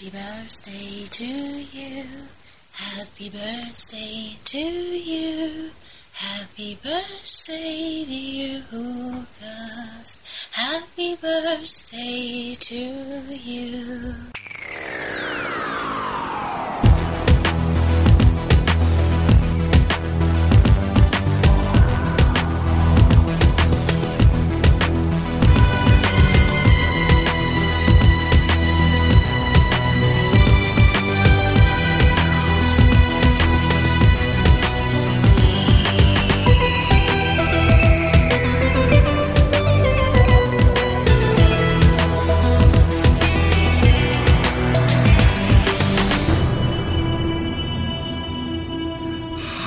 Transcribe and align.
Happy 0.00 0.16
birthday 0.16 1.04
to 1.10 1.26
you. 1.26 2.04
Happy 2.72 3.28
birthday 3.28 4.34
to 4.44 4.58
you. 4.58 5.70
Happy 6.12 6.78
birthday, 6.82 8.04
dear 8.06 8.62
August. 8.72 10.48
Happy 10.54 11.16
birthday 11.16 12.54
to 12.54 12.76
you. 13.34 14.14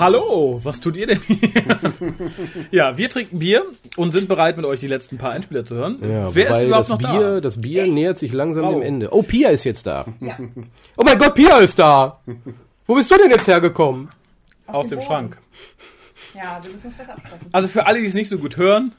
Hallo, 0.04 0.60
was 0.62 0.82
tut 0.82 0.98
ihr 0.98 1.08
denn 1.08 1.22
hier? 1.22 1.40
ja, 2.72 2.98
wir 2.98 3.10
trinken 3.10 3.40
Bier 3.40 3.64
und 3.96 4.12
sind 4.12 4.28
bereit, 4.28 4.58
mit 4.58 4.66
euch 4.66 4.82
die 4.82 4.88
letzten 4.88 5.18
paar 5.18 5.32
Einspieler 5.32 5.64
zu 5.64 5.76
hören. 5.76 5.98
Ja, 6.02 6.36
Wer 6.36 6.50
ist 6.50 6.62
überhaupt 6.62 6.90
noch 6.90 6.98
Bier, 6.98 7.36
da? 7.36 7.40
Das 7.40 7.62
Bier 7.62 7.88
nähert 7.88 8.20
sich 8.20 8.34
langsam 8.34 8.66
Oh. 8.66 8.72
dem 8.74 8.82
Ende. 8.82 9.14
Oh, 9.14 9.22
Pia 9.24 9.48
ist 9.52 9.64
jetzt 9.64 9.88
da. 9.88 10.06
Oh 10.98 11.04
mein 11.06 11.18
Gott, 11.18 11.36
Pia 11.36 11.60
ist 11.60 11.80
da. 11.80 12.20
Wo 12.86 12.96
bist 12.96 13.12
du 13.12 13.16
denn 13.16 13.32
jetzt 13.32 13.48
hergekommen? 13.48 14.10
Aus 14.68 14.90
dem 14.90 15.00
Schrank. 15.00 15.38
Ja, 16.36 16.60
wir 16.62 16.70
müssen 16.74 16.88
uns 16.88 16.96
besser 16.98 17.14
absprechen. 17.14 17.48
Also 17.54 17.70
für 17.70 17.88
alle, 17.88 18.02
die 18.02 18.08
es 18.08 18.14
nicht 18.14 18.28
so 18.28 18.38
gut 18.40 18.58
hören, 18.58 18.94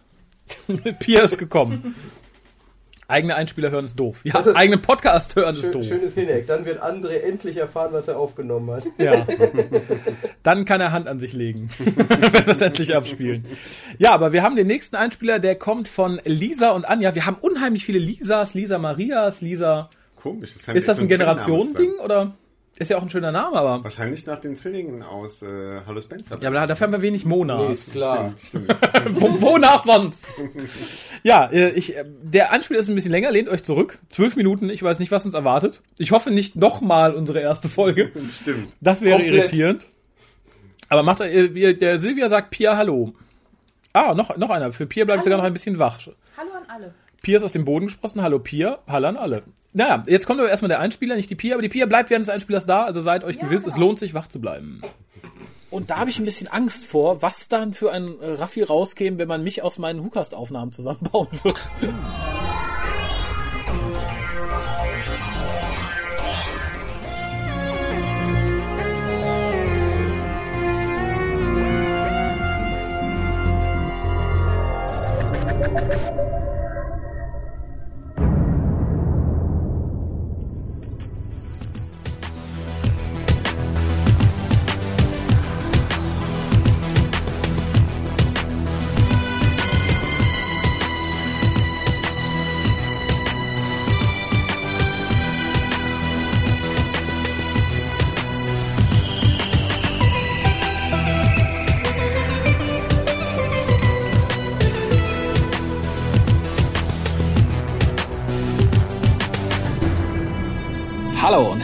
Pia 1.00 1.20
ist 1.24 1.36
gekommen. 1.36 1.94
Eigene 3.06 3.34
Einspieler 3.34 3.70
hören 3.70 3.84
ist 3.84 3.98
doof. 4.00 4.18
Ja, 4.24 4.34
Also- 4.34 4.54
eigene 4.54 4.78
Podcast 4.78 5.36
hören 5.36 5.54
ist 5.54 5.74
doof. 5.74 5.84
schönes 5.84 6.14
Hineck. 6.14 6.46
Dann 6.46 6.64
wird 6.64 6.82
André 6.82 7.20
endlich 7.20 7.56
erfahren, 7.56 7.92
was 7.92 8.08
er 8.08 8.18
aufgenommen 8.18 8.70
hat. 8.70 8.84
Ja. 8.98 9.26
Dann 10.42 10.64
kann 10.64 10.80
er 10.80 10.92
Hand 10.92 11.06
an 11.08 11.20
sich 11.20 11.32
legen, 11.32 11.68
wenn 11.78 12.46
wir 12.46 12.48
es 12.48 12.60
endlich 12.60 12.96
abspielen. 12.96 13.44
Ja, 13.98 14.12
aber 14.12 14.32
wir 14.32 14.42
haben 14.42 14.56
den 14.56 14.66
nächsten 14.66 14.96
Einspieler, 14.96 15.38
der 15.38 15.54
kommt 15.56 15.88
von 15.88 16.20
Lisa 16.24 16.70
und 16.70 16.84
Anja. 16.84 17.14
Wir 17.14 17.26
haben 17.26 17.36
unheimlich 17.40 17.84
viele 17.84 17.98
Lisas, 17.98 18.54
Lisa 18.54 18.78
Marias, 18.78 19.40
Lisa. 19.40 19.90
Komisch. 20.16 20.54
Das 20.54 20.68
Ist 20.74 20.88
das 20.88 20.98
ein 20.98 21.08
Generationending 21.08 21.94
oder? 22.02 22.34
Ist 22.76 22.90
ja 22.90 22.98
auch 22.98 23.02
ein 23.02 23.10
schöner 23.10 23.30
Name, 23.30 23.54
aber. 23.56 23.84
Wahrscheinlich 23.84 24.26
nach 24.26 24.40
den 24.40 24.56
Zwillingen 24.56 25.02
aus 25.04 25.42
äh, 25.42 25.80
Hallo 25.86 26.00
Spencer. 26.00 26.38
Ja, 26.42 26.48
aber 26.48 26.66
dafür 26.66 26.86
haben 26.88 26.92
wir 26.92 27.02
wenig 27.02 27.24
Monas. 27.24 27.62
Nee, 27.62 27.72
ist 27.72 27.92
klar. 27.92 28.32
Stimmt, 28.36 28.64
stimmt. 28.92 29.20
Wo, 29.20 29.40
wonach 29.42 29.84
sonst? 29.84 30.26
ja, 31.22 31.46
äh, 31.52 31.70
ich, 31.70 31.96
äh, 31.96 32.04
der 32.22 32.52
Anspiel 32.52 32.76
ist 32.76 32.88
ein 32.88 32.96
bisschen 32.96 33.12
länger, 33.12 33.30
lehnt 33.30 33.48
euch 33.48 33.62
zurück. 33.62 34.00
Zwölf 34.08 34.34
Minuten, 34.34 34.70
ich 34.70 34.82
weiß 34.82 34.98
nicht, 34.98 35.12
was 35.12 35.24
uns 35.24 35.34
erwartet. 35.34 35.82
Ich 35.98 36.10
hoffe 36.10 36.32
nicht 36.32 36.56
nochmal 36.56 37.14
unsere 37.14 37.38
erste 37.40 37.68
Folge. 37.68 38.10
stimmt. 38.32 38.68
Das 38.80 39.02
wäre 39.02 39.18
Komplett. 39.18 39.34
irritierend. 39.38 39.86
Aber 40.88 41.04
macht 41.04 41.20
äh, 41.20 41.54
wie- 41.54 41.74
der 41.74 42.00
Silvia 42.00 42.28
sagt 42.28 42.50
Pia 42.50 42.76
Hallo. 42.76 43.14
Ah, 43.92 44.14
noch, 44.14 44.36
noch 44.36 44.50
einer. 44.50 44.72
Für 44.72 44.86
Pia 44.86 45.04
bleibe 45.04 45.18
ich 45.18 45.24
sogar 45.24 45.38
noch 45.38 45.44
ein 45.44 45.52
bisschen 45.52 45.78
wach. 45.78 46.00
Hallo 46.36 46.50
an 46.56 46.64
alle. 46.68 46.94
Pia 47.22 47.36
ist 47.36 47.44
aus 47.44 47.52
dem 47.52 47.64
Boden 47.64 47.86
gesprossen. 47.86 48.20
Hallo 48.20 48.40
Pia. 48.40 48.80
Hallo 48.88 49.06
an 49.06 49.16
alle. 49.16 49.44
Naja, 49.76 50.04
jetzt 50.06 50.26
kommt 50.26 50.38
aber 50.38 50.48
erstmal 50.48 50.68
der 50.68 50.78
Einspieler, 50.78 51.16
nicht 51.16 51.28
die 51.30 51.34
Pia, 51.34 51.54
aber 51.54 51.62
die 51.62 51.68
Pia 51.68 51.86
bleibt 51.86 52.08
während 52.08 52.24
des 52.24 52.32
Einspielers 52.32 52.64
da, 52.64 52.84
also 52.84 53.00
seid 53.00 53.24
euch 53.24 53.36
Ja, 53.36 53.42
gewiss, 53.42 53.66
es 53.66 53.74
genau. 53.74 53.86
lohnt 53.88 53.98
sich, 53.98 54.14
wach 54.14 54.28
zu 54.28 54.40
bleiben. 54.40 54.80
Und 55.68 55.90
da 55.90 55.96
habe 55.98 56.10
ich 56.10 56.20
ein 56.20 56.24
bisschen 56.24 56.46
Angst 56.46 56.84
vor, 56.84 57.22
was 57.22 57.48
dann 57.48 57.74
für 57.74 57.90
ein 57.90 58.20
äh, 58.20 58.34
Raffi 58.34 58.62
rauskäme, 58.62 59.18
wenn 59.18 59.26
man 59.26 59.42
mich 59.42 59.64
aus 59.64 59.78
meinen 59.78 60.04
Hukast-Aufnahmen 60.04 60.72
zusammenbauen 60.72 61.26
würde. 61.42 61.60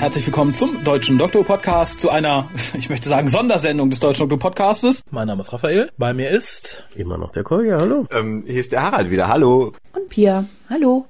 Herzlich 0.01 0.27
willkommen 0.27 0.55
zum 0.55 0.83
Deutschen 0.85 1.19
Doktor 1.19 1.45
Podcast, 1.45 2.01
zu 2.01 2.11
einer, 2.11 2.49
ich 2.75 2.89
möchte 2.91 3.09
sagen, 3.09 3.29
Sondersendung 3.29 3.91
des 3.91 4.01
Deutschen 4.01 4.29
Doktor 4.29 4.39
Podcastes. 4.51 5.03
Mein 5.11 5.27
Name 5.29 5.41
ist 5.43 5.53
Raphael, 5.53 5.91
bei 5.99 6.13
mir 6.15 6.31
ist 6.31 6.85
Immer 6.97 7.19
noch 7.19 7.33
der 7.33 7.43
Kolja, 7.45 7.79
hallo. 7.79 8.07
Ähm, 8.11 8.45
hier 8.47 8.61
ist 8.61 8.73
der 8.73 8.83
Harald 8.83 9.11
wieder. 9.11 9.29
Hallo. 9.29 9.73
Und 9.95 10.09
Pia. 10.09 10.45
Hallo. 10.69 11.07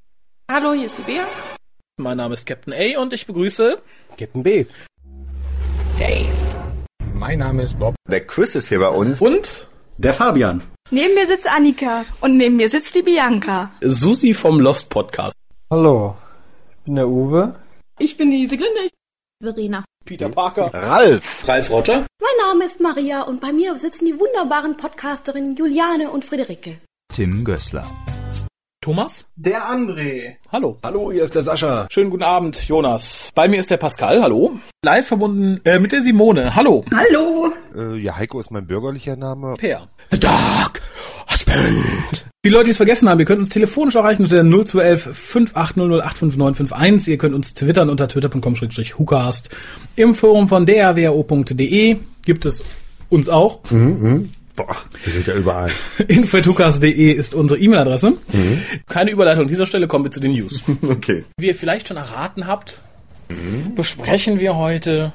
Hallo, 0.51 0.73
hier 0.73 0.87
ist 0.87 0.99
die 0.99 1.03
Bea. 1.03 1.25
mein 1.99 2.17
Name 2.17 2.35
ist 2.35 2.47
Captain 2.47 2.73
A 2.73 3.01
und 3.01 3.13
ich 3.13 3.27
begrüße 3.27 3.79
Captain 4.19 4.43
B. 4.43 4.67
Mein 7.15 7.39
Name 7.41 7.63
ist 7.63 7.79
Bob. 7.79 7.95
Der 8.09 8.27
Chris 8.27 8.55
ist 8.55 8.69
hier 8.69 8.81
bei 8.81 8.89
uns. 8.89 9.21
und 9.21 9.69
Der 9.99 10.15
Fabian. 10.15 10.63
Neben 10.91 11.15
mir 11.15 11.27
sitzt 11.27 11.47
Annika 11.47 12.05
und 12.21 12.37
neben 12.37 12.57
mir 12.57 12.69
sitzt 12.69 12.95
die 12.95 13.03
Bianca. 13.03 13.71
Susi 13.83 14.33
vom 14.35 14.59
Lost 14.59 14.89
Podcast. 14.89 15.35
Hallo, 15.71 16.17
ich 16.71 16.85
bin 16.87 16.97
der 16.97 17.07
Uwe. 17.07 17.55
Ich 18.03 18.17
bin 18.17 18.31
die 18.31 18.47
Siglinde. 18.47 18.89
Verena. 19.43 19.85
Peter 20.07 20.31
Parker. 20.31 20.73
Ralf. 20.73 21.47
Ralf 21.47 21.71
Roger. 21.71 22.07
Mein 22.19 22.49
Name 22.49 22.65
ist 22.65 22.81
Maria 22.81 23.23
und 23.23 23.43
bei 23.43 23.53
mir 23.53 23.79
sitzen 23.79 24.07
die 24.07 24.19
wunderbaren 24.19 24.79
Podcasterinnen 24.79 25.55
Juliane 25.55 26.11
und 26.11 26.25
Friederike. 26.25 26.79
Tim 27.15 27.45
Gößler. 27.45 27.87
Thomas. 28.81 29.27
Der 29.37 29.71
André. 29.71 30.37
Hallo. 30.51 30.79
Hallo, 30.83 31.13
hier 31.13 31.25
ist 31.25 31.35
der 31.35 31.43
Sascha. 31.43 31.87
Schönen 31.91 32.09
guten 32.09 32.23
Abend, 32.23 32.67
Jonas. 32.67 33.31
Bei 33.35 33.47
mir 33.49 33.61
ist 33.61 33.71
der 33.71 33.77
Pascal. 33.77 34.23
Hallo. 34.23 34.59
Live 34.83 35.09
verbunden 35.09 35.61
äh, 35.65 35.79
mit 35.79 35.93
der 35.93 36.01
Simone. 36.01 36.55
Hallo. 36.57 36.83
Hallo. 36.95 37.53
Äh, 37.77 37.99
ja, 37.99 38.17
Heiko 38.17 38.41
ist 38.41 38.51
mein 38.51 38.67
bürgerlicher 38.67 39.17
Name. 39.17 39.57
Per. 39.59 39.89
The 40.11 40.19
Dark 40.19 40.81
Husband. 41.51 42.25
Die 42.43 42.49
Leute, 42.49 42.67
die 42.67 42.71
es 42.71 42.79
vergessen 42.79 43.09
haben, 43.09 43.21
ihr 43.21 43.27
könnt 43.27 43.41
uns 43.41 43.51
telefonisch 43.51 43.97
erreichen 43.97 44.23
unter 44.23 44.37
der 44.37 44.45
0211 44.45 45.11
5800 45.15 47.09
Ihr 47.09 47.19
könnt 47.19 47.35
uns 47.35 47.53
twittern 47.53 47.91
unter 47.91 48.09
twitter.com-hucast. 48.09 49.51
Im 49.97 50.15
Forum 50.15 50.49
von 50.49 50.65
drwo.de 50.65 51.97
gibt 52.25 52.47
es 52.47 52.65
uns 53.11 53.29
auch. 53.29 53.61
Boah, 53.61 54.77
wir 55.05 55.13
sind 55.13 55.27
ja 55.27 55.35
überall. 55.35 55.71
info.hucast.de 56.09 57.13
ist 57.13 57.35
unsere 57.35 57.61
E-Mail-Adresse. 57.61 58.15
Keine 58.89 59.11
Überleitung 59.11 59.45
an 59.45 59.49
dieser 59.49 59.67
Stelle, 59.67 59.87
kommen 59.87 60.05
wir 60.05 60.11
zu 60.11 60.21
den 60.21 60.33
News. 60.33 60.63
Okay. 60.83 61.25
Wie 61.37 61.49
ihr 61.49 61.55
vielleicht 61.55 61.89
schon 61.89 61.99
erraten 61.99 62.47
habt, 62.47 62.81
besprechen 63.75 64.41
wir 64.41 64.57
heute. 64.57 65.13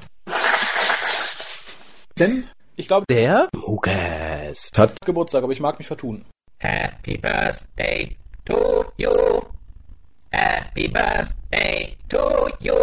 Denn 2.20 2.46
ich 2.76 2.88
glaube, 2.88 3.06
Der 3.10 3.50
Hukast 3.56 4.78
hat 4.78 4.94
Geburtstag, 5.06 5.44
aber 5.44 5.54
ich 5.54 5.60
mag 5.60 5.78
mich 5.78 5.88
vertun. 5.88 6.26
Happy 6.60 7.18
birthday 7.18 8.16
to 8.46 8.86
you. 8.98 9.10
Happy 10.32 10.88
birthday 10.88 11.96
to 12.10 12.50
you. 12.60 12.74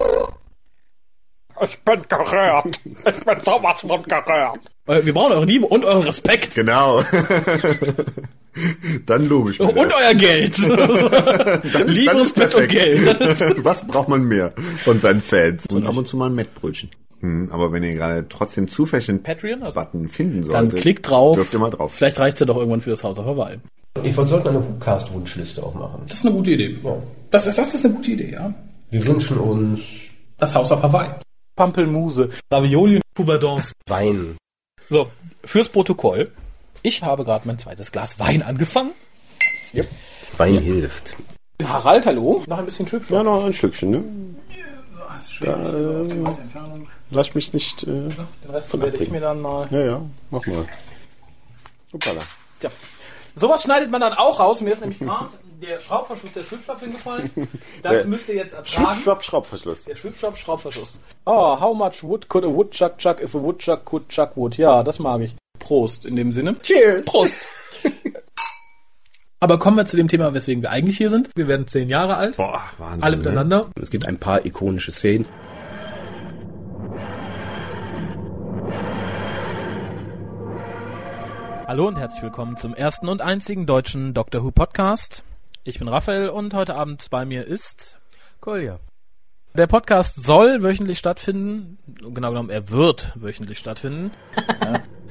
Ich 1.63 1.79
bin 1.85 2.03
gerührt. 2.09 2.81
Ich 2.85 3.25
bin 3.25 3.41
sowas 3.45 3.81
von 3.83 4.03
gerührt. 4.03 4.59
Äh, 4.87 5.05
Wir 5.05 5.15
brauchen 5.15 5.33
eure 5.33 5.45
Liebe 5.45 5.67
und 5.67 5.85
euren 5.85 6.03
Respekt. 6.03 6.55
Genau. 6.55 7.03
Dann 9.07 9.29
lobe 9.29 9.53
ich 9.53 9.59
mir. 9.59 9.67
Und 9.69 9.93
euer 9.93 10.15
Geld. 10.15 10.59
Dann- 10.69 11.89
Liebe, 11.89 12.07
dann 12.07 12.19
Respekt 12.19 12.55
und. 12.55 12.69
Geld. 12.69 13.21
Das 13.21 13.41
Was 13.65 13.87
braucht 13.87 14.09
man 14.09 14.25
mehr 14.25 14.53
von 14.83 15.01
seinen 15.01 15.21
Fans? 15.23 15.67
Und 15.73 15.87
ab 15.87 15.97
und 15.97 16.07
zu 16.09 16.17
mal 16.17 16.27
ein 16.31 16.35
Mettbrötchen. 16.35 16.91
Hm, 17.23 17.51
aber 17.53 17.73
wenn 17.73 17.85
ihr 17.85 17.95
gerade 17.95 18.27
trotzdem 18.29 18.69
zufällig 18.69 19.09
einen 19.09 19.23
Patreon? 19.23 19.63
Also, 19.63 19.79
Button 19.81 20.09
finden 20.09 20.43
dann 20.43 20.51
solltet, 20.71 20.81
klickt 20.81 21.09
drauf. 21.09 21.37
dürft 21.37 21.55
ihr 21.55 21.61
mal 21.61 21.71
drauf. 21.71 21.95
Vielleicht 21.95 22.19
reicht's 22.19 22.41
ja 22.41 22.47
doch 22.47 22.57
irgendwann 22.57 22.81
für 22.81 22.91
das 22.91 23.05
Haus 23.05 23.19
auf 23.19 23.27
Hawaii. 23.27 23.59
Ich 24.03 24.15
sollten 24.15 24.49
eine 24.49 24.59
Hukast-Wunschliste 24.59 25.63
auch 25.63 25.75
machen. 25.75 26.03
Das 26.09 26.19
ist 26.19 26.27
eine 26.27 26.35
gute 26.35 26.51
Idee. 26.51 26.79
Ja. 26.83 26.97
Das 27.31 27.47
ist, 27.47 27.59
das 27.59 27.75
ist 27.75 27.85
eine 27.85 27.95
gute 27.95 28.11
Idee, 28.11 28.33
ja. 28.33 28.53
Wir 28.91 29.07
wünschen 29.07 29.39
uns 29.39 29.81
Das 30.39 30.55
Haus 30.55 30.73
auf 30.73 30.83
Hawaii. 30.83 31.11
Pampelmuse, 31.55 32.31
Ravioli 32.51 32.97
und 32.97 33.03
Poubadons. 33.15 33.73
Wein. 33.87 34.37
So, 34.89 35.09
fürs 35.45 35.69
Protokoll. 35.69 36.33
Ich 36.83 37.03
habe 37.03 37.25
gerade 37.25 37.47
mein 37.47 37.59
zweites 37.59 37.93
Glas 37.93 38.19
Wein 38.19 38.43
angefangen. 38.43 38.91
Wein 40.37 40.59
hilft. 40.59 41.17
Harald, 41.63 42.07
hallo. 42.07 42.43
Noch 42.49 42.59
ein 42.59 42.65
bisschen 42.65 42.87
Chips. 42.87 43.11
Ja, 43.11 43.23
noch 43.23 43.45
ein 43.45 43.55
Stückchen, 43.55 43.91
ne? 43.91 44.03
Da, 45.41 45.73
äh, 45.73 46.25
lass 47.11 47.35
mich 47.35 47.53
nicht. 47.53 47.83
Äh, 47.85 47.87
Den 47.87 48.27
Rest 48.51 48.81
werde 48.81 48.97
ich 48.99 49.11
mir 49.11 49.21
dann 49.21 49.41
mal. 49.41 49.67
ja, 49.71 49.81
ja, 49.81 50.01
mach 50.31 50.47
mal. 50.47 50.67
Hoppala. 51.93 52.23
Tja. 52.61 52.71
Sowas 53.35 53.63
schneidet 53.63 53.91
man 53.91 54.01
dann 54.01 54.13
auch 54.13 54.39
raus. 54.41 54.61
Mir 54.61 54.73
ist 54.75 54.81
nämlich 54.81 54.99
gerade 54.99 55.31
der 55.63 55.81
Schraubverschluss 55.81 56.33
der 56.35 56.45
Schwipschwapp 56.45 56.81
hingefallen. 56.81 57.31
Das 57.83 58.05
müsst 58.07 58.29
ihr 58.29 58.35
jetzt 58.37 58.53
ertragen. 58.53 58.99
schwapp, 59.01 59.25
Schraubverschluss. 59.25 59.85
Der 59.85 59.97
Schwipschwapp 59.97 60.37
Schraubverschluss. 60.37 60.99
Oh, 61.25 61.59
how 61.59 61.75
much 61.75 62.03
wood 62.03 62.29
could 62.29 62.45
a 62.45 62.49
woodchuck 62.49 62.99
chuck 62.99 63.21
if 63.23 63.35
a 63.35 63.39
woodchuck 63.43 63.85
could 63.85 64.09
chuck 64.09 64.37
wood? 64.37 64.57
Ja, 64.59 64.83
das 64.83 64.99
mag 64.99 65.21
ich. 65.23 65.35
Prost 65.59 66.05
in 66.05 66.17
dem 66.17 66.33
Sinne. 66.33 66.57
Cheers. 66.63 67.05
Prost. 67.07 67.39
Aber 69.43 69.59
kommen 69.59 69.77
wir 69.77 69.85
zu 69.87 69.97
dem 69.97 70.07
Thema, 70.07 70.35
weswegen 70.35 70.63
wir 70.63 70.71
eigentlich 70.71 70.99
hier 70.99 71.11
sind. 71.11 71.31
Wir 71.35 71.49
werden 71.49 71.67
zehn 71.67 71.89
Jahre 71.89 72.15
alt. 72.15 72.37
Boah, 72.37 72.63
Wahnsinn. 72.79 73.03
Alle 73.03 73.17
ne? 73.17 73.23
miteinander. 73.25 73.67
Es 73.75 73.91
gibt 73.91 74.07
ein 74.07 74.17
paar 74.17 74.47
ikonische 74.47 74.93
Szenen. 74.93 75.27
Hallo 81.67 81.89
und 81.89 81.99
herzlich 81.99 82.23
willkommen 82.23 82.57
zum 82.57 82.73
ersten 82.77 83.09
und 83.09 83.21
einzigen 83.21 83.67
deutschen 83.67 84.15
Doctor 84.15 84.45
Who 84.45 84.53
Podcast. 84.53 85.25
Ich 85.65 85.81
bin 85.81 85.89
Raphael 85.89 86.29
und 86.29 86.55
heute 86.55 86.77
Abend 86.77 87.11
bei 87.11 87.25
mir 87.25 87.45
ist 87.45 87.99
Kolja. 88.41 88.79
der 89.55 89.67
Podcast 89.67 90.25
soll 90.25 90.63
wöchentlich 90.63 91.01
stattfinden. 91.01 91.79
Genau 91.89 92.29
genommen, 92.29 92.51
er 92.51 92.71
wird 92.71 93.13
wöchentlich 93.17 93.59
stattfinden. 93.59 94.13
ja. 94.63 94.85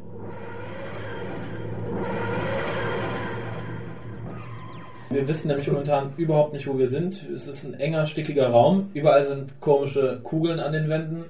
Wir 5.12 5.28
wissen 5.28 5.50
nämlich 5.50 5.68
momentan 5.68 6.14
überhaupt 6.16 6.54
nicht, 6.54 6.68
wo 6.68 6.78
wir 6.78 6.88
sind. 6.88 7.28
Es 7.36 7.48
ist 7.48 7.66
ein 7.66 7.74
enger, 7.74 8.06
stickiger 8.06 8.48
Raum. 8.48 8.90
Überall 8.94 9.26
sind 9.26 9.60
komische 9.60 10.22
Kugeln 10.24 10.60
an 10.60 10.72
den 10.72 10.88
Wänden. 10.88 11.26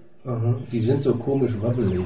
Die 0.72 0.82
sind 0.82 1.02
so 1.02 1.16
komisch 1.16 1.54
wabbelig. 1.60 2.06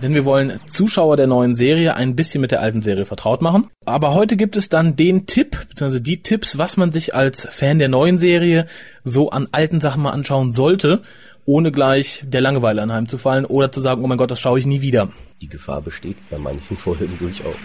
Denn 0.00 0.14
wir 0.14 0.24
wollen 0.24 0.60
Zuschauer 0.66 1.16
der 1.16 1.26
neuen 1.26 1.56
Serie 1.56 1.96
ein 1.96 2.14
bisschen 2.14 2.40
mit 2.40 2.52
der 2.52 2.60
alten 2.60 2.82
Serie 2.82 3.04
vertraut 3.04 3.42
machen. 3.42 3.66
Aber 3.84 4.14
heute 4.14 4.36
gibt 4.36 4.54
es 4.54 4.68
dann 4.68 4.94
den 4.94 5.26
Tipp, 5.26 5.56
beziehungsweise 5.70 6.00
die 6.00 6.22
Tipps, 6.22 6.56
was 6.56 6.76
man 6.76 6.92
sich 6.92 7.16
als 7.16 7.48
Fan 7.50 7.80
der 7.80 7.88
neuen 7.88 8.16
Serie 8.18 8.68
so 9.02 9.30
an 9.30 9.48
alten 9.50 9.80
Sachen 9.80 10.04
mal 10.04 10.12
anschauen 10.12 10.52
sollte, 10.52 11.02
ohne 11.46 11.72
gleich 11.72 12.22
der 12.24 12.42
Langeweile 12.42 12.82
anheimzufallen 12.82 13.44
oder 13.44 13.72
zu 13.72 13.80
sagen, 13.80 14.04
oh 14.04 14.06
mein 14.06 14.18
Gott, 14.18 14.30
das 14.30 14.38
schaue 14.38 14.60
ich 14.60 14.66
nie 14.66 14.82
wieder. 14.82 15.08
Die 15.40 15.48
Gefahr 15.48 15.82
besteht 15.82 16.16
bei 16.30 16.38
manchen 16.38 16.76
Folgen 16.76 17.18
durchaus. 17.18 17.56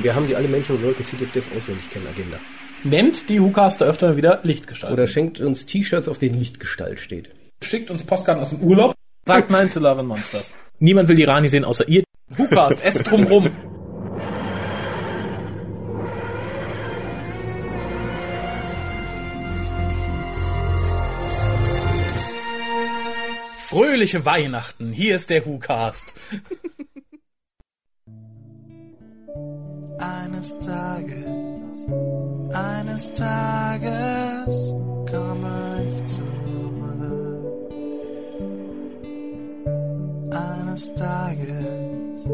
Wir 0.00 0.14
haben 0.14 0.28
die 0.28 0.36
alle 0.36 0.46
Menschen 0.46 0.78
sollten 0.78 1.02
Sie 1.02 1.16
dürft 1.16 1.34
jetzt 1.34 1.50
auswendig 1.56 1.90
kennen, 1.90 2.06
Agenda. 2.06 2.38
Nennt 2.84 3.28
die 3.28 3.42
WhoCaster 3.42 3.86
öfter 3.86 4.16
wieder 4.16 4.38
Lichtgestalt. 4.44 4.92
Oder 4.92 5.08
schenkt 5.08 5.40
uns 5.40 5.66
T-Shirts, 5.66 6.06
auf 6.06 6.18
denen 6.18 6.38
Lichtgestalt 6.38 7.00
steht. 7.00 7.30
schickt 7.62 7.90
uns 7.90 8.04
Postkarten 8.04 8.40
aus 8.40 8.50
dem 8.50 8.60
Urlaub. 8.60 8.94
Sagt 9.26 9.50
Nein 9.50 9.70
zu 9.70 9.80
Love 9.80 10.00
and 10.00 10.08
Monsters. 10.08 10.54
Niemand 10.78 11.08
will 11.08 11.16
die 11.16 11.24
Rani 11.24 11.48
sehen, 11.48 11.64
außer 11.64 11.88
ihr. 11.88 12.04
WhoCast, 12.28 12.84
esst 12.84 13.10
drumrum. 13.10 13.50
Fröhliche 23.66 24.24
Weihnachten, 24.24 24.92
hier 24.92 25.16
ist 25.16 25.30
der 25.30 25.44
WhoCast. 25.44 26.14
Eines 29.98 30.58
Tages, 30.60 31.88
eines 32.52 33.12
Tages 33.12 34.74
komme 35.10 35.82
ich 35.82 36.12
zurück. 36.12 36.28
Eines 40.30 40.94
Tages, 40.94 42.28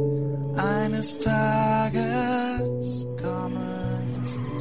eines 0.57 1.19
Tages 1.19 3.07
komme 3.23 4.03
ich 4.23 4.31
zurück. 4.31 4.55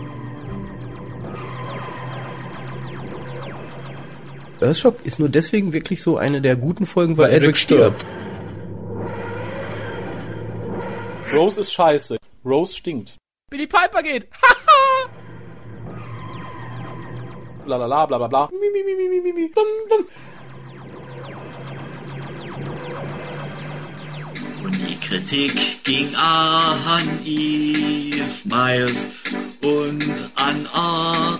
Earthshock 4.61 5.05
ist 5.05 5.19
nur 5.19 5.27
deswegen 5.27 5.73
wirklich 5.73 6.01
so 6.01 6.15
eine 6.17 6.39
der 6.39 6.55
guten 6.55 6.85
Folgen, 6.85 7.17
weil, 7.17 7.25
Weil 7.25 7.33
Edric 7.33 7.43
Edric 7.43 7.57
stirbt. 7.57 8.05
Rose 11.35 11.59
ist 11.59 11.73
scheiße. 11.73 12.22
Rose 12.45 12.75
stinkt. 12.75 13.15
Billy 13.49 13.67
Piper 13.67 14.03
geht. 14.03 14.27
Blablabla, 17.65 18.05
bla 18.07 18.17
bla 18.17 18.27
bla. 18.27 18.49
Mi, 18.51 18.69
mi, 18.69 18.83
mi, 18.83 18.95
mi, 18.95 19.07
mi, 19.07 19.21
mi, 19.21 19.31
mi. 19.31 19.47
Bum, 19.47 19.65
bum. 19.89 20.05
Und 24.63 24.75
die 24.81 24.99
Kritik 24.99 25.83
ging 25.83 26.13
an 26.15 27.19
Eve 27.25 28.23
Miles 28.43 29.07
und 29.61 30.31
an 30.35 30.67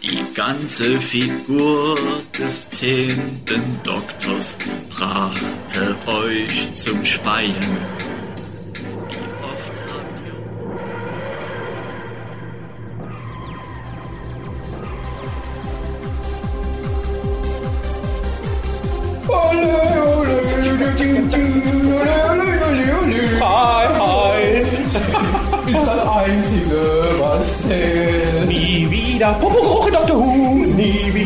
Die 0.02 0.24
ganze 0.34 1.00
Figur 1.00 1.96
des 2.38 2.70
zehnten 2.70 3.80
Doktors 3.82 4.56
brachte 4.88 5.96
euch 6.06 6.74
zum 6.76 7.04
Speien. 7.04 8.13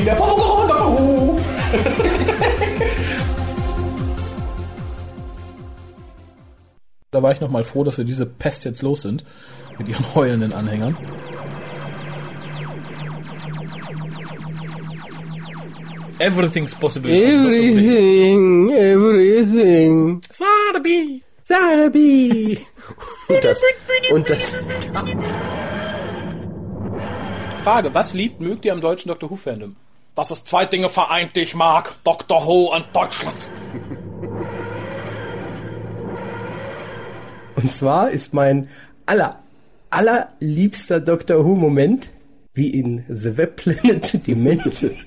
Wieder 0.08 0.18
Who. 0.18 1.38
da 7.10 7.22
war 7.22 7.32
ich 7.32 7.40
noch 7.40 7.50
mal 7.50 7.64
froh, 7.64 7.82
dass 7.84 7.96
wir 7.98 8.04
diese 8.04 8.26
Pest 8.26 8.64
jetzt 8.64 8.82
los 8.82 9.02
sind. 9.02 9.24
Mit 9.78 9.88
ihren 9.88 10.14
heulenden 10.14 10.52
Anhängern. 10.52 10.96
Everything's 16.18 16.74
possible. 16.74 17.12
Everything, 17.12 18.70
everything. 18.70 20.20
Sarbi. 20.32 21.22
Sabi. 21.44 22.58
Und 23.28 23.44
das, 23.44 23.62
und 24.10 24.28
das, 24.28 24.54
Frage, 27.62 27.94
was 27.94 28.12
liebt, 28.14 28.40
mögt 28.40 28.64
ihr 28.64 28.72
am 28.72 28.80
deutschen 28.80 29.08
Doctor 29.08 29.30
Who-Fandom? 29.30 29.76
Dass 30.18 30.32
es 30.32 30.44
zwei 30.44 30.64
Dinge 30.64 30.88
vereint, 30.88 31.36
die 31.36 31.42
ich 31.42 31.54
mag. 31.54 31.94
Doctor 32.02 32.44
Who 32.44 32.74
und 32.74 32.86
Deutschland. 32.92 33.36
und 37.54 37.72
zwar 37.72 38.10
ist 38.10 38.34
mein 38.34 38.68
aller, 39.06 39.38
allerliebster 39.90 40.98
Doctor 40.98 41.44
Who 41.44 41.54
Moment, 41.54 42.10
wie 42.52 42.70
in 42.70 43.04
The 43.08 43.36
Web 43.36 43.58
Planet 43.58 44.26
die 44.26 44.34
Menschen, 44.34 44.98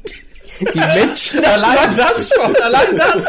die 0.73 0.79
Menschen, 0.79 1.43
Allein 1.45 1.93
das 1.93 2.29
schon, 2.33 2.55
allein 2.55 2.95
das. 2.95 3.25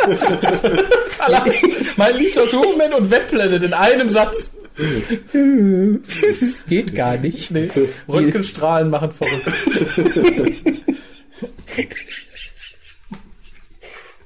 allein, 1.19 1.53
mein 1.97 2.15
liebster 2.17 2.47
Human 2.53 2.95
und 2.95 3.11
Webplanet 3.11 3.61
in 3.61 3.75
einem 3.75 4.09
Satz. 4.09 4.53
das 4.77 6.65
geht 6.69 6.95
gar 6.95 7.17
nicht. 7.17 7.51
Nee, 7.51 7.69
Röntgenstrahlen 8.09 8.89
machen 8.89 9.11
verrückt. 9.11 9.51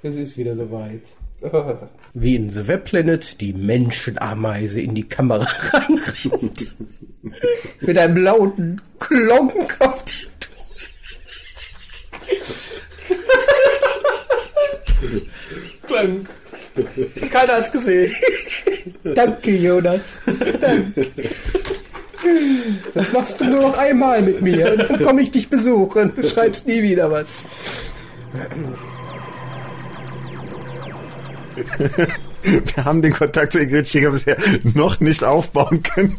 Es 0.02 0.16
ist 0.16 0.36
wieder 0.38 0.54
soweit. 0.54 1.02
wie 2.14 2.36
in 2.36 2.48
The 2.50 2.66
Web 2.66 2.86
Planet 2.86 3.40
die 3.40 3.52
Menschenameise 3.52 4.80
in 4.80 4.94
die 4.94 5.08
Kamera 5.08 5.46
reinrennt. 5.70 6.74
Mit 7.80 7.98
einem 7.98 8.16
lauten 8.16 8.80
Klonk 8.98 9.76
auf 9.80 10.04
die 10.04 10.12
Klang. 15.86 16.26
Keiner 17.30 17.52
hat's 17.54 17.70
gesehen. 17.72 18.14
Danke, 19.14 19.56
Jonas. 19.56 20.02
Danke. 20.26 21.06
Das 22.94 23.12
machst 23.12 23.40
du 23.40 23.44
nur 23.44 23.62
noch 23.62 23.78
einmal 23.78 24.22
mit 24.22 24.42
mir. 24.42 24.72
Und 24.72 24.90
dann 24.90 25.02
komme 25.02 25.22
ich 25.22 25.30
dich 25.30 25.48
besuchen. 25.48 26.12
Du 26.14 26.28
schreibst 26.28 26.66
nie 26.66 26.82
wieder 26.82 27.10
was. 27.10 27.28
Wir 32.42 32.84
haben 32.84 33.02
den 33.02 33.12
Kontakt 33.12 33.52
zu 33.52 33.58
Ingrid 33.58 33.88
Schäger 33.88 34.12
bisher 34.12 34.36
noch 34.62 35.00
nicht 35.00 35.24
aufbauen 35.24 35.82
können. 35.82 36.16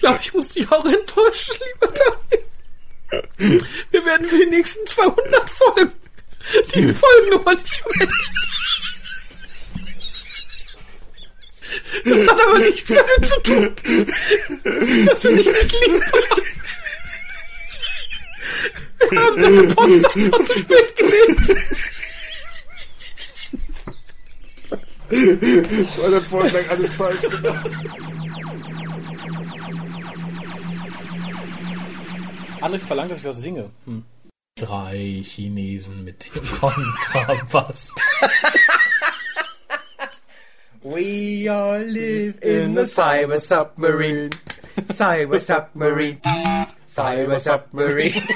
Ich 0.02 0.04
glaube, 0.04 0.20
ich 0.20 0.34
muss 0.34 0.48
dich 0.48 0.72
auch 0.72 0.84
enttäuschen, 0.84 1.54
lieber 1.74 1.94
Daniel. 1.94 3.64
Wir 3.92 4.04
werden 4.04 4.26
für 4.26 4.36
die 4.36 4.50
nächsten 4.50 4.84
200 4.84 5.48
Folgen 5.50 5.92
die 6.74 6.92
Folgennummer 6.92 7.54
nicht 7.54 7.84
mehr 7.86 8.08
Das 12.04 12.28
hat 12.28 12.42
aber 12.42 12.58
nichts 12.58 12.84
damit 12.88 13.26
zu 13.26 13.40
tun, 13.42 13.76
dass 15.06 15.22
wir 15.22 15.30
nicht 15.30 15.52
nicht 15.52 15.72
lieben. 15.80 16.02
Wir 19.08 19.20
haben 19.20 19.40
deine 19.40 19.62
Post 19.68 20.16
einfach 20.16 20.44
zu 20.46 20.58
spät 20.58 20.96
gelesen. 20.96 21.62
Ich 25.10 25.98
war 25.98 26.20
vorhin 26.22 26.54
lang 26.54 26.68
alles 26.70 26.90
falsch 26.90 27.22
gemacht. 27.22 27.70
André 32.62 32.78
verlangt, 32.78 33.10
dass 33.10 33.18
ich 33.18 33.24
was 33.24 33.38
singe. 33.38 33.70
Hm. 33.86 34.04
Drei 34.56 35.20
Chinesen 35.22 36.04
mit 36.04 36.34
dem 36.34 36.42
Kontrabass. 36.60 37.90
We 40.84 41.48
all 41.48 41.82
live 41.84 42.40
in 42.42 42.74
the 42.76 42.84
cyber 42.84 43.38
submarine. 43.40 44.30
Cyber 44.92 45.38
submarine. 45.40 46.20
Cyber 46.86 47.38
submarine. 47.40 48.22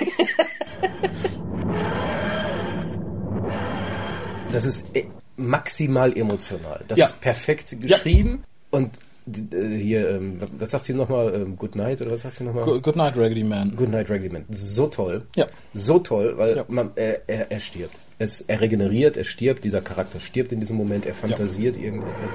Das 4.52 4.64
ist 4.64 4.96
e- 4.96 5.06
maximal 5.36 6.16
emotional. 6.16 6.84
Das 6.88 6.98
Ja. 6.98 7.06
ist 7.06 7.20
perfekt 7.20 7.76
geschrieben. 7.80 8.42
Und 8.70 8.94
äh, 8.96 8.98
hier, 9.30 10.08
ähm, 10.10 10.38
was 10.58 10.70
sagt 10.70 10.84
sie 10.84 10.92
nochmal? 10.94 11.34
Ähm, 11.34 11.56
Good 11.56 11.74
Night 11.76 12.00
oder 12.00 12.12
was 12.12 12.22
sagt 12.22 12.36
sie 12.36 12.44
nochmal? 12.44 12.64
Good, 12.64 12.82
good 12.82 12.96
night, 12.96 13.16
Raggedy 13.16 13.42
Man. 13.44 13.74
Good 13.74 13.88
Night 13.90 14.08
Raggedy 14.08 14.32
Man. 14.32 14.44
So 14.50 14.86
toll. 14.86 15.22
Ja. 15.34 15.46
So 15.74 15.98
toll, 15.98 16.34
weil 16.38 16.56
Ja. 16.58 16.64
man, 16.68 16.90
er, 16.94 17.28
er, 17.28 17.50
er 17.50 17.60
stirbt. 17.60 17.96
Es, 18.18 18.40
er 18.42 18.60
regeneriert, 18.60 19.16
er 19.16 19.24
stirbt, 19.24 19.64
dieser 19.64 19.80
Charakter 19.82 20.20
stirbt 20.20 20.52
in 20.52 20.60
diesem 20.60 20.76
Moment, 20.76 21.04
er 21.06 21.14
fantasiert 21.14 21.76
irgendetwas. 21.76 22.30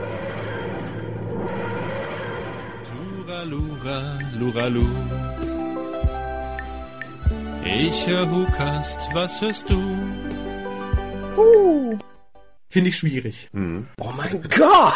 Lura, 3.17 3.43
lura, 3.43 4.19
luralu. 4.39 4.85
Ich 7.65 8.07
hör 8.07 8.29
Hukast, 8.29 8.99
was 9.13 9.41
hörst 9.41 9.69
du? 9.69 9.77
Uh. 11.37 11.97
Finde 12.69 12.89
ich 12.89 12.97
schwierig. 12.97 13.49
Oh 13.53 14.11
mein 14.17 14.41
Gott! 14.49 14.93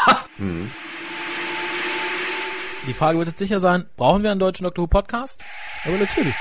Die 2.88 2.94
Frage 2.94 3.18
wird 3.18 3.30
jetzt 3.30 3.39
sicher 3.39 3.60
sein, 3.60 3.89
brauchen 3.98 4.22
wir 4.22 4.30
einen 4.30 4.39
deutschen 4.39 4.63
Doctor 4.63 4.84
Who 4.84 4.88
Podcast? 4.88 5.44
Aber 5.86 5.98
natürlich. 5.98 6.36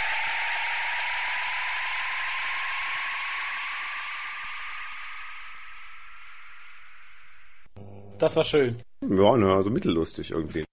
Das 8.18 8.36
war 8.36 8.44
schön. 8.44 8.76
Ja, 9.00 9.36
ne, 9.36 9.54
also 9.54 9.70
mittellustig 9.70 10.32
irgendwie. 10.32 10.64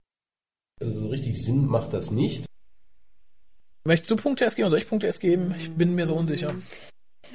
Also 0.82 1.02
so 1.04 1.08
richtig 1.08 1.42
Sinn 1.42 1.66
macht 1.66 1.94
das 1.94 2.12
nicht. 2.12 2.46
Möchtest 3.86 4.12
du 4.12 4.18
Punkte 4.18 4.44
erst 4.44 4.58
geben 4.58 4.66
oder 4.66 4.72
soll 4.72 4.80
ich 4.80 4.90
Punkte 4.90 5.08
erst 5.08 5.22
geben? 5.22 5.56
Ich 5.58 5.72
bin 5.72 5.96
mir 5.96 6.06
so 6.06 6.16
unsicher. 6.16 6.54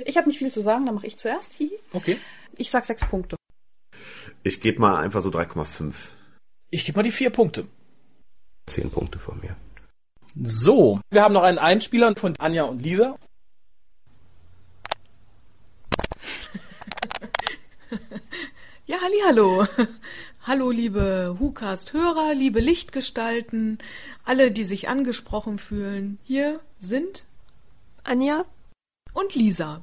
Ich 0.04 0.18
habe 0.18 0.28
nicht 0.28 0.38
viel 0.38 0.52
zu 0.52 0.60
sagen, 0.60 0.84
dann 0.84 0.94
mache 0.94 1.06
ich 1.06 1.16
zuerst. 1.16 1.54
Okay. 1.92 2.18
Ich 2.56 2.70
sag 2.70 2.84
sechs 2.84 3.04
Punkte. 3.06 3.36
Ich 4.42 4.60
gebe 4.60 4.78
mal 4.80 5.02
einfach 5.02 5.22
so 5.22 5.30
3,5. 5.30 5.94
Ich 6.70 6.84
gebe 6.84 6.98
mal 6.98 7.02
die 7.02 7.10
vier 7.10 7.30
Punkte. 7.30 7.66
Zehn 8.66 8.90
Punkte 8.90 9.18
von 9.18 9.40
mir. 9.40 9.56
So, 10.42 11.00
wir 11.10 11.22
haben 11.22 11.34
noch 11.34 11.44
einen 11.44 11.58
Einspieler 11.58 12.14
von 12.16 12.34
Anja 12.38 12.64
und 12.64 12.82
Lisa. 12.82 13.16
Ja, 18.88 18.98
hallo. 19.26 19.66
Hallo, 20.42 20.70
liebe 20.70 21.36
Hukast-Hörer, 21.40 22.34
liebe 22.34 22.60
Lichtgestalten, 22.60 23.78
alle, 24.24 24.52
die 24.52 24.62
sich 24.62 24.88
angesprochen 24.88 25.58
fühlen. 25.58 26.20
Hier 26.22 26.60
sind 26.78 27.24
Anja 28.04 28.44
und 29.12 29.34
Lisa. 29.34 29.82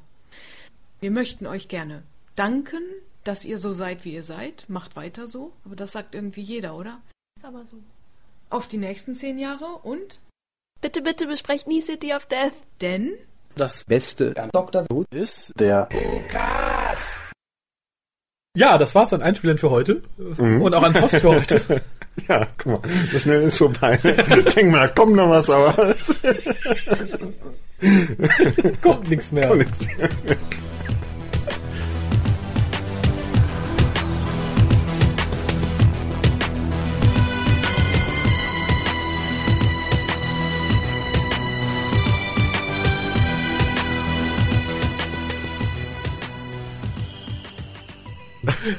Wir 1.02 1.12
möchten 1.12 1.48
euch 1.48 1.68
gerne 1.68 2.04
danken, 2.38 2.82
dass 3.26 3.44
ihr 3.44 3.58
so 3.58 3.74
seid, 3.74 4.06
wie 4.06 4.14
ihr 4.14 4.24
seid. 4.24 4.70
Macht 4.70 4.96
weiter 4.96 5.28
so. 5.28 5.52
Aber 5.66 5.76
das 5.76 5.92
sagt 5.92 6.16
irgendwie 6.16 6.42
jeder, 6.42 6.78
oder? 6.78 7.02
Ist 7.36 7.44
aber 7.44 7.66
so. 7.66 7.84
Auf 8.50 8.68
die 8.68 8.78
nächsten 8.78 9.16
zehn 9.16 9.40
Jahre 9.40 9.66
und? 9.84 10.20
Bitte, 10.82 11.02
bitte 11.02 11.28
besprecht 11.28 11.68
nie 11.68 11.82
City 11.82 12.14
of 12.14 12.26
Death. 12.26 12.54
Denn 12.82 13.14
Das 13.56 13.84
Beste 13.86 14.34
Dr. 14.52 14.86
Who 14.90 15.06
ist 15.12 15.54
der 15.60 15.88
Ja, 18.56 18.78
das 18.78 18.94
war's 18.94 19.14
an 19.14 19.22
Einspielern 19.22 19.58
für 19.58 19.70
heute. 19.70 20.04
Und 20.18 20.74
auch 20.74 20.84
an 20.84 20.94
Post 20.94 21.16
für 21.18 21.36
heute. 21.36 21.82
Ja, 22.28 22.46
guck 22.60 22.84
mal, 22.84 22.92
so 23.12 23.18
schnell 23.18 23.42
ist 23.42 23.58
vorbei. 23.58 23.98
Denk 24.56 24.70
mal, 24.72 24.82
da 24.82 24.88
kommt 24.88 25.16
noch 25.16 25.32
was, 25.32 25.50
aber. 25.50 25.96
Kommt 28.84 29.10
nichts 29.10 29.32
mehr. 29.32 29.48
Kommt 29.48 29.62
nichts 29.62 29.88
mehr. 29.98 30.10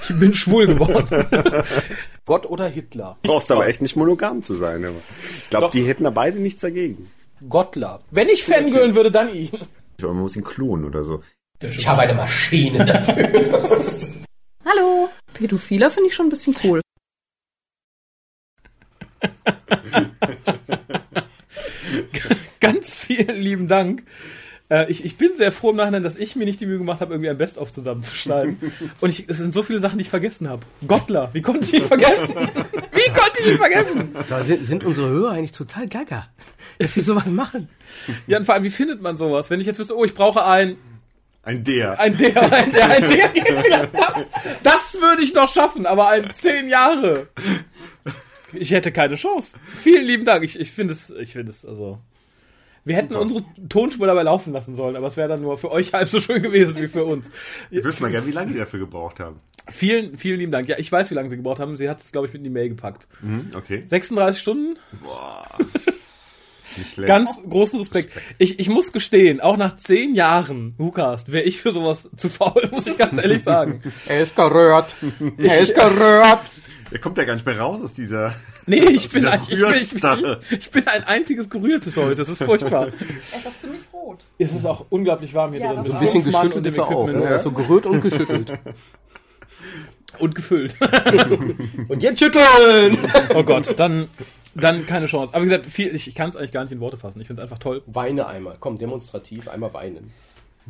Ich 0.08 0.18
bin 0.18 0.34
schwul 0.34 0.66
geworden. 0.66 1.24
Gott 2.24 2.46
oder 2.46 2.66
Hitler? 2.68 3.18
Brauchst 3.22 3.50
aber 3.50 3.66
echt 3.66 3.82
nicht 3.82 3.96
monogam 3.96 4.42
zu 4.42 4.54
sein. 4.54 4.84
aber 4.84 4.94
Ich 5.22 5.50
glaube, 5.50 5.70
die 5.72 5.84
hätten 5.84 6.04
da 6.04 6.10
beide 6.10 6.38
nichts 6.38 6.62
dagegen. 6.62 7.10
Gottler. 7.48 8.00
Wenn 8.10 8.28
ich 8.28 8.44
fangirlen 8.44 8.94
würde, 8.94 9.10
dann 9.10 9.34
ihn. 9.34 9.50
Aber 10.00 10.12
man 10.12 10.22
muss 10.22 10.36
ihn 10.36 10.44
klonen 10.44 10.84
oder 10.86 11.04
so. 11.04 11.22
Ich 11.60 11.86
habe 11.86 12.02
eine 12.02 12.14
Maschine 12.14 12.84
dafür. 12.84 13.24
Hallo. 14.64 15.08
Pädophiler 15.34 15.90
finde 15.90 16.08
ich 16.08 16.14
schon 16.14 16.26
ein 16.26 16.30
bisschen 16.30 16.54
cool. 16.64 16.80
Ganz 22.60 22.94
vielen 22.94 23.40
lieben 23.40 23.68
Dank. 23.68 24.02
Äh, 24.70 24.90
ich, 24.90 25.04
ich 25.04 25.16
bin 25.16 25.30
sehr 25.36 25.52
froh 25.52 25.70
im 25.70 25.76
Nachhinein, 25.76 26.02
dass 26.02 26.16
ich 26.16 26.36
mir 26.36 26.44
nicht 26.46 26.60
die 26.60 26.66
Mühe 26.66 26.78
gemacht 26.78 27.00
habe, 27.00 27.12
irgendwie 27.12 27.28
ein 27.28 27.36
Best-of 27.38 27.70
zusammenzuschneiden. 27.70 28.58
Und 29.00 29.10
ich, 29.10 29.28
es 29.28 29.36
sind 29.36 29.52
so 29.52 29.62
viele 29.62 29.78
Sachen, 29.78 29.98
die 29.98 30.02
ich 30.02 30.10
vergessen 30.10 30.48
habe. 30.48 30.62
Gottler, 30.86 31.30
wie 31.32 31.42
konnte 31.42 31.64
ich 31.66 31.74
ihn 31.74 31.84
vergessen? 31.86 32.34
Wie 32.34 33.12
konnte 33.12 33.40
ich 33.40 33.50
ihn 33.50 33.58
vergessen? 33.58 34.14
So, 34.26 34.42
sind, 34.42 34.64
sind 34.64 34.84
unsere 34.84 35.08
Hörer 35.08 35.32
eigentlich 35.32 35.52
total 35.52 35.86
gaga, 35.86 36.28
dass 36.78 36.94
sie 36.94 37.02
sowas 37.02 37.26
machen? 37.26 37.68
Ja, 38.26 38.38
und 38.38 38.46
vor 38.46 38.54
allem, 38.54 38.64
wie 38.64 38.70
findet 38.70 39.02
man 39.02 39.16
sowas? 39.18 39.50
Wenn 39.50 39.60
ich 39.60 39.66
jetzt 39.66 39.78
wüsste, 39.78 39.96
oh, 39.96 40.04
ich 40.04 40.14
brauche 40.14 40.44
ein, 40.44 40.76
Ein 41.42 41.62
der. 41.62 42.00
ein 42.00 42.16
der, 42.16 42.42
ein 42.52 42.72
der, 42.72 42.90
ein 42.90 43.02
der, 43.02 43.28
geht 43.28 43.46
vielleicht. 43.62 43.94
das, 43.94 44.26
das 44.62 44.94
würde 44.94 45.22
ich 45.22 45.34
noch 45.34 45.52
schaffen, 45.52 45.84
aber 45.84 46.08
ein 46.08 46.32
zehn 46.34 46.68
Jahre. 46.68 47.28
Ich 48.54 48.70
hätte 48.70 48.92
keine 48.92 49.16
Chance. 49.16 49.56
Vielen 49.82 50.06
lieben 50.06 50.24
Dank. 50.24 50.42
Ich, 50.42 50.58
ich 50.58 50.70
finde 50.70 50.94
es, 50.94 51.10
ich 51.10 51.32
finde 51.34 51.50
es, 51.50 51.66
also. 51.66 51.98
Wir 52.84 52.96
hätten 52.96 53.14
unsere 53.14 53.44
Tonspur 53.68 54.06
dabei 54.06 54.22
laufen 54.22 54.52
lassen 54.52 54.74
sollen, 54.74 54.96
aber 54.96 55.06
es 55.06 55.16
wäre 55.16 55.28
dann 55.28 55.40
nur 55.40 55.56
für 55.56 55.70
euch 55.70 55.92
halb 55.92 56.08
so 56.08 56.20
schön 56.20 56.42
gewesen 56.42 56.76
wie 56.76 56.88
für 56.88 57.04
uns. 57.04 57.30
Ich 57.70 57.82
wüsste 57.82 58.02
mal 58.02 58.10
gerne, 58.10 58.26
wie 58.26 58.32
lange 58.32 58.52
die 58.52 58.58
dafür 58.58 58.80
gebraucht 58.80 59.20
haben. 59.20 59.40
Vielen, 59.70 60.18
vielen 60.18 60.38
lieben 60.38 60.52
Dank. 60.52 60.68
Ja, 60.68 60.78
ich 60.78 60.92
weiß, 60.92 61.10
wie 61.10 61.14
lange 61.14 61.30
sie 61.30 61.36
gebraucht 61.36 61.58
haben. 61.58 61.76
Sie 61.76 61.88
hat 61.88 62.00
es, 62.00 62.12
glaube 62.12 62.26
ich, 62.26 62.32
mit 62.34 62.40
in 62.40 62.44
die 62.44 62.50
Mail 62.50 62.68
gepackt. 62.68 63.06
Mhm, 63.22 63.52
okay. 63.54 63.82
36 63.86 64.40
Stunden? 64.40 64.78
Boah. 65.02 65.46
Nicht 66.76 66.92
schlecht. 66.92 67.08
Ganz 67.08 67.42
großen 67.48 67.78
Respekt. 67.78 68.12
Ich, 68.38 68.58
ich 68.58 68.68
muss 68.68 68.92
gestehen, 68.92 69.40
auch 69.40 69.56
nach 69.56 69.76
zehn 69.76 70.14
Jahren 70.14 70.74
WhoCast 70.78 71.32
wäre 71.32 71.44
ich 71.44 71.60
für 71.60 71.72
sowas 71.72 72.10
zu 72.16 72.28
faul, 72.28 72.68
muss 72.72 72.86
ich 72.86 72.98
ganz 72.98 73.16
ehrlich 73.16 73.42
sagen. 73.42 73.80
Er 74.06 74.20
ist 74.20 74.34
gerührt. 74.34 74.94
Er 75.38 75.60
ist 75.60 75.74
gerührt. 75.74 76.40
Er 76.90 76.98
kommt 76.98 77.18
ja 77.18 77.24
gar 77.24 77.34
nicht 77.34 77.46
mehr 77.46 77.58
raus 77.58 77.80
aus 77.82 77.92
dieser. 77.92 78.34
Nee, 78.66 78.76
ich 78.78 79.10
bin, 79.10 79.20
dieser 79.22 79.32
ein, 79.32 79.40
ich, 79.46 79.58
bin, 79.60 79.74
ich, 79.74 80.00
bin, 80.00 80.36
ich 80.58 80.70
bin 80.70 80.88
ein 80.88 81.04
einziges 81.04 81.50
Gerührtes 81.50 81.96
heute. 81.98 82.14
Das 82.14 82.30
ist 82.30 82.42
furchtbar. 82.42 82.86
Er 83.30 83.38
ist 83.38 83.46
auch 83.46 83.56
ziemlich 83.58 83.82
rot. 83.92 84.20
Es 84.38 84.54
ist 84.54 84.64
auch 84.64 84.86
unglaublich 84.88 85.34
warm 85.34 85.52
hier 85.52 85.60
Ja, 85.60 85.74
drin. 85.74 85.80
auch. 85.80 85.94
Ein 85.94 86.00
bisschen 86.00 86.24
geschüttelt 86.24 86.54
und 86.54 86.62
dem 86.64 86.70
ist 86.70 86.78
er 86.78 86.86
auch. 86.86 87.04
Equipment. 87.06 87.24
Ne? 87.28 87.36
Ist 87.36 87.42
so 87.42 87.50
gerührt 87.52 87.84
und 87.84 88.00
geschüttelt. 88.00 88.58
Und 90.18 90.34
gefüllt. 90.36 90.76
Und 91.88 92.00
jetzt 92.02 92.20
schütteln! 92.20 92.96
oh 93.34 93.42
Gott, 93.42 93.74
dann, 93.78 94.08
dann 94.54 94.86
keine 94.86 95.06
Chance. 95.06 95.34
Aber 95.34 95.42
wie 95.44 95.48
gesagt, 95.48 95.66
viel, 95.66 95.92
ich, 95.94 96.06
ich 96.06 96.14
kann 96.14 96.30
es 96.30 96.36
eigentlich 96.36 96.52
gar 96.52 96.62
nicht 96.62 96.72
in 96.72 96.78
Worte 96.78 96.96
fassen. 96.96 97.20
Ich 97.20 97.26
finde 97.26 97.42
es 97.42 97.44
einfach 97.44 97.58
toll. 97.58 97.82
Weine 97.86 98.28
einmal. 98.28 98.56
Komm, 98.60 98.78
demonstrativ 98.78 99.48
einmal 99.48 99.74
weinen. 99.74 100.12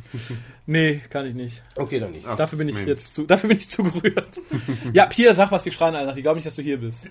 Nee, 0.67 1.03
kann 1.11 1.27
ich 1.27 1.35
nicht. 1.35 1.63
Okay, 1.77 2.01
dann 2.01 2.11
nicht. 2.13 2.27
Ach, 2.27 2.37
Dafür 2.37 2.57
bin 2.59 2.69
ich 2.71 2.75
Mensch. 2.75 2.89
jetzt 2.89 3.13
zu, 3.15 3.25
dafür 3.25 3.49
bin 3.49 3.59
ich 3.59 3.69
zu 3.69 3.83
gerührt. 3.83 4.41
ja, 4.95 5.05
Pia, 5.07 5.35
sag 5.35 5.51
was, 5.53 5.63
die 5.65 5.71
schreien 5.71 5.95
alle 5.95 6.07
nach. 6.07 6.15
Die 6.15 6.23
glauben 6.23 6.37
nicht, 6.37 6.47
dass 6.47 6.57
du 6.57 6.63
hier 6.63 6.79
bist. 6.79 7.07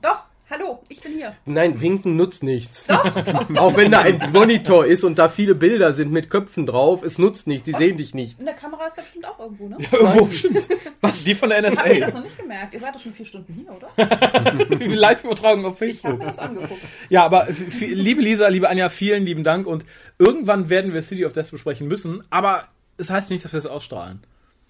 Doch, 0.00 0.24
hallo, 0.52 0.82
ich 0.88 1.00
bin 1.00 1.12
hier. 1.12 1.34
Nein, 1.46 1.80
winken 1.80 2.16
nutzt 2.16 2.42
nichts. 2.42 2.88
Auch 3.56 3.76
wenn 3.76 3.90
da 3.90 4.00
ein 4.00 4.30
Monitor 4.32 4.84
ist 4.84 5.02
und 5.02 5.18
da 5.18 5.28
viele 5.28 5.54
Bilder 5.54 5.94
sind 5.94 6.12
mit 6.12 6.28
Köpfen 6.30 6.66
drauf, 6.66 7.02
es 7.02 7.18
nutzt 7.18 7.46
nichts, 7.46 7.64
die 7.64 7.72
sehen 7.72 7.96
dich 7.96 8.14
nicht. 8.14 8.38
In 8.38 8.44
der 8.44 8.54
Kamera 8.54 8.86
ist 8.86 8.98
da 8.98 9.02
bestimmt 9.02 9.26
auch 9.26 9.38
irgendwo, 9.40 9.68
ne? 9.68 9.78
Irgendwo 9.92 10.26
bestimmt. 10.26 10.68
Was? 11.00 11.24
Die 11.24 11.34
von 11.34 11.48
der 11.48 11.64
Ich 11.64 11.78
habe 11.78 11.98
das 11.98 12.08
NSA? 12.10 12.18
noch 12.18 12.24
nicht 12.24 12.38
gemerkt. 12.38 12.74
Ihr 12.74 12.80
seid 12.80 12.94
doch 12.94 13.00
schon 13.00 13.12
vier 13.14 13.26
Stunden 13.26 13.54
hier, 13.54 13.72
oder? 13.72 14.76
Die 14.76 14.84
Live-Übertragung 14.94 15.64
auf 15.64 15.80
Ich 15.80 16.04
habe 16.04 16.16
Facebook. 16.16 16.18
mir 16.18 16.26
das 16.26 16.38
angeguckt. 16.38 16.82
Ja, 17.08 17.24
aber 17.24 17.48
liebe 17.80 18.20
Lisa, 18.20 18.48
liebe 18.48 18.68
Anja, 18.68 18.90
vielen 18.90 19.24
lieben 19.24 19.44
Dank 19.44 19.66
und 19.66 19.86
irgendwann 20.18 20.68
werden 20.68 20.92
wir 20.92 21.02
City 21.02 21.24
of 21.24 21.32
Death 21.32 21.50
besprechen 21.50 21.88
müssen, 21.88 22.22
aber 22.30 22.68
es 22.98 23.10
heißt 23.10 23.30
nicht, 23.30 23.44
dass 23.44 23.52
wir 23.52 23.58
es 23.58 23.66
ausstrahlen. 23.66 24.20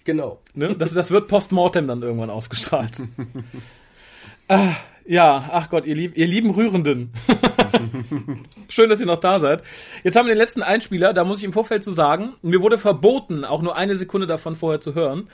Genau. 0.05 0.39
Ne? 0.53 0.75
Das, 0.75 0.93
das 0.93 1.11
wird 1.11 1.27
postmortem 1.27 1.87
dann 1.87 2.01
irgendwann 2.01 2.29
ausgestrahlt. 2.29 3.01
ah, 4.47 4.75
ja, 5.05 5.49
ach 5.51 5.69
Gott, 5.69 5.85
ihr, 5.85 5.95
lieb, 5.95 6.17
ihr 6.17 6.27
lieben 6.27 6.51
Rührenden. 6.51 7.11
Schön, 8.69 8.89
dass 8.89 8.99
ihr 8.99 9.05
noch 9.05 9.19
da 9.19 9.39
seid. 9.39 9.63
Jetzt 10.03 10.15
haben 10.15 10.27
wir 10.27 10.33
den 10.33 10.39
letzten 10.39 10.63
Einspieler, 10.63 11.13
da 11.13 11.23
muss 11.23 11.39
ich 11.39 11.43
im 11.43 11.53
Vorfeld 11.53 11.83
zu 11.83 11.91
sagen, 11.91 12.33
mir 12.41 12.61
wurde 12.61 12.77
verboten, 12.77 13.45
auch 13.45 13.61
nur 13.61 13.75
eine 13.75 13.95
Sekunde 13.95 14.27
davon 14.27 14.55
vorher 14.55 14.81
zu 14.81 14.95
hören. 14.95 15.29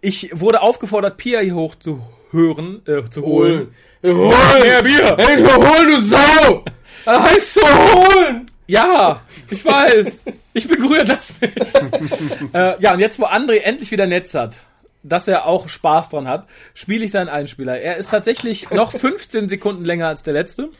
Ich 0.00 0.30
wurde 0.38 0.62
aufgefordert, 0.62 1.16
Pia 1.16 1.40
hier 1.40 1.54
hoch 1.54 1.76
zu 1.76 2.02
hören, 2.30 2.82
äh, 2.86 3.08
zu 3.08 3.22
holen. 3.22 3.68
Hol! 4.04 4.34
Mehr 4.62 4.82
Bier! 4.82 5.16
Ey, 5.18 5.44
hol, 5.44 5.86
du 5.86 6.00
Sau! 6.00 6.64
Das 7.04 7.20
heißt 7.20 7.54
so 7.54 7.60
holen! 7.62 8.46
Ja, 8.66 9.22
ich 9.50 9.64
weiß. 9.64 10.24
Ich 10.54 10.66
bin 10.68 10.80
gerührt, 10.80 11.08
lass 11.08 11.34
mich. 11.40 12.52
äh, 12.54 12.80
ja, 12.80 12.94
und 12.94 13.00
jetzt, 13.00 13.18
wo 13.18 13.24
André 13.24 13.58
endlich 13.58 13.90
wieder 13.90 14.06
Netz 14.06 14.34
hat, 14.34 14.60
dass 15.02 15.28
er 15.28 15.46
auch 15.46 15.68
Spaß 15.68 16.10
dran 16.10 16.28
hat, 16.28 16.46
spiele 16.74 17.04
ich 17.04 17.10
seinen 17.10 17.28
Einspieler. 17.28 17.80
Er 17.80 17.96
ist 17.96 18.10
tatsächlich 18.10 18.70
noch 18.72 18.92
15 18.92 19.48
Sekunden 19.48 19.84
länger 19.84 20.08
als 20.08 20.22
der 20.22 20.34
letzte. 20.34 20.70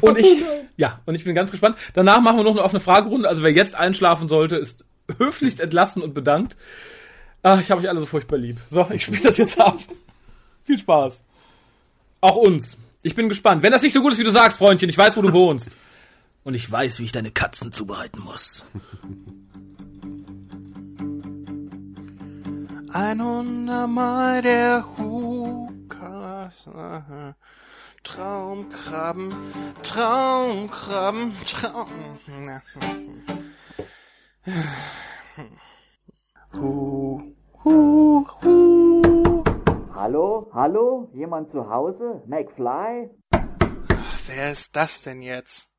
Und 0.00 0.18
ich, 0.18 0.44
ja, 0.76 1.00
und 1.06 1.14
ich 1.14 1.24
bin 1.24 1.34
ganz 1.34 1.50
gespannt. 1.50 1.76
Danach 1.94 2.20
machen 2.20 2.38
wir 2.38 2.44
noch 2.44 2.52
eine 2.52 2.62
offene 2.62 2.80
Fragerunde. 2.80 3.28
Also 3.28 3.42
wer 3.42 3.52
jetzt 3.52 3.74
einschlafen 3.74 4.28
sollte, 4.28 4.56
ist 4.56 4.84
höflichst 5.18 5.60
entlassen 5.60 6.02
und 6.02 6.14
bedankt. 6.14 6.56
Ach, 7.42 7.60
ich 7.60 7.70
habe 7.70 7.80
euch 7.80 7.88
alle 7.88 8.00
so 8.00 8.06
furchtbar 8.06 8.38
lieb. 8.38 8.58
So, 8.68 8.88
ich 8.92 9.04
spiele 9.04 9.22
das 9.22 9.38
jetzt 9.38 9.60
ab. 9.60 9.78
Viel 10.64 10.78
Spaß. 10.78 11.24
Auch 12.20 12.36
uns. 12.36 12.76
Ich 13.02 13.14
bin 13.14 13.28
gespannt. 13.28 13.62
Wenn 13.62 13.72
das 13.72 13.82
nicht 13.82 13.94
so 13.94 14.02
gut 14.02 14.12
ist, 14.12 14.18
wie 14.18 14.24
du 14.24 14.30
sagst, 14.30 14.58
Freundchen, 14.58 14.90
ich 14.90 14.98
weiß, 14.98 15.16
wo 15.16 15.22
du 15.22 15.32
wohnst. 15.32 15.70
Und 16.44 16.54
ich 16.54 16.70
weiß, 16.70 17.00
wie 17.00 17.04
ich 17.04 17.12
deine 17.12 17.30
Katzen 17.30 17.72
zubereiten 17.72 18.20
muss. 18.20 18.64
100 22.92 23.86
Mal 23.88 24.42
der 24.42 24.84
Hukas. 24.98 26.68
Traumkrabben, 28.02 29.30
Traumkrabben, 29.82 31.32
Traum. 31.46 31.86
Hu, 36.54 37.20
hu, 37.62 38.26
hu. 38.42 39.44
Hallo, 39.94 40.50
hallo, 40.52 41.10
jemand 41.14 41.52
zu 41.52 41.70
Hause? 41.70 42.22
McFly? 42.26 43.10
Wer 44.26 44.50
ist 44.50 44.74
das 44.74 45.02
denn 45.02 45.22
jetzt? 45.22 45.70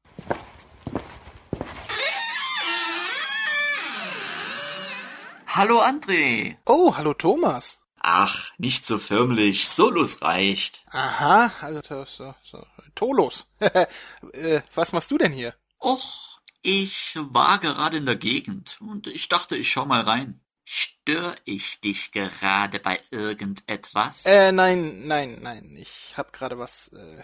Hallo 5.53 5.81
André. 5.81 6.55
Oh, 6.65 6.95
hallo 6.95 7.13
Thomas. 7.13 7.79
Ach, 7.99 8.53
nicht 8.57 8.85
so 8.85 8.97
förmlich. 8.97 9.67
Solus 9.67 10.21
reicht. 10.21 10.85
Aha, 10.91 11.51
also 11.59 12.05
so, 12.05 12.33
so, 12.41 12.65
Tolos. 12.95 13.47
äh, 13.59 14.61
was 14.75 14.93
machst 14.93 15.11
du 15.11 15.17
denn 15.17 15.33
hier? 15.33 15.53
Och, 15.77 16.39
ich 16.61 17.17
war 17.17 17.59
gerade 17.59 17.97
in 17.97 18.05
der 18.05 18.15
Gegend 18.15 18.77
und 18.79 19.07
ich 19.07 19.27
dachte, 19.27 19.57
ich 19.57 19.69
schau 19.69 19.85
mal 19.85 20.03
rein. 20.03 20.39
Stör 20.63 21.35
ich 21.43 21.81
dich 21.81 22.13
gerade 22.13 22.79
bei 22.79 23.01
irgendetwas? 23.09 24.25
Äh, 24.25 24.53
nein, 24.53 25.05
nein, 25.05 25.39
nein. 25.41 25.75
Ich 25.77 26.13
hab 26.15 26.31
gerade 26.31 26.59
was 26.59 26.87
äh, 26.93 27.23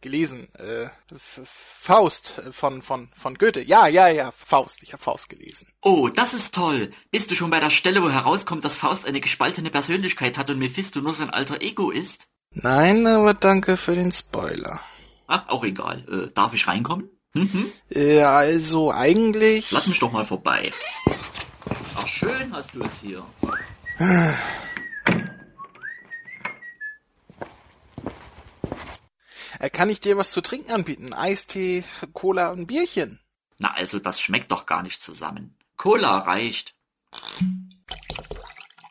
gelesen. 0.00 0.48
Äh, 0.54 0.88
Faust 1.46 2.34
äh, 2.38 2.52
von 2.52 2.82
von 2.82 3.08
von 3.16 3.34
Goethe. 3.34 3.62
Ja, 3.62 3.86
ja, 3.86 4.08
ja, 4.08 4.32
Faust. 4.36 4.82
Ich 4.82 4.92
hab 4.92 5.02
Faust 5.02 5.28
gelesen. 5.28 5.68
Oh, 5.82 6.08
das 6.08 6.34
ist 6.34 6.54
toll. 6.54 6.90
Bist 7.10 7.30
du 7.30 7.34
schon 7.34 7.50
bei 7.50 7.60
der 7.60 7.70
Stelle, 7.70 8.02
wo 8.02 8.10
herauskommt, 8.10 8.64
dass 8.64 8.76
Faust 8.76 9.06
eine 9.06 9.20
gespaltene 9.20 9.70
Persönlichkeit 9.70 10.38
hat 10.38 10.50
und 10.50 10.58
Mephisto 10.58 11.00
nur 11.00 11.14
sein 11.14 11.30
alter 11.30 11.62
Ego 11.62 11.90
ist? 11.90 12.28
Nein, 12.52 13.06
aber 13.06 13.34
danke 13.34 13.76
für 13.76 13.94
den 13.94 14.12
Spoiler. 14.12 14.80
Ah, 15.26 15.44
auch 15.48 15.64
egal. 15.64 16.04
Äh, 16.10 16.32
darf 16.32 16.54
ich 16.54 16.66
reinkommen? 16.66 17.10
Mhm. 17.34 17.70
Äh, 17.90 18.22
also 18.22 18.92
eigentlich. 18.92 19.70
Lass 19.70 19.86
mich 19.86 19.98
doch 19.98 20.12
mal 20.12 20.24
vorbei. 20.24 20.72
Ach, 21.96 22.06
schön 22.06 22.52
hast 22.52 22.74
du 22.74 22.82
es 22.82 23.00
hier. 23.00 23.22
Kann 29.70 29.90
ich 29.90 30.00
dir 30.00 30.16
was 30.16 30.30
zu 30.30 30.40
trinken 30.40 30.72
anbieten? 30.72 31.12
Eistee, 31.12 31.84
Cola 32.12 32.50
und 32.50 32.66
Bierchen. 32.66 33.20
Na, 33.58 33.72
also 33.72 33.98
das 33.98 34.20
schmeckt 34.20 34.52
doch 34.52 34.66
gar 34.66 34.82
nicht 34.82 35.02
zusammen. 35.02 35.56
Cola 35.76 36.18
reicht. 36.18 36.74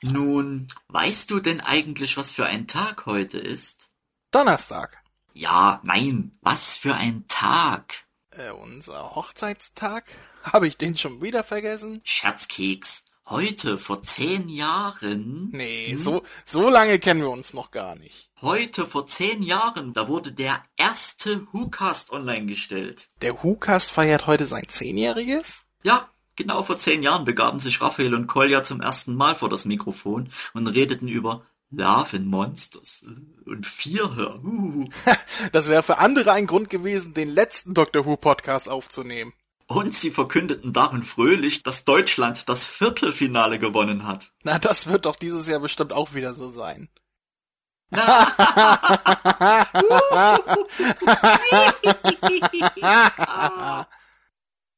Nun, 0.01 0.67
weißt 0.89 1.31
du 1.31 1.39
denn 1.39 1.61
eigentlich, 1.61 2.17
was 2.17 2.31
für 2.31 2.45
ein 2.45 2.67
Tag 2.67 3.05
heute 3.05 3.37
ist? 3.37 3.89
Donnerstag. 4.31 5.01
Ja, 5.33 5.79
nein, 5.83 6.31
was 6.41 6.77
für 6.77 6.95
ein 6.95 7.25
Tag? 7.27 8.05
Äh, 8.31 8.51
unser 8.51 9.15
Hochzeitstag? 9.15 10.05
Habe 10.43 10.67
ich 10.67 10.77
den 10.77 10.97
schon 10.97 11.21
wieder 11.21 11.43
vergessen? 11.43 12.01
Scherzkeks. 12.03 13.03
Heute 13.29 13.77
vor 13.77 14.03
zehn 14.03 14.47
Jahren? 14.47 15.49
Nee, 15.51 15.91
Hm? 15.91 16.01
so, 16.01 16.23
so 16.45 16.69
lange 16.69 16.97
kennen 16.97 17.19
wir 17.19 17.29
uns 17.29 17.53
noch 17.53 17.71
gar 17.71 17.95
nicht. 17.97 18.29
Heute 18.41 18.87
vor 18.87 19.05
zehn 19.07 19.43
Jahren, 19.43 19.91
da 19.93 20.07
wurde 20.07 20.31
der 20.31 20.61
erste 20.77 21.45
WhoCast 21.51 22.11
online 22.11 22.45
gestellt. 22.45 23.09
Der 23.21 23.43
WhoCast 23.43 23.91
feiert 23.91 24.27
heute 24.27 24.45
sein 24.45 24.69
Zehnjähriges? 24.69 25.65
Ja, 25.83 26.09
genau 26.37 26.63
vor 26.63 26.79
zehn 26.79 27.03
Jahren 27.03 27.25
begaben 27.25 27.59
sich 27.59 27.81
Raphael 27.81 28.13
und 28.13 28.27
Kolja 28.27 28.63
zum 28.63 28.79
ersten 28.79 29.13
Mal 29.15 29.35
vor 29.35 29.49
das 29.49 29.65
Mikrofon 29.65 30.29
und 30.53 30.67
redeten 30.67 31.09
über 31.09 31.45
Larven 31.69 32.27
Monsters 32.27 33.05
und 33.45 33.65
Vierhör. 33.65 34.41
Uh. 34.41 34.87
Das 35.51 35.67
wäre 35.67 35.83
für 35.83 35.97
andere 35.97 36.31
ein 36.31 36.47
Grund 36.47 36.69
gewesen, 36.69 37.13
den 37.13 37.29
letzten 37.29 37.73
Doctor 37.73 38.05
Who 38.05 38.15
Podcast 38.15 38.69
aufzunehmen. 38.69 39.33
Und 39.67 39.93
sie 39.93 40.11
verkündeten 40.11 40.71
darin 40.71 41.03
fröhlich, 41.03 41.61
dass 41.61 41.83
Deutschland 41.83 42.47
das 42.47 42.65
Viertelfinale 42.67 43.59
gewonnen 43.59 44.07
hat. 44.07 44.31
Na, 44.43 44.59
das 44.59 44.87
wird 44.87 45.05
doch 45.05 45.17
dieses 45.17 45.47
Jahr 45.47 45.59
bestimmt 45.59 45.91
auch 45.91 46.13
wieder 46.13 46.33
so 46.33 46.47
sein. 46.47 46.87
Na, 47.89 48.33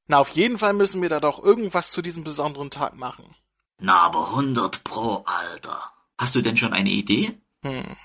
auf 0.20 0.30
jeden 0.30 0.58
Fall 0.58 0.74
müssen 0.74 1.02
wir 1.02 1.10
da 1.10 1.20
doch 1.20 1.44
irgendwas 1.44 1.92
zu 1.92 2.02
diesem 2.02 2.24
besonderen 2.24 2.72
Tag 2.72 2.96
machen. 2.96 3.36
Na, 3.80 4.00
aber 4.00 4.30
100 4.30 4.84
pro, 4.84 5.24
Alter. 5.26 5.94
Hast 6.18 6.34
du 6.36 6.42
denn 6.42 6.58
schon 6.58 6.74
eine 6.74 6.90
Idee? 6.90 7.40
Hm. 7.64 7.96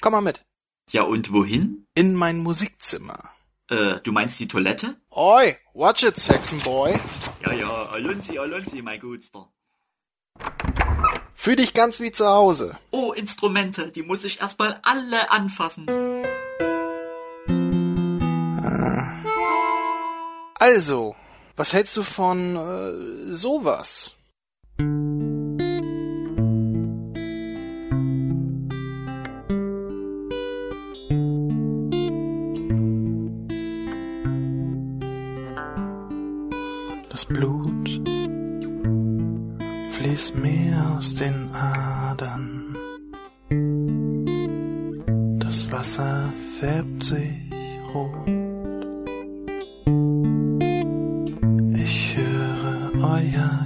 Komm 0.00 0.12
mal 0.12 0.20
mit. 0.20 0.42
Ja, 0.90 1.02
und 1.02 1.32
wohin? 1.32 1.86
In 1.94 2.14
mein 2.14 2.38
Musikzimmer. 2.38 3.30
Äh, 3.70 4.00
du 4.02 4.12
meinst 4.12 4.38
die 4.40 4.48
Toilette? 4.48 4.96
Oi, 5.10 5.56
watch 5.72 6.02
it, 6.02 6.16
Saxon 6.16 6.60
Boy. 6.60 6.98
Ja, 7.42 7.52
ja, 7.52 7.86
Alonzi, 7.86 8.38
Alonzi, 8.38 8.82
mein 8.82 9.00
Gutster. 9.00 9.48
Fühl 11.34 11.56
dich 11.56 11.72
ganz 11.72 12.00
wie 12.00 12.10
zu 12.10 12.26
Hause. 12.26 12.78
Oh, 12.90 13.12
Instrumente, 13.12 13.90
die 13.90 14.02
muss 14.02 14.24
ich 14.24 14.40
erstmal 14.40 14.80
alle 14.82 15.30
anfassen. 15.30 15.86
Also, 20.58 21.14
was 21.56 21.72
hältst 21.72 21.96
du 21.96 22.02
von 22.02 22.56
äh, 22.56 23.32
sowas? 23.34 24.14
Blut 37.28 37.88
fließt 39.92 40.36
mir 40.36 40.96
aus 40.96 41.14
den 41.14 41.50
Adern. 41.52 42.76
Das 45.38 45.70
Wasser 45.72 46.32
färbt 46.58 47.04
sich 47.04 47.50
rot. 47.94 48.28
Ich 51.74 52.16
höre 52.16 52.90
euer 53.02 53.63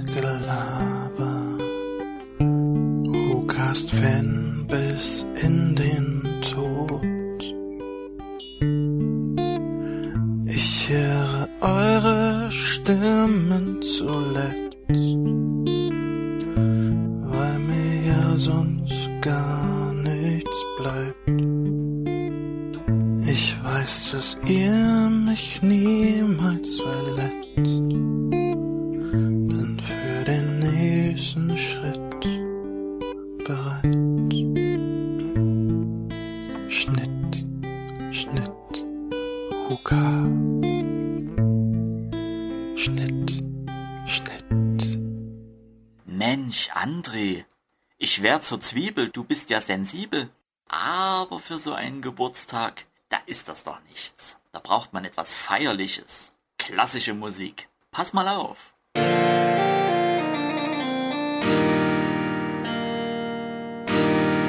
zur 48.49 48.61
Zwiebel, 48.61 49.09
du 49.09 49.23
bist 49.23 49.51
ja 49.51 49.61
sensibel. 49.61 50.27
Aber 50.67 51.39
für 51.39 51.59
so 51.59 51.73
einen 51.73 52.01
Geburtstag, 52.01 52.85
da 53.07 53.17
ist 53.27 53.47
das 53.47 53.61
doch 53.61 53.79
nichts. 53.89 54.39
Da 54.51 54.57
braucht 54.57 54.91
man 54.91 55.05
etwas 55.05 55.35
Feierliches. 55.35 56.31
Klassische 56.57 57.13
Musik. 57.13 57.69
Pass 57.91 58.11
mal 58.11 58.27
auf. 58.27 58.73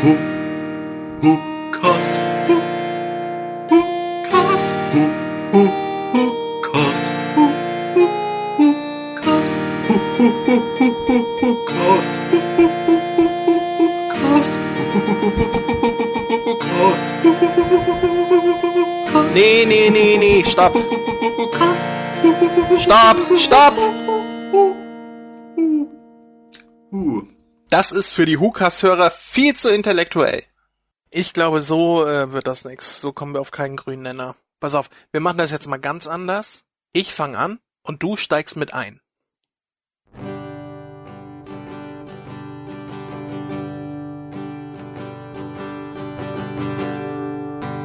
Hu, 0.02 0.16
Hukast, 1.22 1.59
Nee, 19.32 19.64
nee, 19.64 19.90
nee, 19.90 20.16
nee, 20.18 20.44
stopp. 20.44 20.74
Stopp, 22.78 23.16
stopp. 23.38 23.74
Das 27.68 27.92
ist 27.92 28.10
für 28.10 28.24
die 28.24 28.38
Hukas-Hörer 28.38 29.10
viel 29.10 29.54
zu 29.54 29.72
intellektuell. 29.72 30.42
Ich 31.10 31.32
glaube, 31.32 31.62
so 31.62 32.04
äh, 32.06 32.32
wird 32.32 32.46
das 32.48 32.64
nix. 32.64 33.00
So 33.00 33.12
kommen 33.12 33.34
wir 33.34 33.40
auf 33.40 33.52
keinen 33.52 33.76
grünen 33.76 34.02
Nenner. 34.02 34.34
Pass 34.58 34.74
auf, 34.74 34.90
wir 35.12 35.20
machen 35.20 35.38
das 35.38 35.52
jetzt 35.52 35.68
mal 35.68 35.78
ganz 35.78 36.06
anders. 36.06 36.64
Ich 36.92 37.14
fang 37.14 37.36
an 37.36 37.60
und 37.82 38.02
du 38.02 38.16
steigst 38.16 38.56
mit 38.56 38.74
ein. 38.74 39.00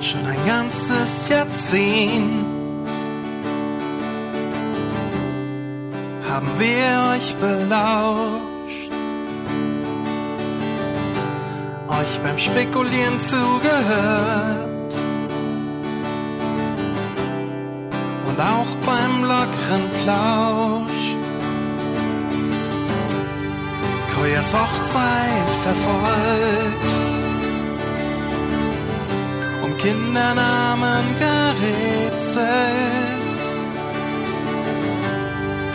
Schon 0.05 0.23
ein 0.23 0.45
ganzes 0.45 1.27
Jahrzehnt. 1.29 2.45
Haben 6.29 6.51
wir 6.59 7.15
euch 7.15 7.35
belauscht, 7.37 8.91
euch 11.87 12.19
beim 12.23 12.37
Spekulieren 12.37 13.19
zugehört. 13.19 14.93
Und 18.27 18.39
auch 18.39 18.71
beim 18.85 19.23
lockeren 19.23 19.85
Plausch. 20.03 21.05
Koyas 24.13 24.53
Hochzeit 24.53 25.49
verfolgt, 25.63 27.14
Kindernamen 29.85 31.05
gerätselt. 31.19 32.47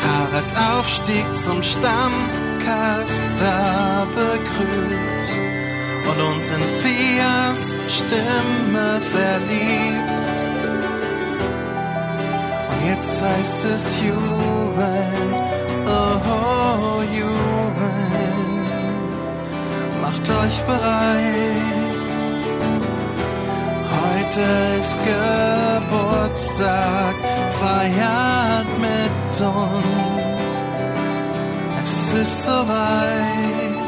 Haralds 0.02 0.54
Aufstieg 0.72 1.26
zum 1.40 1.62
Stammcaster 1.62 1.94
begrüßt 4.16 5.38
und 6.10 6.18
uns 6.28 6.46
in 6.56 6.62
Pias 6.82 7.60
Stimme 7.86 8.88
verliebt. 9.14 10.10
Und 12.68 12.80
jetzt 12.88 13.14
heißt 13.22 13.64
es 13.66 13.84
jubeln, 14.00 15.30
oh, 15.86 17.00
jubeln, 17.12 18.64
macht 20.02 20.28
euch 20.28 20.58
bereit. 20.62 21.79
Heute 24.20 24.46
ist 24.78 24.96
Geburtstag, 25.82 27.14
feiert 27.58 28.66
mit 28.78 29.40
uns. 29.40 30.54
Es 31.82 31.94
ist 32.12 32.44
soweit. 32.44 33.78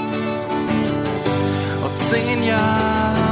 Und 1.85 1.99
zehn 2.09 2.43
Jahre 2.45 3.32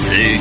Jahrzehnt 0.00 0.40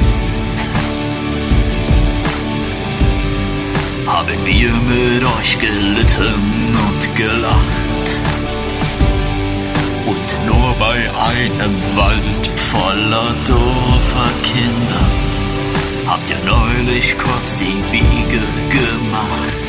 haben 4.08 4.46
wir 4.46 4.72
mit 4.72 5.24
euch 5.24 5.60
gelitten 5.60 6.78
und 6.88 7.16
gelacht. 7.16 8.10
Und 10.06 10.46
nur 10.46 10.74
bei 10.80 10.96
einem 10.96 11.76
Wald 11.96 12.48
voller 12.72 13.36
doofer 13.46 14.32
Kinder 14.44 15.06
habt 16.08 16.30
ihr 16.30 16.40
neulich 16.46 17.18
kurz 17.18 17.58
die 17.60 17.82
Biege 17.92 18.42
gemacht. 18.70 19.60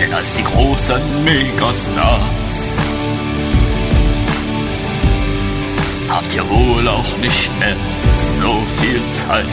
Denn 0.00 0.12
als 0.12 0.34
die 0.34 0.44
großen 0.44 1.24
Megastars 1.24 2.76
habt 6.12 6.34
ihr 6.34 6.48
wohl 6.48 6.86
auch 6.88 7.16
nicht 7.18 7.58
mehr 7.58 7.76
so 8.10 8.62
viel 8.80 9.02
Zeit. 9.10 9.46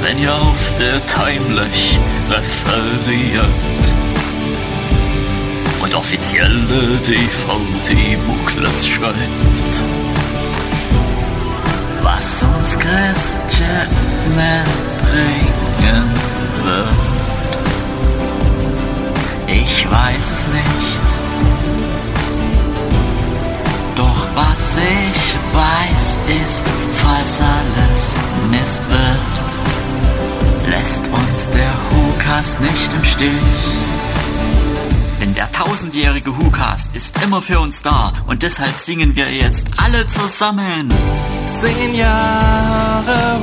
Wenn 0.00 0.18
ihr 0.18 0.34
auf 0.34 0.74
der 0.78 1.04
Timelash 1.04 1.98
referiert 2.28 3.84
und 5.82 5.94
offizielle 5.94 6.98
DVD-Booklets 7.06 8.86
schreibt, 8.86 9.82
was 12.02 12.42
uns 12.42 12.78
Christian 12.78 13.88
bringen 15.02 16.10
wird. 16.64 17.58
Ich 19.46 19.90
weiß 19.90 20.30
es 20.32 20.46
nicht. 20.48 21.29
Doch 24.00 24.26
was 24.34 24.78
ich 24.78 25.22
weiß 25.52 26.04
ist, 26.42 26.64
falls 27.02 27.32
alles 27.58 28.02
Mist 28.50 28.88
wird, 28.88 29.34
lässt 30.70 31.06
uns 31.08 31.50
der 31.50 31.72
Hukas 31.90 32.58
nicht 32.60 32.94
im 32.94 33.04
Stich. 33.04 33.62
Denn 35.20 35.34
der 35.34 35.52
tausendjährige 35.52 36.34
Hukast 36.34 36.96
ist 36.96 37.22
immer 37.22 37.42
für 37.42 37.60
uns 37.60 37.82
da 37.82 38.14
und 38.26 38.42
deshalb 38.42 38.78
singen 38.78 39.14
wir 39.16 39.30
jetzt 39.30 39.66
alle 39.76 40.08
zusammen. 40.08 40.88
Zehn 41.60 41.94
Jahre 41.94 43.38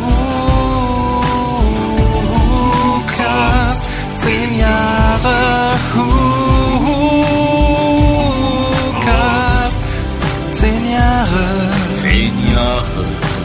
Hukas, 2.96 3.88
zehn 4.16 4.58
Jahre 4.58 5.78
Hukas, 5.94 6.47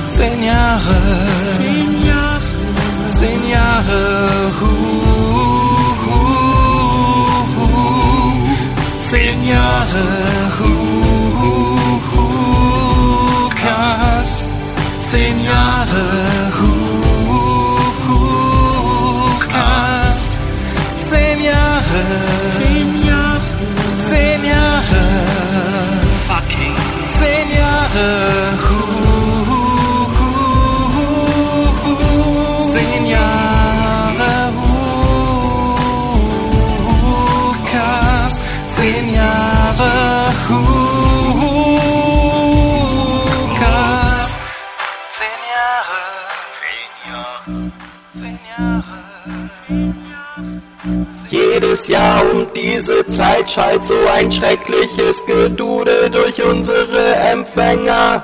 Jahre, 0.03 0.11
zehn 0.17 0.43
Jahre, 0.43 0.97
zehn 1.59 2.03
Jahre, 2.07 2.41
zehn 3.07 3.49
Jahre 3.49 4.43
Zehn 9.13 9.45
Jahre 9.45 10.07
Hukas, 10.59 11.02
diese 52.73 53.07
Zeit 53.07 53.51
schallt 53.51 53.85
so 53.85 53.95
ein 54.15 54.33
schreckliches 54.33 55.25
Gedudel 55.27 56.09
durch 56.11 56.43
unsere 56.43 57.15
Empfänger. 57.33 58.23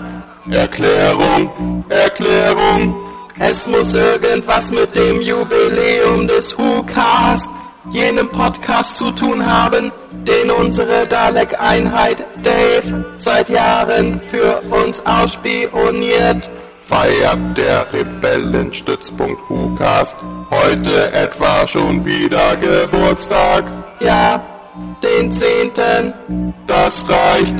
Erklärung, 0.51 1.85
Erklärung. 1.89 2.95
Es 3.39 3.67
muss 3.67 3.95
irgendwas 3.95 4.71
mit 4.71 4.97
dem 4.97 5.21
Jubiläum 5.21 6.27
des 6.27 6.59
WhoCast, 6.59 7.51
jenem 7.91 8.29
Podcast 8.31 8.97
zu 8.97 9.11
tun 9.13 9.45
haben, 9.45 9.93
den 10.13 10.51
unsere 10.51 11.07
Dalek-Einheit 11.07 12.27
Dave 12.43 13.05
seit 13.15 13.49
Jahren 13.51 14.21
für 14.31 14.63
uns 14.71 15.05
ausspioniert. 15.05 16.51
Feiert 16.81 17.39
der 17.57 17.93
Rebellenstützpunkt 17.93 19.39
WhoCast 19.51 20.17
heute 20.51 21.13
etwa 21.13 21.69
schon 21.69 22.05
wieder 22.05 22.57
Geburtstag? 22.57 23.88
Ja, 24.01 24.43
den 25.03 25.33
zehnten. 25.33 26.55
Das 26.67 27.05
reicht. 27.09 27.57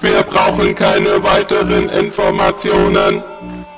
Wir 0.00 0.22
brauchen 0.22 0.74
keine 0.74 1.22
weiteren 1.22 1.88
Informationen. 1.90 3.22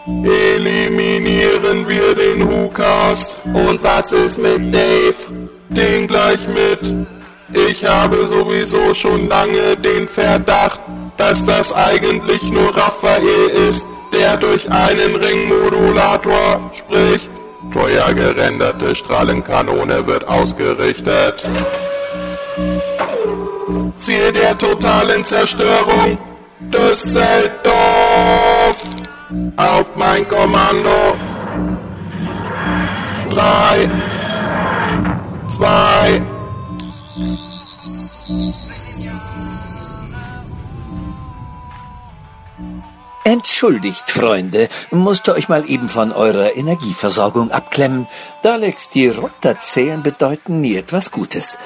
Eliminieren 0.06 1.88
wir 1.88 2.14
den 2.14 2.48
WhoCast. 2.48 3.36
Und 3.44 3.82
was 3.82 4.12
ist 4.12 4.38
mit 4.38 4.72
Dave? 4.72 5.14
Den 5.68 6.06
gleich 6.06 6.46
mit. 6.48 7.08
Ich 7.52 7.84
habe 7.84 8.26
sowieso 8.26 8.94
schon 8.94 9.28
lange 9.28 9.76
den 9.76 10.08
Verdacht, 10.08 10.80
dass 11.16 11.44
das 11.44 11.72
eigentlich 11.72 12.42
nur 12.42 12.76
Raphael 12.76 13.48
ist, 13.68 13.86
der 14.12 14.36
durch 14.36 14.70
einen 14.70 15.16
Ringmodulator 15.16 16.70
spricht. 16.72 17.30
Teuer 17.72 18.12
gerenderte 18.14 18.94
Strahlenkanone 18.94 20.06
wird 20.06 20.28
ausgerichtet. 20.28 21.46
Ziel 23.96 24.32
der 24.32 24.56
totalen 24.58 25.24
Zerstörung 25.24 26.18
Düsseldorf. 26.60 27.74
Auf 29.56 29.96
mein 29.96 30.28
Kommando. 30.28 31.16
Drei, 33.30 33.90
zwei, 35.48 36.22
Entschuldigt, 43.24 44.10
Freunde, 44.10 44.68
musste 44.90 45.34
euch 45.34 45.48
mal 45.48 45.68
eben 45.68 45.88
von 45.88 46.12
eurer 46.12 46.56
Energieversorgung 46.56 47.50
abklemmen. 47.50 48.06
Daleks, 48.42 48.90
die 48.90 49.08
runterzählen, 49.08 50.02
bedeuten 50.02 50.60
nie 50.60 50.76
etwas 50.76 51.10
Gutes. 51.10 51.56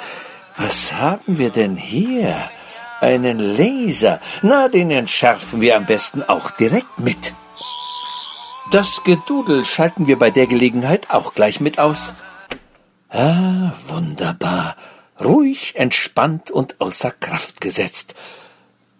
Was 0.58 0.92
haben 0.92 1.38
wir 1.38 1.50
denn 1.50 1.76
hier? 1.76 2.36
Einen 3.00 3.38
Laser. 3.38 4.18
Na, 4.42 4.68
den 4.68 4.90
entschärfen 4.90 5.60
wir 5.60 5.76
am 5.76 5.86
besten 5.86 6.24
auch 6.24 6.50
direkt 6.50 6.98
mit. 6.98 7.32
Das 8.72 9.04
Gedudel 9.04 9.64
schalten 9.64 10.08
wir 10.08 10.18
bei 10.18 10.30
der 10.30 10.48
Gelegenheit 10.48 11.10
auch 11.10 11.32
gleich 11.32 11.60
mit 11.60 11.78
aus. 11.78 12.12
Ah, 13.08 13.72
wunderbar. 13.86 14.76
Ruhig, 15.24 15.76
entspannt 15.76 16.50
und 16.50 16.80
außer 16.80 17.12
Kraft 17.12 17.60
gesetzt. 17.60 18.14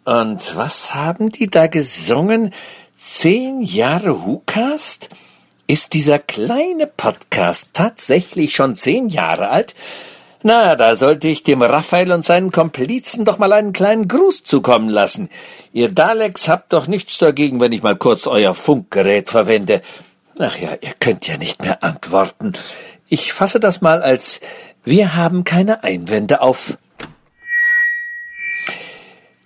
Und 0.05 0.57
was 0.57 0.95
haben 0.95 1.33
die 1.33 1.51
da 1.51 1.67
gesungen? 1.67 2.55
Zehn 2.97 3.63
Jahre 3.63 4.25
WhoCast? 4.25 5.11
Ist 5.67 5.93
dieser 5.93 6.21
kleine 6.21 6.87
Podcast 6.87 7.71
tatsächlich 7.75 8.55
schon 8.55 8.77
zehn 8.77 9.09
Jahre 9.09 9.51
alt? 9.51 9.75
Na, 10.43 10.77
da 10.77 10.95
sollte 10.95 11.27
ich 11.27 11.43
dem 11.43 11.63
Raphael 11.63 12.13
und 12.13 12.25
seinen 12.25 12.53
Komplizen 12.53 13.25
doch 13.25 13.39
mal 13.39 13.53
einen 13.53 13.73
kleinen 13.73 14.07
Gruß 14.07 14.45
zukommen 14.45 14.89
lassen. 14.89 15.31
Ihr 15.73 15.89
Daleks 15.89 16.49
habt 16.49 16.73
doch 16.73 16.87
nichts 16.87 17.19
dagegen, 17.19 17.61
wenn 17.61 17.73
ich 17.73 17.83
mal 17.83 17.97
kurz 17.97 18.27
euer 18.27 18.55
Funkgerät 18.55 19.29
verwende. 19.29 19.83
Ach 20.39 20.57
ja, 20.57 20.71
ihr 20.81 20.95
könnt 21.01 21.27
ja 21.27 21.37
nicht 21.39 21.61
mehr 21.61 21.83
antworten. 21.83 22.53
Ich 23.09 23.33
fasse 23.33 23.59
das 23.59 23.81
mal 23.81 24.03
als 24.03 24.41
wir 24.85 25.17
haben 25.17 25.45
keine 25.45 25.83
Einwände 25.85 26.41
auf. 26.41 26.79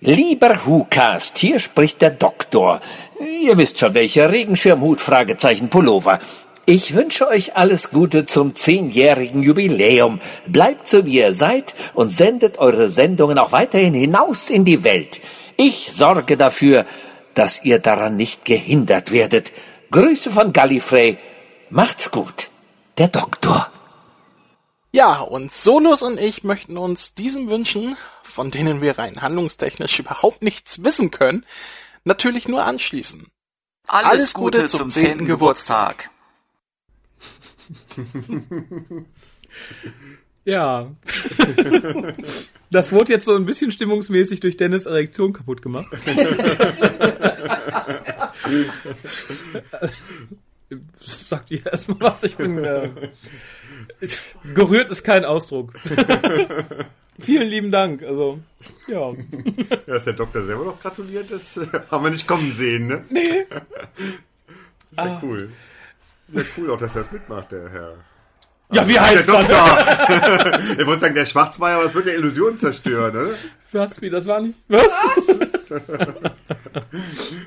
Lieber 0.01 0.67
Hukast, 0.67 1.39
hier 1.39 1.59
spricht 1.59 2.03
der 2.03 2.11
Doktor. 2.11 2.81
Ihr 3.21 3.57
wisst 3.57 3.79
schon, 3.79 3.95
welcher 3.95 4.31
Regenschirmhut, 4.31 5.01
Fragezeichen, 5.01 5.69
Pullover. 5.69 6.19
Ich 6.65 6.95
wünsche 6.95 7.27
euch 7.27 7.57
alles 7.57 7.91
Gute 7.91 8.25
zum 8.25 8.55
zehnjährigen 8.55 9.43
Jubiläum. 9.43 10.21
Bleibt 10.47 10.87
so 10.87 11.05
wie 11.05 11.15
ihr 11.15 11.35
seid 11.35 11.75
und 11.93 12.11
sendet 12.11 12.59
eure 12.59 12.89
Sendungen 12.89 13.37
auch 13.39 13.51
weiterhin 13.51 13.95
hinaus 13.95 14.49
in 14.49 14.65
die 14.65 14.85
Welt. 14.85 15.21
Ich 15.57 15.91
sorge 15.93 16.37
dafür, 16.37 16.87
dass 17.35 17.65
ihr 17.65 17.81
daran 17.81 18.17
nicht 18.17 18.45
gehindert 18.45 19.11
werdet. 19.11 19.51
Grüße 19.91 20.31
von 20.31 20.53
Gallifrey. 20.53 21.19
Macht's 21.69 22.13
gut. 22.13 22.49
Der 22.97 23.09
Doktor. 23.09 23.69
Ja, 24.93 25.21
und 25.21 25.53
Solos 25.53 26.03
und 26.03 26.21
ich 26.21 26.45
möchten 26.45 26.77
uns 26.77 27.15
diesen 27.15 27.51
Wünschen, 27.51 27.97
von 28.23 28.53
denen 28.53 28.83
wir 28.83 28.99
rein 28.99 29.21
handlungstechnisch 29.21 29.99
überhaupt 29.99 30.43
nichts 30.45 30.85
wissen 30.85 31.11
können, 31.11 31.45
natürlich 32.05 32.47
nur 32.47 32.65
anschließen. 32.65 33.27
Alles, 33.89 34.11
Alles 34.11 34.35
Gute, 34.35 34.59
Gute, 34.59 34.69
zum 34.69 34.91
zehnten 34.91 35.27
Geburtstag. 35.27 36.12
Ja. 40.45 40.91
Das 42.73 42.91
wurde 42.91 43.13
jetzt 43.13 43.27
so 43.27 43.37
ein 43.37 43.47
bisschen 43.47 43.71
stimmungsmäßig 43.71 44.41
durch 44.41 44.57
Dennis 44.57 44.87
Erektion 44.87 45.33
kaputt 45.33 45.63
gemacht. 45.63 45.87
Sagt 51.01 51.51
ihr 51.51 51.65
erstmal 51.67 52.01
was? 52.01 52.23
Ich 52.23 52.37
bin. 52.37 52.59
Äh, 52.59 52.91
gerührt 54.55 54.91
ist 54.91 55.05
kein 55.05 55.25
Ausdruck. 55.25 55.75
Vielen 57.21 57.49
lieben 57.49 57.71
Dank. 57.71 58.03
Also, 58.03 58.41
ja. 58.89 59.13
Dass 59.87 60.05
der 60.05 60.15
Doktor 60.15 60.45
selber 60.45 60.65
noch 60.65 60.81
gratuliert, 60.81 61.31
das 61.31 61.57
äh, 61.59 61.67
haben 61.91 62.05
wir 62.05 62.11
nicht 62.11 62.27
kommen 62.27 62.53
sehen, 62.53 62.87
ne? 62.87 63.05
Nee. 63.11 63.45
Ja 64.97 65.05
Ah. 65.05 65.21
cool. 65.23 65.51
Ja, 66.33 66.43
cool 66.57 66.71
auch, 66.71 66.79
dass 66.79 66.97
er 66.97 67.03
das 67.03 67.13
mitmacht, 67.13 67.53
der 67.53 67.69
Herr. 67.69 67.95
Ja, 68.73 68.89
wie 68.89 68.95
der 68.95 69.03
heißt 69.03 69.29
er? 69.29 69.39
Doktor? 69.39 70.61
ich 70.79 70.87
wollte 70.87 71.01
sagen, 71.03 71.15
der 71.15 71.27
Schwarzmeier, 71.27 71.77
aber 71.77 71.85
es 71.85 71.95
wird 71.95 72.07
ja 72.07 72.13
Illusion 72.13 72.59
zerstören, 72.59 73.15
oder? 73.15 73.35
Was? 73.73 74.01
Wie? 74.01 74.09
Das 74.09 74.27
war 74.27 74.41
nicht. 74.41 74.59
Was? 74.69 75.39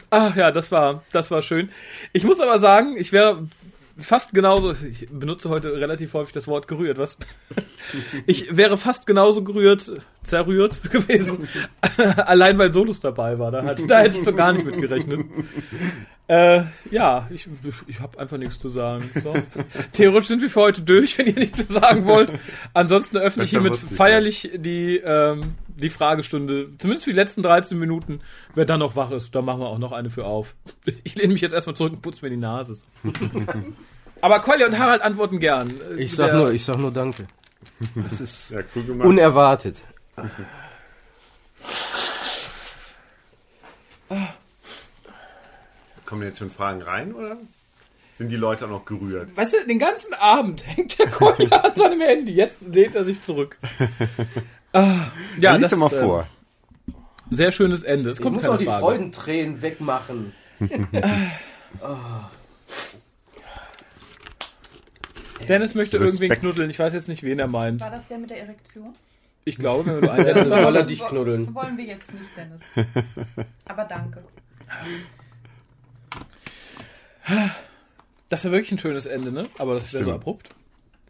Ach 0.09 0.35
ja, 0.35 0.51
das 0.51 0.71
war, 0.71 1.03
das 1.11 1.31
war 1.31 1.41
schön. 1.41 1.69
Ich 2.13 2.23
muss 2.23 2.39
aber 2.39 2.59
sagen, 2.59 2.95
ich 2.97 3.11
wäre 3.11 3.47
fast 3.97 4.33
genauso, 4.33 4.73
ich 4.73 5.07
benutze 5.09 5.49
heute 5.49 5.73
relativ 5.73 6.13
häufig 6.13 6.33
das 6.33 6.47
Wort 6.47 6.67
gerührt, 6.67 6.97
was? 6.97 7.17
Ich 8.25 8.57
wäre 8.57 8.77
fast 8.77 9.05
genauso 9.05 9.43
gerührt, 9.43 9.91
zerrührt 10.23 10.81
gewesen, 10.91 11.47
allein 12.17 12.57
weil 12.57 12.71
Solus 12.71 12.99
dabei 12.99 13.37
war. 13.37 13.51
Da, 13.51 13.63
hat, 13.63 13.79
da 13.87 13.99
hätte 13.99 14.17
ich 14.17 14.23
so 14.23 14.33
gar 14.33 14.53
nicht 14.53 14.65
mit 14.65 14.81
gerechnet. 14.81 15.25
Äh, 16.27 16.63
ja, 16.89 17.27
ich, 17.29 17.47
ich 17.85 17.99
habe 17.99 18.17
einfach 18.17 18.37
nichts 18.37 18.57
zu 18.57 18.69
sagen. 18.69 19.07
So. 19.23 19.35
Theoretisch 19.93 20.27
sind 20.27 20.41
wir 20.41 20.49
für 20.49 20.61
heute 20.61 20.81
durch, 20.81 21.15
wenn 21.19 21.27
ihr 21.27 21.35
nichts 21.35 21.57
mehr 21.57 21.79
sagen 21.79 22.05
wollt. 22.05 22.33
Ansonsten 22.73 23.17
öffne 23.17 23.43
ich 23.43 23.51
hiermit 23.51 23.77
feierlich 23.77 24.49
die, 24.55 24.97
ähm, 24.97 25.53
die 25.75 25.89
Fragestunde. 25.89 26.69
Zumindest 26.77 27.05
für 27.05 27.11
die 27.11 27.15
letzten 27.17 27.43
13 27.43 27.77
Minuten. 27.77 28.21
Wer 28.53 28.65
dann 28.65 28.79
noch 28.79 28.95
wach 28.95 29.11
ist, 29.11 29.33
da 29.35 29.41
machen 29.41 29.59
wir 29.61 29.67
auch 29.67 29.77
noch 29.77 29.91
eine 29.91 30.09
für 30.09 30.25
auf. 30.25 30.55
Ich 31.03 31.15
lehne 31.15 31.33
mich 31.33 31.41
jetzt 31.41 31.53
erstmal 31.53 31.75
zurück 31.75 31.93
und 31.93 32.01
putze 32.01 32.23
mir 32.23 32.29
die 32.31 32.37
Nase. 32.37 32.77
Aber 34.21 34.39
Kolja 34.39 34.67
und 34.67 34.77
Harald 34.79 35.01
antworten 35.01 35.39
gern. 35.39 35.73
Ich 35.97 36.15
sag 36.15 36.27
der- 36.31 36.39
nur, 36.39 36.51
ich 36.53 36.63
sag 36.65 36.77
nur 36.77 36.91
Danke. 36.91 37.27
Das 37.95 38.21
ist 38.21 38.51
Ja, 38.51 38.61
cool 38.75 38.89
unerwartet. 39.01 39.77
Kommen 46.05 46.23
jetzt 46.23 46.37
schon 46.39 46.51
Fragen 46.51 46.81
rein, 46.81 47.13
oder? 47.13 47.37
Sind 48.13 48.31
die 48.31 48.35
Leute 48.37 48.65
auch 48.65 48.69
noch 48.69 48.85
gerührt? 48.85 49.35
Weißt 49.35 49.53
du, 49.53 49.65
den 49.67 49.79
ganzen 49.79 50.13
Abend 50.13 50.65
hängt 50.65 50.97
der 50.99 51.07
Kolja 51.07 51.49
an 51.63 51.75
seinem 51.75 51.99
Handy. 52.01 52.33
Jetzt 52.33 52.61
lehnt 52.61 52.95
er 52.95 53.03
sich 53.03 53.21
zurück. 53.23 53.57
Ah, 54.75 55.11
ja, 55.39 55.51
lies 55.53 55.61
das 55.61 55.71
doch 55.71 55.77
mal 55.77 55.91
äh, 55.93 55.99
vor. 56.01 56.27
Sehr 57.29 57.51
schönes 57.51 57.83
Ende. 57.83 58.09
Es 58.09 58.17
Ich 58.17 58.23
kommt 58.23 58.35
muss 58.35 58.45
auch 58.45 58.57
die 58.57 58.65
Frage. 58.65 58.81
Freudentränen 58.81 59.61
wegmachen. 59.61 60.33
oh. 61.81 61.97
Dennis 65.47 65.75
möchte 65.75 65.99
Respekt. 65.99 66.21
irgendwen 66.21 66.39
knuddeln. 66.39 66.69
Ich 66.69 66.79
weiß 66.79 66.93
jetzt 66.93 67.07
nicht, 67.07 67.23
wen 67.23 67.39
er 67.39 67.47
meint. 67.47 67.81
War 67.81 67.91
das 67.91 68.07
der 68.07 68.17
mit 68.17 68.29
der 68.29 68.39
Erektion? 68.41 68.93
Ich 69.43 69.57
glaube, 69.57 69.85
wenn 69.85 70.01
du 70.01 70.11
einen 70.11 70.27
Ja, 70.27 70.33
dann 70.33 70.49
soll 70.49 70.75
er 70.75 70.83
dich 70.83 71.05
knuddeln. 71.05 71.53
Wollen 71.53 71.77
wir 71.77 71.85
jetzt 71.85 72.11
nicht, 72.13 72.25
Dennis. 72.35 72.61
Aber 73.65 73.83
danke. 73.85 74.23
Das 78.29 78.43
wäre 78.43 78.53
wirklich 78.53 78.71
ein 78.73 78.79
schönes 78.79 79.05
Ende, 79.05 79.31
ne? 79.31 79.47
Aber 79.57 79.73
das 79.75 79.93
wäre 79.93 80.03
so 80.03 80.09
Stimmt. 80.09 80.21
abrupt. 80.21 80.49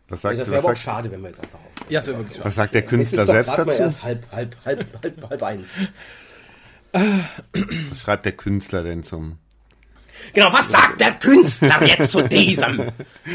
Was 0.08 0.22
sagt, 0.22 0.40
das 0.40 0.50
wäre 0.50 0.62
aber 0.62 0.74
auch 0.74 0.78
schade, 0.78 1.12
wenn 1.12 1.22
wir 1.22 1.30
jetzt 1.30 1.40
einfach 1.40 1.60
auf. 1.60 1.90
Ja, 1.90 2.00
das 2.00 2.08
wäre 2.08 2.18
wirklich 2.18 2.38
schade. 2.38 2.48
was 2.48 2.56
sagt 2.56 2.76
der 2.76 2.82
Künstler 2.84 3.26
selbst 3.26 3.48
grad 3.48 3.58
mal 3.60 3.66
dazu? 3.66 3.82
erst 3.82 4.04
halb, 4.04 4.32
halb, 4.32 4.56
halb, 4.66 5.04
halb, 5.04 5.30
halb 5.30 5.44
eins. 5.44 5.82
Was 6.92 8.02
schreibt 8.02 8.26
der 8.26 8.34
Künstler 8.34 8.84
denn 8.84 9.04
zum... 9.04 9.40
Genau, 10.34 10.52
was 10.52 10.70
sagt 10.70 11.00
der 11.02 11.12
Künstler 11.14 11.84
jetzt 11.86 12.12
zu 12.12 12.22
diesem? 12.28 12.84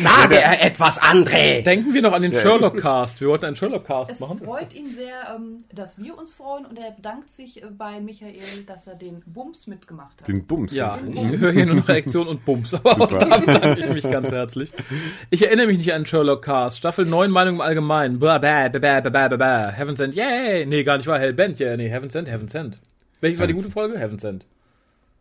Sage 0.02 0.40
er 0.40 0.64
etwas, 0.64 1.00
André! 1.00 1.62
Denken 1.62 1.94
wir 1.94 2.02
noch 2.02 2.12
an 2.12 2.22
den 2.22 2.32
Ja. 2.32 2.40
Sherlock-Cast. 2.40 3.20
Wir 3.20 3.28
wollten 3.28 3.46
einen 3.46 3.56
Sherlock-Cast 3.56 4.10
Es 4.12 4.20
machen. 4.20 4.38
freut 4.44 4.72
ihn 4.74 4.90
sehr, 4.90 5.34
ähm, 5.36 5.64
dass 5.72 5.98
wir 6.02 6.16
uns 6.18 6.32
freuen 6.32 6.66
und 6.66 6.78
er 6.78 6.90
bedankt 6.92 7.30
sich 7.30 7.62
äh, 7.62 7.66
bei 7.76 8.00
Michael, 8.00 8.34
dass 8.66 8.86
er 8.86 8.94
den 8.94 9.22
Bums 9.26 9.66
mitgemacht 9.66 10.20
hat. 10.20 10.28
Den 10.28 10.46
Bums. 10.46 10.72
Ja, 10.72 10.96
Den 10.96 11.12
ich 11.12 11.14
Bums. 11.20 11.38
höre 11.40 11.52
hier 11.52 11.66
nur 11.66 11.76
noch 11.76 11.88
Reaktion 11.88 12.28
und 12.28 12.44
Bums, 12.44 12.74
aber 12.74 12.90
auch 12.92 13.10
Super. 13.10 13.24
da 13.26 13.38
bedanke 13.38 13.80
ich 13.80 13.88
mich 13.88 14.02
ganz 14.10 14.30
herzlich. 14.30 14.70
Ich 15.30 15.46
erinnere 15.46 15.66
mich 15.66 15.78
nicht 15.78 15.92
an 15.92 16.06
Sherlock 16.06 16.42
Cast. 16.44 16.78
Staffel 16.78 17.04
9 17.06 17.30
Meinung 17.30 17.56
im 17.56 17.60
Allgemeinen. 17.60 18.18
Blah, 18.18 18.38
blah, 18.38 18.68
blah, 18.68 19.00
blah, 19.00 19.10
blah, 19.10 19.28
blah. 19.28 19.68
Heaven 19.70 19.96
Sent, 19.96 20.14
yay! 20.14 20.66
Nee, 20.66 20.82
gar 20.84 20.96
nicht 20.96 21.06
wahr. 21.06 21.18
Hellbent, 21.18 21.60
yeah, 21.60 21.76
nee, 21.76 21.88
Heaven 21.88 22.10
Sent, 22.10 22.28
Heaven 22.28 22.48
Sent. 22.48 22.78
Welches 23.20 23.38
war 23.40 23.46
die 23.46 23.54
gute 23.54 23.70
Folge? 23.70 23.98
Heaven 23.98 24.18
Sent. 24.18 24.46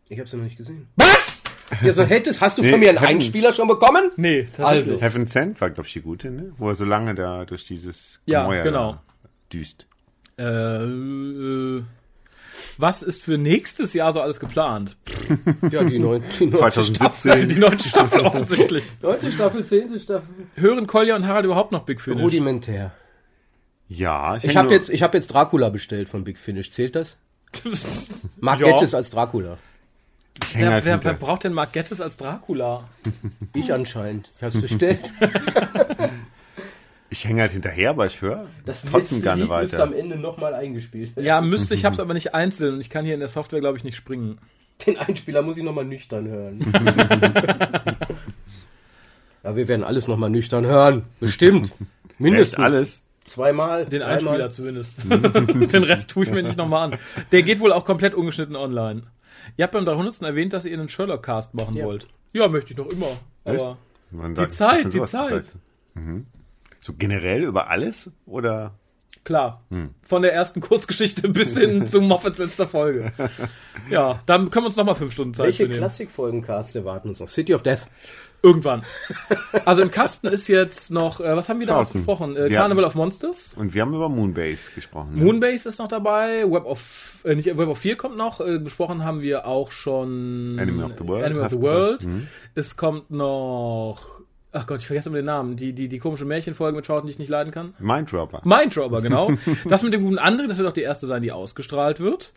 Ich 0.08 0.18
hab's 0.18 0.32
ja 0.32 0.38
noch 0.38 0.44
nicht 0.44 0.56
gesehen. 0.56 0.88
Was? 0.96 1.09
Ja, 1.82 1.92
so 1.92 2.02
hättest, 2.02 2.40
hast 2.40 2.58
du 2.58 2.62
Nee, 2.62 2.70
von 2.70 2.80
mir 2.80 2.88
einen 2.90 2.98
Heaven- 2.98 3.14
Einspieler 3.16 3.52
schon 3.52 3.68
bekommen? 3.68 4.10
Nee, 4.16 4.48
Also. 4.58 4.62
tatsächlich. 4.62 5.00
Heaven 5.02 5.26
Sent 5.26 5.60
war, 5.60 5.70
glaube 5.70 5.86
ich, 5.86 5.92
die 5.92 6.00
gute, 6.02 6.30
ne? 6.30 6.52
Wo 6.58 6.68
er 6.68 6.76
so 6.76 6.84
lange 6.84 7.14
da 7.14 7.44
durch 7.44 7.64
dieses 7.64 8.20
Ja, 8.26 8.42
Gemäuer 8.42 8.62
genau. 8.64 8.92
da 8.92 9.28
düst. 9.52 9.86
Äh, 10.38 10.42
äh, 10.44 11.82
was 12.78 13.02
ist 13.02 13.22
für 13.22 13.38
nächstes 13.38 13.94
Jahr 13.94 14.12
so 14.12 14.20
alles 14.20 14.40
geplant? 14.40 14.96
Ja, 15.70 15.84
die 15.84 15.98
neunte, 15.98 16.26
die 16.38 16.46
neunte 16.46 16.58
2017. 16.58 16.94
Staffel. 16.96 17.46
Die 17.46 17.54
neunte 17.60 17.88
Staffel 17.88 18.20
offensichtlich. 18.20 18.84
Neunte 19.02 19.30
Staffel, 19.30 19.64
zehnte 19.64 19.98
Staffel. 20.00 20.28
Hören 20.56 20.86
Kolja 20.86 21.14
und 21.14 21.26
Harald 21.26 21.44
überhaupt 21.44 21.70
noch 21.72 21.84
Big 21.84 22.00
Finish? 22.00 22.20
Rudimentär. 22.22 22.90
Ja, 23.88 24.36
ich, 24.36 24.44
Ich 24.44 24.56
habe 24.56 24.70
jetzt, 24.70 24.88
ich 24.90 25.02
hab 25.02 25.14
jetzt 25.14 25.28
Dracula 25.28 25.68
bestellt 25.68 26.08
von 26.08 26.24
Big 26.24 26.38
Finish. 26.38 26.70
Zählt 26.72 26.96
das? 26.96 27.16
Mark 28.40 28.60
Ja. 28.60 28.72
Gettis 28.72 28.94
als 28.94 29.10
Dracula. 29.10 29.58
Wer, 30.54 30.84
wer, 30.84 31.04
wer 31.04 31.14
braucht 31.14 31.44
denn 31.44 31.52
Mark 31.52 31.72
Gettis 31.72 32.00
als 32.00 32.16
Dracula? 32.16 32.88
Ich 33.54 33.72
anscheinend. 33.72 34.28
Ich 34.36 34.42
hab's 34.42 34.60
bestellt. 34.60 35.12
Ich 37.12 37.24
hänge 37.24 37.40
halt 37.40 37.50
hinterher, 37.50 37.90
aber 37.90 38.06
ich 38.06 38.22
höre 38.22 38.46
Das 38.64 38.84
trotzdem 38.84 39.20
gerne 39.20 39.42
Lied 39.42 39.50
weiter. 39.50 39.82
am 39.82 39.92
Ende 39.92 40.16
nochmal 40.16 40.54
eingespielt. 40.54 41.10
Ja, 41.20 41.40
müsste, 41.40 41.74
ich 41.74 41.84
hab's 41.84 41.98
aber 41.98 42.14
nicht 42.14 42.34
einzeln 42.34 42.74
und 42.74 42.80
ich 42.80 42.88
kann 42.88 43.04
hier 43.04 43.14
in 43.14 43.20
der 43.20 43.28
Software, 43.28 43.58
glaube 43.58 43.76
ich, 43.76 43.82
nicht 43.82 43.96
springen. 43.96 44.38
Den 44.86 44.96
Einspieler 44.96 45.42
muss 45.42 45.56
ich 45.56 45.64
nochmal 45.64 45.84
nüchtern 45.84 46.28
hören. 46.28 46.72
ja, 49.42 49.56
wir 49.56 49.66
werden 49.66 49.82
alles 49.82 50.06
nochmal 50.06 50.30
nüchtern 50.30 50.64
hören. 50.66 51.04
Bestimmt. 51.18 51.72
Mindestens. 52.18 52.54
Echt 52.54 52.64
alles? 52.64 53.02
Zweimal. 53.24 53.86
Den. 53.86 54.02
Einspieler 54.02 54.50
zumindest. 54.50 55.02
Den 55.04 55.82
Rest 55.84 56.10
tue 56.10 56.24
ich 56.26 56.30
mir 56.30 56.42
nicht 56.44 56.56
nochmal 56.56 56.92
an. 56.92 56.98
Der 57.32 57.42
geht 57.42 57.58
wohl 57.58 57.72
auch 57.72 57.84
komplett 57.84 58.14
ungeschnitten 58.14 58.54
online. 58.56 59.02
Ihr 59.56 59.64
habt 59.64 59.72
beim 59.72 59.84
300. 59.84 60.22
erwähnt, 60.22 60.52
dass 60.52 60.64
ihr 60.64 60.78
einen 60.78 60.88
Sherlock-Cast 60.88 61.54
machen 61.54 61.76
Ja. 61.76 61.84
wollt. 61.86 62.06
Ja, 62.32 62.48
möchte 62.48 62.70
ich 62.70 62.76
doch 62.76 62.86
immer. 62.88 63.08
Aber 63.44 63.78
Man 64.10 64.34
die 64.34 64.40
sagt- 64.42 64.52
Zeit, 64.52 64.94
die 64.94 65.02
Zeit. 65.02 65.50
Mhm. 65.94 66.26
So 66.78 66.94
generell 66.96 67.42
über 67.44 67.68
alles? 67.68 68.10
Oder? 68.26 68.74
Klar. 69.22 69.62
Hm. 69.70 69.90
Von 70.02 70.22
der 70.22 70.32
ersten 70.32 70.60
Kursgeschichte 70.62 71.28
bis 71.28 71.56
hin 71.56 71.86
zu 71.86 72.00
Moffats 72.00 72.38
letzter 72.38 72.66
Folge. 72.66 73.12
Ja, 73.88 74.20
dann 74.26 74.50
können 74.50 74.64
wir 74.64 74.68
uns 74.68 74.76
nochmal 74.76 74.94
fünf 74.94 75.14
Stunden 75.14 75.32
Zeit 75.34 75.46
Welche 75.46 75.62
nehmen. 75.64 75.74
Klassikfolgencasts 75.78 76.74
erwarten 76.74 77.08
uns 77.08 77.18
noch? 77.20 77.28
City 77.28 77.54
of 77.54 77.62
Death. 77.62 77.86
Irgendwann. 78.42 78.82
Also 79.64 79.82
im 79.82 79.90
Kasten 79.90 80.28
ist 80.28 80.48
jetzt 80.48 80.90
noch, 80.90 81.20
äh, 81.20 81.36
was 81.36 81.48
haben 81.48 81.60
wir 81.60 81.66
da 81.66 81.82
besprochen? 81.82 82.36
Äh, 82.36 82.48
Carnival 82.48 82.84
of 82.84 82.94
Monsters. 82.94 83.54
Und 83.58 83.74
wir 83.74 83.82
haben 83.82 83.94
über 83.94 84.08
Moonbase 84.08 84.70
gesprochen. 84.74 85.14
ne? 85.14 85.24
Moonbase 85.24 85.68
ist 85.68 85.78
noch 85.78 85.88
dabei, 85.88 86.50
Web 86.50 86.64
of, 86.64 87.18
äh, 87.24 87.34
nicht, 87.34 87.46
Web 87.56 87.68
of 87.68 87.78
4 87.78 87.96
kommt 87.96 88.16
noch, 88.16 88.40
äh, 88.40 88.58
besprochen 88.58 89.04
haben 89.04 89.20
wir 89.20 89.46
auch 89.46 89.70
schon 89.72 90.56
Enemy 90.58 90.82
of 90.84 90.92
the 90.98 91.06
World, 91.06 91.26
Enemy 91.26 91.40
of 91.44 91.50
the. 91.52 91.60
World. 91.60 92.06
Mhm. 92.06 92.28
Es 92.54 92.76
kommt 92.76 93.10
noch, 93.10 94.22
ach 94.52 94.66
Gott, 94.66 94.80
ich 94.80 94.86
vergesse 94.86 95.10
immer 95.10 95.18
den 95.18 95.26
Namen, 95.26 95.56
die, 95.56 95.74
die, 95.74 95.88
die 95.88 95.98
komische 95.98 96.24
Märchenfolge 96.24 96.76
mit 96.76 96.86
Charlton, 96.86 97.08
die 97.08 97.12
ich 97.12 97.18
nicht 97.18 97.30
leiden 97.30 97.52
kann. 97.52 97.74
Minddropper. 97.78 98.40
Minddropper, 98.44 99.02
genau. 99.02 99.30
das 99.68 99.82
mit 99.82 99.92
dem 99.92 100.02
guten 100.02 100.18
André, 100.18 100.46
das 100.46 100.56
wird 100.56 100.68
auch 100.68 100.72
die 100.72 100.82
erste 100.82 101.06
sein, 101.06 101.22
die 101.22 101.32
ausgestrahlt 101.32 102.00
wird. 102.00 102.32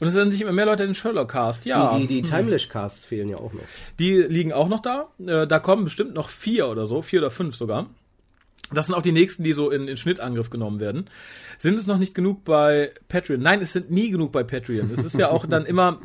Und 0.00 0.06
es 0.06 0.14
werden 0.14 0.30
sich 0.30 0.40
immer 0.42 0.52
mehr 0.52 0.66
Leute 0.66 0.84
in 0.84 0.90
den 0.90 0.94
Sherlock-Cast, 0.94 1.64
ja. 1.64 1.96
Die, 1.96 2.06
die, 2.06 2.22
die 2.22 2.28
Timelash-Casts 2.28 3.06
fehlen 3.06 3.28
ja 3.28 3.38
auch 3.38 3.52
noch. 3.52 3.62
Die 3.98 4.14
liegen 4.14 4.52
auch 4.52 4.68
noch 4.68 4.80
da. 4.80 5.08
Äh, 5.18 5.46
da 5.46 5.58
kommen 5.58 5.84
bestimmt 5.84 6.14
noch 6.14 6.28
vier 6.28 6.68
oder 6.68 6.86
so, 6.86 7.02
vier 7.02 7.20
oder 7.20 7.30
fünf 7.30 7.56
sogar. 7.56 7.86
Das 8.70 8.86
sind 8.86 8.94
auch 8.94 9.02
die 9.02 9.12
nächsten, 9.12 9.44
die 9.44 9.54
so 9.54 9.70
in, 9.70 9.88
in 9.88 9.96
Schnittangriff 9.96 10.50
genommen 10.50 10.78
werden. 10.78 11.08
Sind 11.56 11.78
es 11.78 11.86
noch 11.86 11.96
nicht 11.96 12.14
genug 12.14 12.44
bei 12.44 12.92
Patreon? 13.08 13.40
Nein, 13.40 13.62
es 13.62 13.72
sind 13.72 13.90
nie 13.90 14.10
genug 14.10 14.30
bei 14.30 14.42
Patreon. 14.44 14.90
Es 14.92 15.04
ist 15.04 15.16
ja 15.16 15.30
auch 15.30 15.46
dann 15.46 15.64
immer, 15.64 16.00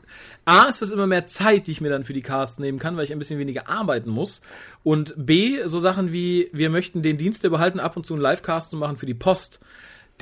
A, 0.46 0.68
ist 0.68 0.82
es 0.82 0.90
immer 0.90 1.06
mehr 1.06 1.28
Zeit, 1.28 1.68
die 1.68 1.72
ich 1.72 1.82
mir 1.82 1.90
dann 1.90 2.06
für 2.06 2.14
die 2.14 2.22
Casts 2.22 2.60
nehmen 2.60 2.80
kann, 2.80 2.96
weil 2.96 3.04
ich 3.04 3.12
ein 3.12 3.20
bisschen 3.20 3.40
weniger 3.40 3.68
arbeiten 3.68 4.10
muss. 4.10 4.42
Und 4.82 5.14
B, 5.18 5.60
so 5.66 5.80
Sachen 5.80 6.14
wie, 6.14 6.50
wir 6.54 6.70
möchten 6.70 7.02
den 7.02 7.18
Dienst 7.18 7.42
behalten, 7.42 7.82
ab 7.82 7.98
und 7.98 8.06
zu 8.06 8.14
einen 8.14 8.24
Livecast 8.24 8.72
zu 8.72 8.78
machen 8.78 8.98
für 8.98 9.06
die 9.06 9.14
Post. 9.14 9.60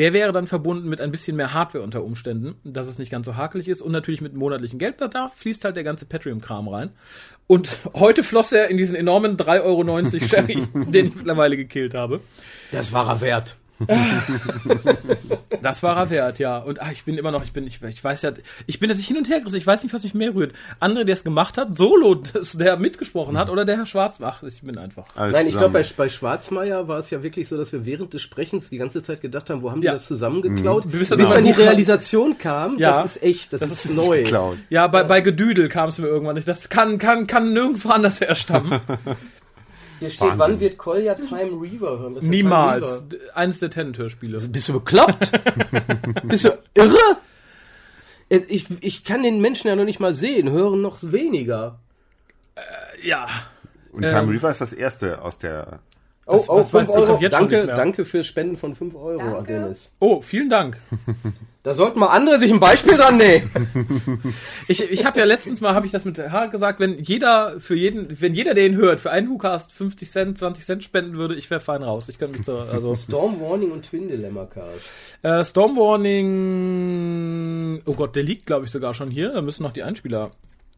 Der 0.02 0.14
wäre 0.14 0.32
dann 0.32 0.48
verbunden 0.48 0.90
mit 0.90 1.00
ein 1.00 1.12
bisschen 1.12 1.38
mehr 1.38 1.54
Hardware 1.54 1.84
unter 1.84 2.04
Umständen, 2.04 2.56
dass 2.64 2.88
es 2.88 2.98
nicht 2.98 3.12
ganz 3.12 3.28
so 3.28 3.36
hakelig 3.36 3.68
ist 3.68 3.84
und 3.84 3.92
natürlich 3.92 4.20
mit 4.20 4.34
monatlichem 4.34 4.80
Geld. 4.80 5.00
Da- 5.00 5.08
Da 5.08 5.30
fließt 5.30 5.64
halt 5.64 5.76
der 5.76 5.84
ganze 5.84 6.08
Patreon-Kram 6.08 6.68
rein. 6.68 6.90
Und 7.46 7.78
heute 7.94 8.24
floss 8.24 8.52
er 8.52 8.70
in 8.70 8.78
diesen 8.78 8.96
enormen 8.96 9.38
3,90 9.38 9.64
Euro 9.64 10.20
Sherry, 10.26 10.68
den 10.74 11.06
ich 11.08 11.16
mittlerweile 11.16 11.56
gekillt 11.56 11.94
habe. 11.94 12.20
Das 12.72 12.92
war 12.94 13.08
er 13.10 13.22
wert. 13.22 13.58
Das 15.62 15.84
war 15.84 15.96
er 15.96 16.10
wert, 16.10 16.40
ja. 16.40 16.58
Und 16.58 16.82
ah, 16.82 16.90
ich 16.92 17.04
bin 17.04 17.18
immer 17.18 17.30
noch, 17.32 17.44
ich 17.44 17.54
bin, 17.54 17.68
ich, 17.68 17.82
ich 17.84 18.04
weiß 18.04 18.24
ja, 18.24 18.32
ich 18.66 18.80
bin 18.80 18.90
jetzt 18.90 19.02
hin 19.02 19.18
und 19.18 19.30
her 19.30 19.40
gerissen, 19.40 19.58
ich 19.58 19.68
weiß 19.68 19.84
nicht, 19.84 19.94
was 19.94 20.04
mich 20.04 20.14
mehr 20.16 20.34
rührt. 20.34 20.54
André, 20.80 21.04
der 21.04 21.14
es 21.14 21.24
gemacht 21.24 21.58
hat, 21.58 21.78
Solo, 21.78 22.16
das, 22.16 22.54
der 22.54 22.78
mitgesprochen 22.78 23.38
hat, 23.38 23.50
oder 23.50 23.64
der 23.64 23.78
Herr 23.78 23.86
Schwarzbach. 23.86 24.42
Ich 24.44 24.62
bin 24.64 24.78
einfach. 24.80 25.06
Nein, 25.16 25.48
ich 25.48 25.56
glaube, 25.56 25.70
bei, 25.70 25.86
bei 25.96 26.10
Schwarzmeier 26.10 26.88
war 26.88 26.98
es 27.00 27.12
ja 27.12 27.22
wirklich 27.22 27.48
so, 27.48 27.58
dass 27.58 27.72
wir 27.74 27.86
während 27.86 28.14
des 28.14 28.22
Sprechens 28.24 28.70
die 28.70 28.78
ganze 28.78 29.04
Zeit 29.04 29.22
gedacht 29.22 29.50
haben, 29.52 29.62
wo 29.62 29.70
haben 29.70 29.84
Ja. 29.84 29.92
die 29.92 29.96
das 29.98 30.08
zusammengeklaut? 30.08 30.86
Mhm. 30.86 30.92
Bis 30.92 31.00
Bis 31.00 31.10
dann, 31.10 31.20
dann 31.20 31.44
die 31.46 31.52
Realisation 31.52 32.38
kam, 32.38 32.80
Ja. 32.80 33.02
das 33.04 33.18
ist 33.18 33.24
echt, 33.24 33.54
das, 33.54 33.62
ist, 33.62 33.94
neu. 33.94 34.24
Ja, 34.70 34.88
bei, 34.88 35.04
bei 35.04 35.22
Gedüdel 35.22 35.68
kam 35.68 35.90
es 35.90 35.98
mir 36.00 36.08
irgendwann 36.08 36.36
nicht. 36.36 36.48
Das 36.48 36.70
kann, 36.70 36.98
kann, 36.98 37.28
kann 37.28 37.54
nirgendwo 37.54 37.90
anders 37.90 38.20
herstammen. 38.20 38.80
Hier 40.02 40.10
steht, 40.10 40.22
Wahnsinn. 40.22 40.40
wann 40.40 40.60
wird 40.60 40.78
Kolja 40.78 41.14
Time 41.16 41.62
Reaver 41.62 42.00
hören? 42.00 42.18
Niemals. 42.22 42.90
Reaver? 43.12 43.36
Eines 43.36 43.60
der 43.60 43.70
Tennant-Hörspiele. 43.70 44.40
Bist 44.50 44.68
du 44.68 44.74
bekloppt? 44.74 45.32
Bist 46.24 46.46
du 46.46 46.58
irre? 46.74 46.98
Ich, 48.30 48.66
ich 48.82 49.04
kann 49.04 49.22
den 49.24 49.42
Menschen 49.42 49.68
ja 49.68 49.76
noch 49.76 49.86
nicht 49.86 50.00
mal 50.00 50.14
sehen, 50.16 50.50
hören 50.50 50.82
noch 50.82 50.98
weniger. 51.02 51.78
Ja. 53.04 53.28
Und 53.92 54.04
Ähm. 54.04 54.10
Time 54.10 54.32
Reaver 54.32 54.50
ist 54.52 54.62
das 54.62 54.74
erste 54.74 55.22
aus 55.22 55.38
der. 55.38 55.80
Oh, 56.26 56.34
Das- 56.34 56.50
oh, 56.50 56.58
weiß 56.60 56.70
5 56.72 56.88
ich 56.88 56.94
doch 56.96 57.10
Euro. 57.10 57.28
Danke, 57.30 57.68
danke 57.68 58.06
fürs 58.06 58.26
Spenden 58.26 58.56
von 58.58 58.74
5 58.74 58.96
Euro, 58.96 59.42
Dennis. 59.44 59.94
Oh, 60.00 60.22
vielen 60.22 60.50
Dank. 60.50 60.80
Da 61.64 61.76
sollten 61.76 62.00
mal 62.00 62.08
andere 62.08 62.40
sich 62.40 62.52
ein 62.52 62.60
Beispiel 62.60 62.98
dran 62.98 63.18
nehmen. 63.18 63.52
Ich, 64.68 64.90
ich 64.90 65.06
habe 65.06 65.20
ja 65.20 65.26
letztens 65.26 65.60
mal, 65.60 65.76
habe 65.76 65.86
ich 65.86 65.92
das 65.92 66.06
mit 66.06 66.18
Harald 66.18 66.52
gesagt, 66.52 66.80
wenn 66.80 66.98
jeder 67.00 67.60
für 67.60 67.76
jeden, 67.76 68.22
wenn 68.22 68.34
jeder 68.34 68.54
den 68.54 68.76
hört, 68.76 69.02
für 69.02 69.12
einen 69.12 69.30
WhoCast 69.30 69.74
50 69.74 70.10
Cent, 70.10 70.38
20 70.38 70.66
Cent 70.66 70.84
spenden 70.84 71.18
würde, 71.18 71.36
ich 71.36 71.50
wäre 71.50 71.60
fein 71.60 71.84
raus. 71.84 72.08
Ich 72.08 72.18
könnte 72.18 72.38
mich 72.38 72.46
so, 72.46 72.58
also 72.58 72.96
Storm 72.96 73.42
Warning 73.42 73.72
und 73.72 73.86
Twin 73.86 74.08
Dilemma 74.08 74.46
Cast. 74.46 74.88
äh, 75.24 75.44
Storm 75.44 75.76
Warning, 75.76 77.82
oh 77.86 77.94
Gott, 77.94 78.16
der 78.16 78.24
liegt 78.24 78.46
glaube 78.46 78.66
ich 78.66 78.72
sogar 78.72 78.94
schon 78.94 79.12
hier. 79.12 79.34
Da 79.34 79.42
müssen 79.42 79.64
noch 79.64 79.74
die 79.74 79.84
Einspieler 79.84 80.32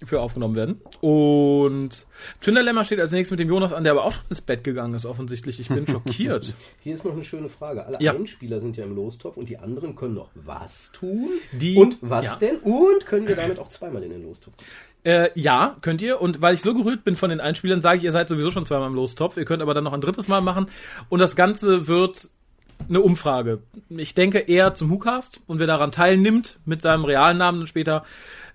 für 0.05 0.21
aufgenommen 0.21 0.55
werden. 0.55 0.81
Und 1.01 2.05
Twin 2.41 2.55
Dilemma 2.55 2.83
steht 2.83 2.99
als 2.99 3.11
nächstes 3.11 3.31
mit 3.31 3.39
dem 3.39 3.49
Jonas 3.49 3.73
an, 3.73 3.83
der 3.83 3.93
aber 3.93 4.05
auch 4.05 4.13
schon 4.13 4.23
ins 4.29 4.41
Bett 4.41 4.63
gegangen 4.63 4.93
ist 4.93 5.05
offensichtlich. 5.05 5.59
Ich 5.59 5.67
bin 5.69 5.87
schockiert. 5.91 6.53
Hier 6.79 6.93
ist 6.93 7.05
noch 7.05 7.13
eine 7.13 7.23
schöne 7.23 7.49
Frage. 7.49 7.85
Alle 7.85 7.97
Ja. 7.99 8.13
Einspieler 8.13 8.59
sind 8.59 8.77
ja 8.77 8.83
im 8.83 8.95
Lostopf 8.95 9.37
und 9.37 9.49
die 9.49 9.57
anderen 9.57 9.95
können 9.95 10.15
noch 10.15 10.29
was 10.35 10.91
tun? 10.91 11.29
Die- 11.51 11.77
und 11.77 11.97
was 12.01 12.25
ja. 12.25 12.35
denn? 12.35 12.57
Und 12.57 13.05
können 13.05 13.27
wir 13.27 13.35
damit 13.35 13.59
auch 13.59 13.69
zweimal 13.69 14.03
in 14.03 14.11
den 14.11 14.23
Lostopf? 14.23 14.53
Äh, 15.03 15.29
ja, 15.35 15.75
könnt 15.81 16.01
ihr. 16.01 16.21
Und 16.21 16.41
weil 16.41 16.55
ich 16.55 16.61
so 16.61 16.73
gerührt 16.73 17.03
bin 17.03 17.15
von 17.15 17.29
den 17.29 17.41
Einspielern, 17.41 17.81
sage 17.81 17.97
ich, 17.97 18.03
ihr 18.03 18.11
seid 18.11 18.29
sowieso 18.29 18.51
schon 18.51 18.65
zweimal 18.65 18.87
im 18.87 18.95
Lostopf. 18.95 19.37
Ihr 19.37 19.45
könnt 19.45 19.61
aber 19.61 19.73
dann 19.73 19.83
noch 19.83 19.93
ein 19.93 20.01
drittes 20.01 20.27
Mal 20.27 20.41
machen. 20.41 20.67
Und 21.09 21.19
das 21.19 21.35
Ganze 21.35 21.87
wird 21.87 22.29
eine 22.87 23.01
Umfrage. 23.01 23.59
Ich 23.89 24.13
denke 24.15 24.39
eher 24.39 24.73
zum 24.73 24.89
WhoCast. 24.89 25.41
Und 25.45 25.59
wer 25.59 25.67
daran 25.67 25.91
teilnimmt, 25.91 26.59
mit 26.65 26.81
seinem 26.81 27.05
realen 27.05 27.37
Namen 27.37 27.59
dann 27.59 27.67
später, 27.67 28.03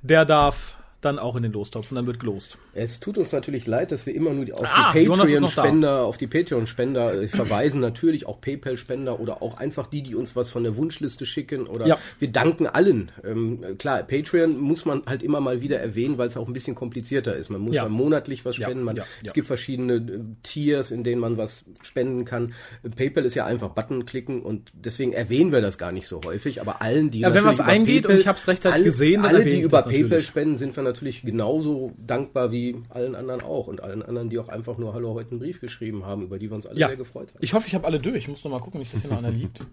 der 0.02 0.24
darf 0.24 0.77
dann 1.00 1.20
auch 1.20 1.36
in 1.36 1.44
den 1.44 1.52
Lostopf 1.52 1.92
und 1.92 1.94
dann 1.94 2.06
wird 2.08 2.18
gelost. 2.18 2.58
Es 2.74 2.98
tut 2.98 3.18
uns 3.18 3.30
natürlich 3.32 3.66
leid, 3.68 3.92
dass 3.92 4.04
wir 4.06 4.14
immer 4.14 4.32
nur 4.32 4.52
auf 4.54 4.64
Ah, 4.64 4.92
die. 4.92 5.06
Patreon-Spender, 5.06 6.02
auf 6.02 6.16
die 6.16 6.26
Patreon-Spender 6.26 7.22
äh, 7.22 7.28
verweisen, 7.28 7.80
natürlich 7.80 8.26
auch 8.26 8.40
PayPal-Spender 8.40 9.20
oder 9.20 9.40
auch 9.42 9.58
einfach 9.58 9.86
die, 9.86 10.02
die 10.02 10.16
uns 10.16 10.34
was 10.34 10.50
von 10.50 10.64
der 10.64 10.76
Wunschliste 10.76 11.24
schicken 11.24 11.66
oder 11.68 11.86
Ja. 11.86 11.98
wir 12.18 12.32
danken 12.32 12.66
allen. 12.66 13.12
Ähm, 13.24 13.60
klar, 13.78 14.02
Patreon 14.02 14.58
muss 14.58 14.84
man 14.84 15.02
halt 15.06 15.22
immer 15.22 15.40
mal 15.40 15.62
wieder 15.62 15.78
erwähnen, 15.78 16.18
weil 16.18 16.28
es 16.28 16.36
auch 16.36 16.48
ein 16.48 16.52
bisschen 16.52 16.74
komplizierter 16.74 17.36
ist. 17.36 17.48
Man 17.48 17.60
muss 17.60 17.76
Ja. 17.76 17.88
monatlich 17.88 18.44
was 18.44 18.56
spenden. 18.56 18.82
Man, 18.82 18.96
ja, 18.96 19.04
Es 19.20 19.28
ja. 19.28 19.32
gibt 19.34 19.46
verschiedene 19.46 19.94
äh, 19.94 20.20
Tiers, 20.42 20.90
in 20.90 21.04
denen 21.04 21.20
man 21.20 21.36
was 21.36 21.64
spenden 21.82 22.24
kann. 22.24 22.54
PayPal 22.96 23.24
ist 23.24 23.34
ja 23.36 23.44
einfach 23.46 23.68
Button 23.68 24.04
klicken 24.04 24.42
und 24.42 24.72
deswegen 24.74 25.12
erwähnen 25.12 25.52
wir 25.52 25.60
das 25.60 25.78
gar 25.78 25.92
nicht 25.92 26.08
so 26.08 26.20
häufig. 26.24 26.60
Aber 26.60 26.82
allen, 26.82 27.10
die 27.12 27.20
Ja, 27.20 27.32
wenn 27.34 27.44
was 27.44 27.56
über 27.56 27.66
eingeht 27.66 28.04
und 28.06 28.12
PayPal- 28.12 28.20
ich 28.20 28.26
hab's 28.26 28.48
rechtzeitig 28.48 28.74
alle, 28.76 28.84
gesehen, 28.84 29.24
alle, 29.24 29.44
die 29.44 29.60
über 29.60 29.78
das 29.78 29.86
natürlich. 29.86 30.02
PayPal 30.08 30.22
spenden, 30.24 30.58
sind 30.58 30.76
wir 30.76 30.87
natürlich 30.88 31.22
genauso 31.22 31.92
dankbar 31.98 32.50
wie 32.50 32.76
allen 32.90 33.14
anderen 33.14 33.42
auch 33.42 33.66
und 33.66 33.82
allen 33.82 34.02
anderen, 34.02 34.30
die 34.30 34.38
auch 34.38 34.48
einfach 34.48 34.78
nur 34.78 34.94
Hallo 34.94 35.14
heute 35.14 35.30
einen 35.30 35.40
Brief 35.40 35.60
geschrieben 35.60 36.04
haben, 36.04 36.22
über 36.22 36.38
die 36.38 36.50
wir 36.50 36.56
uns 36.56 36.66
alle 36.66 36.78
Ja, 36.78 36.88
sehr 36.88 36.96
gefreut 36.96 37.28
haben. 37.30 37.38
ich 37.40 37.54
hoffe, 37.54 37.66
ich 37.66 37.74
habe 37.74 37.86
alle 37.86 38.00
durch. 38.00 38.16
Ich 38.16 38.28
muss 38.28 38.44
noch 38.44 38.50
mal 38.50 38.60
gucken, 38.60 38.80
nicht, 38.80 38.92
dass 38.92 39.00
hier 39.02 39.10
noch 39.10 39.18
einer 39.18 39.30
liegt. 39.30 39.64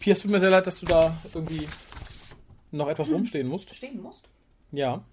Pia, 0.00 0.14
es 0.14 0.20
tut 0.20 0.30
mir 0.30 0.40
sehr 0.40 0.50
leid, 0.50 0.66
dass 0.66 0.80
du 0.80 0.86
da 0.86 1.16
irgendwie 1.34 1.68
noch 2.70 2.88
etwas 2.88 3.10
rumstehen 3.10 3.48
musst. 3.48 3.74
Stehen 3.74 4.00
musst. 4.00 4.22
Ja. 4.72 5.04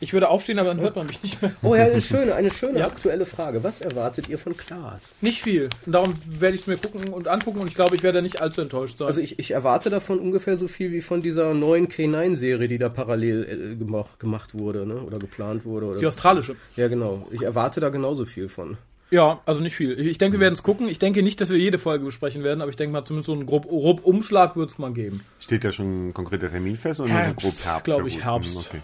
Ich 0.00 0.12
würde 0.12 0.28
aufstehen, 0.28 0.58
aber 0.58 0.68
dann 0.68 0.80
hört 0.80 0.96
man 0.96 1.06
mich 1.06 1.22
nicht 1.22 1.40
mehr. 1.40 1.52
Oh 1.62 1.74
ja, 1.74 1.84
eine 1.84 2.00
schöne, 2.00 2.34
eine 2.34 2.50
schöne 2.50 2.80
Ja. 2.80 2.86
aktuelle 2.88 3.24
Frage. 3.26 3.62
Was 3.64 3.80
erwartet 3.80 4.28
ihr 4.28 4.38
von 4.38 4.56
Klaas? 4.56 5.14
Nicht 5.20 5.40
viel. 5.42 5.70
Und 5.86 5.92
darum 5.92 6.14
werde 6.26 6.56
ich 6.56 6.62
es 6.62 6.66
mir 6.66 6.76
gucken 6.76 7.12
und 7.12 7.26
angucken 7.28 7.60
und 7.60 7.68
ich 7.68 7.74
glaube, 7.74 7.94
ich 7.96 8.02
werde 8.02 8.20
nicht 8.20 8.42
allzu 8.42 8.60
enttäuscht 8.60 8.98
sein. 8.98 9.06
Also 9.08 9.20
ich, 9.20 9.38
ich 9.38 9.52
erwarte 9.52 9.88
davon 9.90 10.18
ungefähr 10.18 10.56
so 10.56 10.68
viel 10.68 10.92
wie 10.92 11.00
von 11.00 11.22
dieser 11.22 11.54
neuen 11.54 11.88
K9-Serie, 11.88 12.68
die 12.68 12.78
da 12.78 12.88
parallel 12.90 13.72
äh, 13.72 13.76
gemacht, 13.76 14.18
gemacht 14.18 14.52
wurde, 14.58 14.84
ne? 14.84 14.96
Oder 14.96 15.18
geplant 15.18 15.64
wurde. 15.64 15.86
Oder 15.86 16.00
Die 16.00 16.06
australische. 16.06 16.56
Ja, 16.76 16.88
genau. 16.88 17.26
Ich 17.30 17.42
erwarte 17.42 17.80
da 17.80 17.88
genauso 17.88 18.26
viel 18.26 18.48
von. 18.48 18.76
Ja, 19.10 19.40
also 19.46 19.60
nicht 19.60 19.76
viel. 19.76 19.98
Ich 20.00 20.18
denke, 20.18 20.38
wir 20.38 20.40
werden 20.40 20.54
es 20.54 20.62
gucken. 20.64 20.88
Ich 20.88 20.98
denke 20.98 21.22
nicht, 21.22 21.40
dass 21.40 21.48
wir 21.50 21.58
jede 21.58 21.78
Folge 21.78 22.04
besprechen 22.04 22.42
werden, 22.42 22.60
aber 22.62 22.70
ich 22.70 22.76
denke 22.76 22.92
mal, 22.92 23.04
zumindest 23.04 23.26
so 23.26 23.32
einen 23.32 23.46
grob, 23.46 23.68
grob 23.68 24.04
Umschlag 24.04 24.56
wird 24.56 24.70
es 24.70 24.78
mal 24.78 24.92
geben. 24.92 25.20
Steht 25.38 25.62
da 25.62 25.70
schon 25.70 26.08
ein 26.08 26.14
konkreter 26.14 26.50
Termin 26.50 26.76
fest 26.76 26.98
oder 27.00 27.10
Herbst, 27.10 27.40
so 27.40 27.48
grob 27.48 27.64
Herbst? 27.64 27.84
glaub 27.84 28.06
ich. 28.06 28.24
Herbst. 28.24 28.50
Mhm, 28.52 28.56
Okay. 28.60 28.80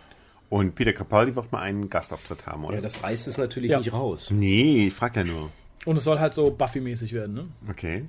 Und 0.50 0.74
Peter 0.74 0.92
Capaldi 0.92 1.34
wird 1.36 1.50
mal 1.52 1.60
einen 1.60 1.88
Gastauftritt 1.88 2.44
haben, 2.46 2.64
oder? 2.64 2.74
Ja, 2.74 2.80
das 2.82 3.02
reißt 3.02 3.28
es 3.28 3.38
natürlich 3.38 3.70
Ja. 3.70 3.78
nicht 3.78 3.92
raus. 3.92 4.30
Nee, 4.30 4.88
ich 4.88 4.92
frage 4.94 5.20
ja 5.20 5.24
nur. 5.24 5.50
Und 5.86 5.96
es 5.96 6.04
soll 6.04 6.18
halt 6.18 6.34
so 6.34 6.50
Buffy-mäßig 6.50 7.12
werden, 7.14 7.34
ne? 7.34 7.44
Okay. 7.70 8.04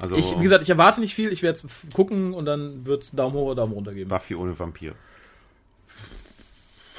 Also 0.00 0.16
Ich, 0.16 0.36
wie 0.38 0.42
gesagt, 0.42 0.62
ich 0.62 0.70
erwarte 0.70 1.00
nicht 1.00 1.14
viel. 1.14 1.30
Ich 1.30 1.42
werde 1.42 1.58
es 1.58 1.92
gucken 1.94 2.32
und 2.32 2.46
dann 2.46 2.86
wird 2.86 3.04
es 3.04 3.10
Daumen 3.12 3.34
hoch 3.36 3.44
oder 3.46 3.56
Daumen 3.56 3.74
runter 3.74 3.92
geben. 3.92 4.08
Buffy 4.08 4.34
ohne 4.34 4.58
Vampir. 4.58 4.94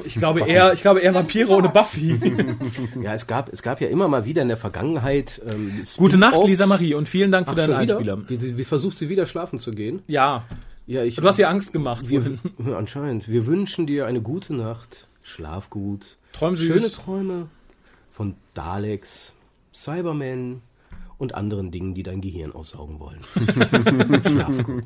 Ich 0.06 0.16
glaube 0.16 0.42
eher, 0.42 0.74
ich 0.74 0.82
glaube 0.82 1.02
eher 1.02 1.14
Vampire 1.14 1.50
ohne 1.50 1.70
Buffy. 1.70 2.18
Ja, 3.02 3.14
es 3.14 3.28
gab, 3.28 3.52
es 3.52 3.62
gab 3.62 3.82
ja 3.82 3.88
immer 3.88 4.08
mal 4.08 4.26
wieder 4.26 4.42
in 4.42 4.48
der 4.48 4.58
Vergangenheit. 4.58 5.42
Ähm, 5.48 5.84
Gute 5.98 6.18
Nacht. 6.18 6.36
Lisa 6.46 6.66
Marie, 6.66 6.94
und 6.94 7.08
vielen 7.10 7.32
Dank 7.32 7.46
für 7.48 7.52
Ach, 7.52 7.56
deinen 7.56 7.80
wieder? 7.82 7.98
Einspieler. 7.98 8.30
Wie, 8.30 8.58
wie 8.58 8.64
versucht 8.64 8.98
sie 8.98 9.10
wieder 9.10 9.26
schlafen 9.26 9.60
zu 9.60 9.72
gehen? 9.72 10.02
Ja. 10.08 10.46
Ja, 10.86 11.04
ich, 11.04 11.16
Du 11.16 11.24
hast 11.24 11.40
ihr 11.40 11.50
Angst 11.50 11.72
gemacht. 11.72 12.10
Wir, 12.10 12.38
anscheinend. 12.76 13.28
Wir 13.30 13.46
wünschen 13.46 13.88
dir 13.88 14.06
eine 14.06 14.22
gute 14.22 14.54
Nacht. 14.54 15.08
Schlaf 15.22 15.70
gut. 15.70 16.18
Träum 16.34 16.58
süß. 16.58 16.68
Schöne 16.68 16.92
Träume 16.92 17.48
von 18.12 18.36
Daleks, 18.54 19.34
Cybermen 19.74 20.62
und 21.18 21.36
anderen 21.36 21.72
Dingen, 21.72 21.94
die 21.94 22.04
dein 22.04 22.22
Gehirn 22.22 22.52
aussaugen 22.52 23.00
wollen. 23.00 23.22
Schlaf 24.24 24.64
gut. 24.64 24.84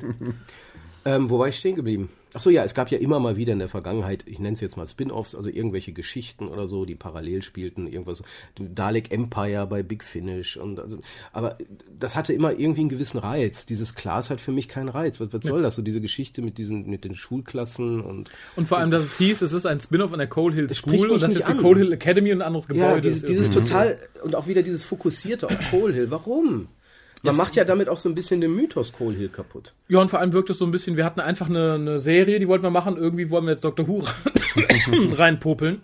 Ähm, 1.04 1.30
wo 1.30 1.38
war 1.38 1.48
ich 1.48 1.56
stehen 1.56 1.76
geblieben? 1.76 2.10
Achso, 2.34 2.50
ja, 2.50 2.62
es 2.62 2.74
gab 2.74 2.90
ja 2.90 2.98
immer 2.98 3.18
mal 3.20 3.36
wieder 3.36 3.54
in 3.54 3.58
der 3.58 3.70
Vergangenheit, 3.70 4.24
ich 4.26 4.38
nenne 4.38 4.54
es 4.54 4.60
jetzt 4.60 4.76
mal 4.76 4.86
Spin-offs, 4.86 5.34
also 5.34 5.48
irgendwelche 5.48 5.92
Geschichten 5.92 6.48
oder 6.48 6.68
so, 6.68 6.84
die 6.84 6.94
parallel 6.94 7.42
spielten, 7.42 7.86
irgendwas, 7.86 8.22
Dalek 8.58 9.10
Empire 9.10 9.66
bei 9.66 9.82
Big 9.82 10.04
Finish 10.04 10.58
und 10.58 10.78
also, 10.78 10.98
aber 11.32 11.56
das 11.98 12.16
hatte 12.16 12.34
immer 12.34 12.52
irgendwie 12.52 12.80
einen 12.80 12.90
gewissen 12.90 13.18
Reiz. 13.18 13.64
Dieses 13.64 13.94
Klaas 13.94 14.28
hat 14.28 14.42
für 14.42 14.52
mich 14.52 14.68
keinen 14.68 14.90
Reiz. 14.90 15.20
Was, 15.20 15.32
was 15.32 15.42
soll 15.42 15.62
das? 15.62 15.74
So 15.74 15.82
diese 15.82 16.02
Geschichte 16.02 16.42
mit 16.42 16.58
diesen, 16.58 16.88
mit 16.88 17.04
den 17.04 17.16
Schulklassen 17.16 18.02
und 18.02 18.30
Und 18.56 18.68
vor 18.68 18.78
allem, 18.78 18.90
dass 18.90 19.02
es 19.02 19.16
hieß, 19.16 19.40
es 19.40 19.54
ist 19.54 19.64
ein 19.64 19.80
Spin-off 19.80 20.12
an 20.12 20.18
der 20.18 20.28
Coal 20.28 20.52
Hill 20.52 20.68
School 20.70 21.10
und 21.10 21.22
das 21.22 21.32
ist 21.32 21.48
die. 21.48 21.54
Coal 21.54 21.76
Hill 21.76 21.92
Academy 21.92 22.32
und 22.32 22.42
ein 22.42 22.46
anderes 22.46 22.68
Gebäude. 22.68 22.84
Ja, 22.84 23.00
dieses, 23.00 23.22
dieses 23.22 23.48
ist. 23.48 23.54
total 23.54 23.98
und 24.22 24.34
auch 24.34 24.46
wieder 24.46 24.62
dieses 24.62 24.84
Fokussierte 24.84 25.46
auf 25.46 25.58
Coal 25.70 25.94
Hill. 25.94 26.10
Warum? 26.10 26.68
Man 27.22 27.36
macht 27.36 27.56
ja 27.56 27.64
damit 27.64 27.88
auch 27.88 27.98
so 27.98 28.08
ein 28.08 28.14
bisschen 28.14 28.40
den 28.40 28.54
Mythos 28.54 28.92
Coal 28.92 29.14
Hill 29.14 29.28
kaputt. 29.28 29.74
Ja, 29.88 29.98
und 30.00 30.08
vor 30.08 30.20
allem 30.20 30.32
wirkt 30.32 30.50
es 30.50 30.58
so 30.58 30.64
ein 30.64 30.70
bisschen, 30.70 30.96
wir 30.96 31.04
hatten 31.04 31.20
einfach 31.20 31.48
eine, 31.48 31.74
eine 31.74 32.00
Serie, 32.00 32.38
die 32.38 32.46
wollten 32.48 32.62
wir 32.64 32.70
machen, 32.70 32.96
irgendwie 32.96 33.28
wollen 33.30 33.44
wir 33.44 33.52
jetzt 33.52 33.64
Dr. 33.64 33.88
Who 33.88 34.04
reinpopeln. 35.16 35.80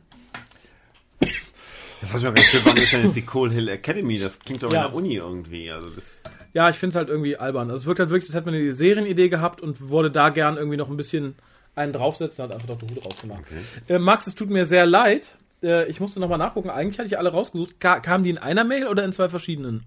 Das 2.00 2.12
hast 2.12 2.22
du 2.24 2.28
mir 2.30 2.36
recht, 2.36 2.64
warum 2.64 2.76
ist 2.76 2.92
denn 2.92 3.04
jetzt 3.04 3.16
die 3.16 3.22
Coal 3.22 3.50
Hill 3.50 3.68
Academy? 3.68 4.18
Das 4.18 4.38
klingt 4.38 4.62
doch 4.62 4.70
wie 4.70 4.74
Ja. 4.74 4.86
eine 4.86 4.94
Uni 4.94 5.14
irgendwie. 5.14 5.70
Also 5.70 5.88
das, 5.90 6.22
Ja, 6.52 6.68
ich 6.70 6.76
finde 6.76 6.90
es 6.90 6.96
halt 6.96 7.08
irgendwie 7.08 7.36
albern. 7.36 7.70
Also 7.70 7.82
es 7.82 7.86
wirkt 7.86 8.00
halt 8.00 8.10
wirklich, 8.10 8.28
als 8.30 8.36
hätte 8.36 8.46
man 8.46 8.54
eine 8.54 8.72
Serienidee 8.72 9.28
gehabt 9.28 9.60
und 9.62 9.88
wollte 9.88 10.10
da 10.10 10.28
gern 10.28 10.56
irgendwie 10.56 10.76
noch 10.76 10.90
ein 10.90 10.96
bisschen 10.96 11.34
einen 11.74 11.92
draufsetzen, 11.92 12.44
hat 12.44 12.52
einfach 12.52 12.68
Dr. 12.68 12.88
Who 12.90 13.00
draus 13.00 13.20
gemacht. 13.20 13.42
Äh, 13.88 13.98
Max, 13.98 14.26
es 14.26 14.34
tut 14.34 14.50
mir 14.50 14.66
sehr 14.66 14.86
leid. 14.86 15.34
Äh, 15.62 15.88
ich 15.88 15.98
musste 15.98 16.20
nochmal 16.20 16.38
nachgucken. 16.38 16.70
Eigentlich 16.70 16.98
hatte 16.98 17.08
ich 17.08 17.18
alle 17.18 17.30
rausgesucht. 17.32 17.80
Ka 17.80 18.00
kamen 18.00 18.22
die 18.22 18.30
in 18.30 18.38
einer 18.38 18.64
Mail 18.64 18.86
oder 18.86 19.02
in 19.04 19.12
zwei 19.12 19.28
verschiedenen? 19.28 19.84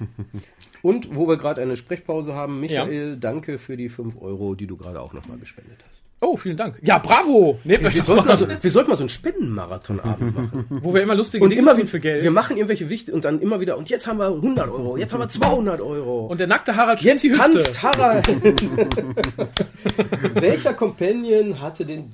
Und 0.82 1.14
wo 1.14 1.28
wir 1.28 1.36
gerade 1.36 1.60
eine 1.60 1.76
Sprechpause 1.76 2.34
haben, 2.34 2.60
Michael, 2.60 3.16
danke 3.18 3.58
für 3.58 3.76
die 3.76 3.88
5 3.88 4.20
Euro, 4.20 4.54
die 4.54 4.66
du 4.66 4.76
gerade 4.76 5.00
auch 5.00 5.12
nochmal 5.12 5.38
gespendet 5.38 5.78
hast. 5.88 6.00
Oh, 6.22 6.36
vielen 6.36 6.58
Dank. 6.58 6.78
Ja, 6.82 6.98
bravo! 6.98 7.58
Nehmt 7.64 7.80
Wir, 7.80 7.88
euch 7.88 7.94
wir, 7.94 8.02
sollten 8.02 8.28
mal. 8.28 8.36
so, 8.36 8.46
wir 8.46 8.70
sollten 8.70 8.90
mal 8.90 8.96
so 8.96 9.04
einen 9.04 9.08
Spendenmarathonabend 9.08 10.34
machen. 10.34 10.66
Wo 10.82 10.92
wir 10.92 11.02
immer 11.02 11.14
lustige 11.14 11.42
Und 11.42 11.48
Dinge 11.50 11.62
immer 11.62 11.74
tun 11.74 11.86
für 11.86 11.98
Geld. 11.98 12.22
Wir 12.22 12.30
machen 12.30 12.58
irgendwelche 12.58 12.90
wichtig 12.90 13.14
und 13.14 13.24
dann 13.24 13.40
immer 13.40 13.60
wieder, 13.60 13.78
und 13.78 13.88
jetzt 13.88 14.06
haben 14.06 14.18
wir 14.18 14.26
100 14.26 14.68
Euro, 14.68 14.98
jetzt 14.98 15.14
haben 15.14 15.20
wir 15.20 15.30
200 15.30 15.80
Euro. 15.80 16.26
Und 16.26 16.38
der 16.38 16.46
nackte 16.46 16.76
Harald 16.76 17.00
Jetzt 17.00 17.24
die 17.24 17.30
Hüfte. 17.30 17.42
tanzt 17.42 17.82
Harald. 17.82 18.28
Welcher 20.34 20.74
Companion 20.74 21.58
hatte 21.60 21.86
den 21.86 22.10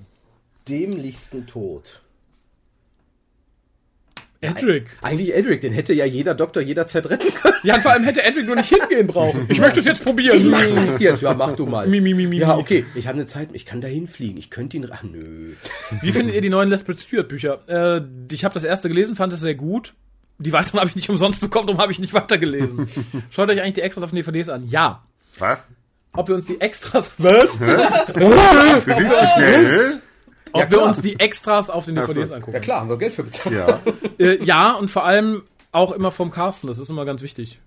dämlichsten 0.69 1.47
Tod? 1.49 2.01
Edric. 4.41 4.87
Eigentlich 5.03 5.35
Edric, 5.35 5.61
den 5.61 5.73
hätte 5.73 5.93
ja 5.95 6.05
jeder 6.05 6.35
Doktor 6.35 6.63
jederzeit 6.63 7.09
retten 7.09 7.33
können. 7.35 7.55
Ja, 7.63 7.77
und 7.77 7.83
vor 7.83 7.93
allem 7.93 8.05
hätte 8.05 8.23
Edric 8.25 8.47
nur 8.47 8.57
nicht 8.57 8.69
hingehen 8.69 9.07
brauchen. 9.07 9.47
Ich 9.49 9.61
möchte 9.61 9.81
es 9.81 9.87
jetzt 9.87 10.05
probieren. 10.05 10.51
Mach 10.51 10.65
das 10.69 10.99
jetzt. 11.01 11.23
Ja, 11.23 11.35
mach 11.35 11.57
du 11.57 11.67
mal. 11.67 11.87
Mi, 11.87 12.01
mi, 12.01 12.15
mi, 12.15 12.27
mi, 12.27 12.39
ja, 12.39 12.57
okay. 12.57 12.85
Ich 12.95 13.07
habe 13.07 13.17
eine 13.19 13.27
Zeit, 13.27 13.49
ich 13.53 13.67
kann 13.67 13.81
da 13.81 13.89
hinfliegen. 13.89 14.37
Ich 14.39 14.51
könnte 14.51 14.77
ihn. 14.77 14.87
Ach 14.91 15.03
nö. 15.03 15.55
Wie 16.03 16.13
findet 16.13 16.35
ihr 16.35 16.41
die 16.41 16.49
neuen 16.49 16.69
Lethbridge 16.69 17.03
Stewart 17.03 17.29
Bücher? 17.29 17.61
Äh, 17.67 18.03
ich 18.31 18.45
habe 18.45 18.55
das 18.55 18.65
erste 18.65 18.89
gelesen, 18.89 19.17
fand 19.17 19.33
es 19.33 19.41
sehr 19.41 19.55
gut. 19.55 19.95
Die 20.39 20.53
weiteren 20.53 20.81
habe 20.81 20.91
ich 20.91 20.97
nicht 20.97 21.09
umsonst 21.09 21.41
bekommen, 21.41 21.67
darum 21.67 21.81
habe 21.81 21.93
ich 21.93 21.99
nicht 21.99 22.13
weitergelesen. 22.13 22.89
Schaut 23.31 23.49
euch 23.49 23.61
eigentlich 23.61 23.75
die 23.75 23.81
Extras 23.83 24.05
auf 24.05 24.11
den 24.11 24.17
DVDs 24.17 24.49
an. 24.51 24.69
Ja. 24.69 25.03
Was? 25.39 25.65
Ob 26.13 26.29
wir 26.29 26.35
uns 26.35 26.47
die 26.47 26.61
Extras. 26.61 27.11
Was? 27.19 27.59
Du 27.59 28.91
liest 28.93 29.11
so 29.11 29.27
schnell. 29.35 30.03
Ob 30.53 30.61
Ja, 30.63 30.71
wir 30.71 30.83
uns 30.83 31.01
die 31.01 31.19
Extras 31.19 31.69
auf 31.71 31.85
den 31.87 31.97
so. 31.97 32.07
DVDs 32.07 32.31
angucken. 32.31 32.53
Ja 32.55 32.61
klar, 32.61 32.81
haben 32.81 32.89
wir 32.89 32.99
Geld 32.99 33.13
für 33.13 33.25
bezahlt. 33.25 33.55
Ja. 33.57 33.81
Äh, 34.19 34.43
ja, 34.45 34.73
und 34.73 34.91
vor 34.91 35.05
allem 35.05 35.43
auch 35.73 35.93
immer 35.93 36.11
vom 36.11 36.31
Carsten, 36.31 36.67
das 36.69 36.79
ist 36.79 36.89
immer 36.89 37.05
ganz 37.05 37.21
wichtig. 37.21 37.59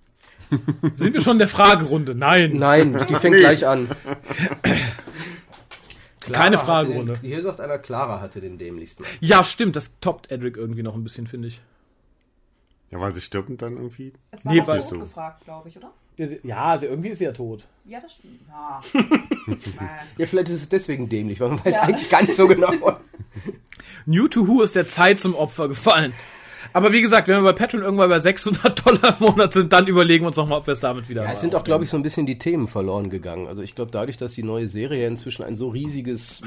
Sind 0.95 1.13
wir 1.13 1.21
schon 1.21 1.33
in 1.33 1.39
der 1.39 1.47
Fragerunde? 1.47 2.15
Nein. 2.15 2.53
Nein, 2.57 2.93
die 3.07 3.15
fängt 3.15 3.35
Nee. 3.35 3.41
gleich 3.41 3.67
an. 3.67 3.87
Keine 6.31 6.57
Fragerunde. 6.57 7.13
Den, 7.13 7.29
hier 7.29 7.41
sagt 7.41 7.59
einer, 7.61 7.77
Clara 7.77 8.19
hatte 8.19 8.41
den 8.41 8.57
dämlichsten. 8.57 9.03
Ja, 9.19 9.43
stimmt, 9.43 9.75
das 9.75 9.99
toppt 9.99 10.31
Edric 10.31 10.57
irgendwie 10.57 10.83
noch 10.83 10.95
ein 10.95 11.03
bisschen, 11.03 11.27
finde 11.27 11.47
ich. 11.49 11.61
Ja, 12.91 12.99
weil 12.99 13.13
sie 13.13 13.21
stirbt 13.21 13.49
und 13.49 13.61
dann 13.61 13.77
irgendwie. 13.77 14.13
Es 14.31 14.43
war 14.45 14.53
Nee, 14.53 14.61
nee, 14.61 14.67
weil- 14.67 14.81
tot 14.81 14.99
gefragt, 15.01 15.43
glaube 15.45 15.69
ich, 15.69 15.77
oder? 15.77 15.91
Ja, 16.43 16.65
also 16.65 16.85
irgendwie 16.87 17.09
ist 17.09 17.19
sie 17.19 17.23
ja 17.25 17.31
tot. 17.31 17.65
Ja, 17.85 17.99
das 18.01 18.13
stimmt. 18.13 18.41
Ja. 18.47 18.81
Ja, 20.17 20.25
vielleicht 20.27 20.49
ist 20.49 20.55
es 20.61 20.69
deswegen 20.69 21.09
dämlich, 21.09 21.39
weil 21.39 21.49
man 21.49 21.65
weiß 21.65 21.75
Ja. 21.75 21.81
eigentlich 21.83 22.09
gar 22.09 22.21
nicht 22.21 22.35
so 22.35 22.47
genau. 22.47 22.71
New 24.05 24.27
to 24.27 24.47
Who 24.47 24.61
ist 24.61 24.75
der 24.75 24.87
Zeit 24.87 25.19
zum 25.19 25.33
Opfer 25.35 25.67
gefallen. 25.67 26.13
Aber 26.73 26.91
wie 26.91 27.01
gesagt, 27.01 27.27
wenn 27.27 27.37
wir 27.37 27.53
bei 27.53 27.53
Patreon 27.53 27.83
irgendwann 27.83 28.09
bei 28.09 28.19
600 28.19 28.85
Dollar 28.85 29.15
im 29.19 29.25
Monat 29.25 29.53
sind, 29.53 29.73
dann 29.73 29.87
überlegen 29.87 30.23
wir 30.23 30.27
uns 30.27 30.37
nochmal, 30.37 30.59
ob 30.59 30.67
wir 30.67 30.73
es 30.73 30.79
damit 30.79 31.09
wieder 31.09 31.23
Ja, 31.23 31.31
es 31.31 31.41
sind 31.41 31.55
auch, 31.55 31.63
glaube 31.63 31.83
ich, 31.83 31.89
so 31.89 31.97
ein 31.97 32.03
bisschen 32.03 32.25
die 32.25 32.37
Themen 32.37 32.67
verloren 32.67 33.09
gegangen. 33.09 33.47
Also 33.47 33.61
ich 33.61 33.75
glaube, 33.75 33.91
dadurch, 33.91 34.17
dass 34.17 34.33
die 34.33 34.43
neue 34.43 34.67
Serie 34.67 35.07
inzwischen 35.07 35.43
ein 35.43 35.55
so 35.55 35.69
riesiges, 35.69 36.41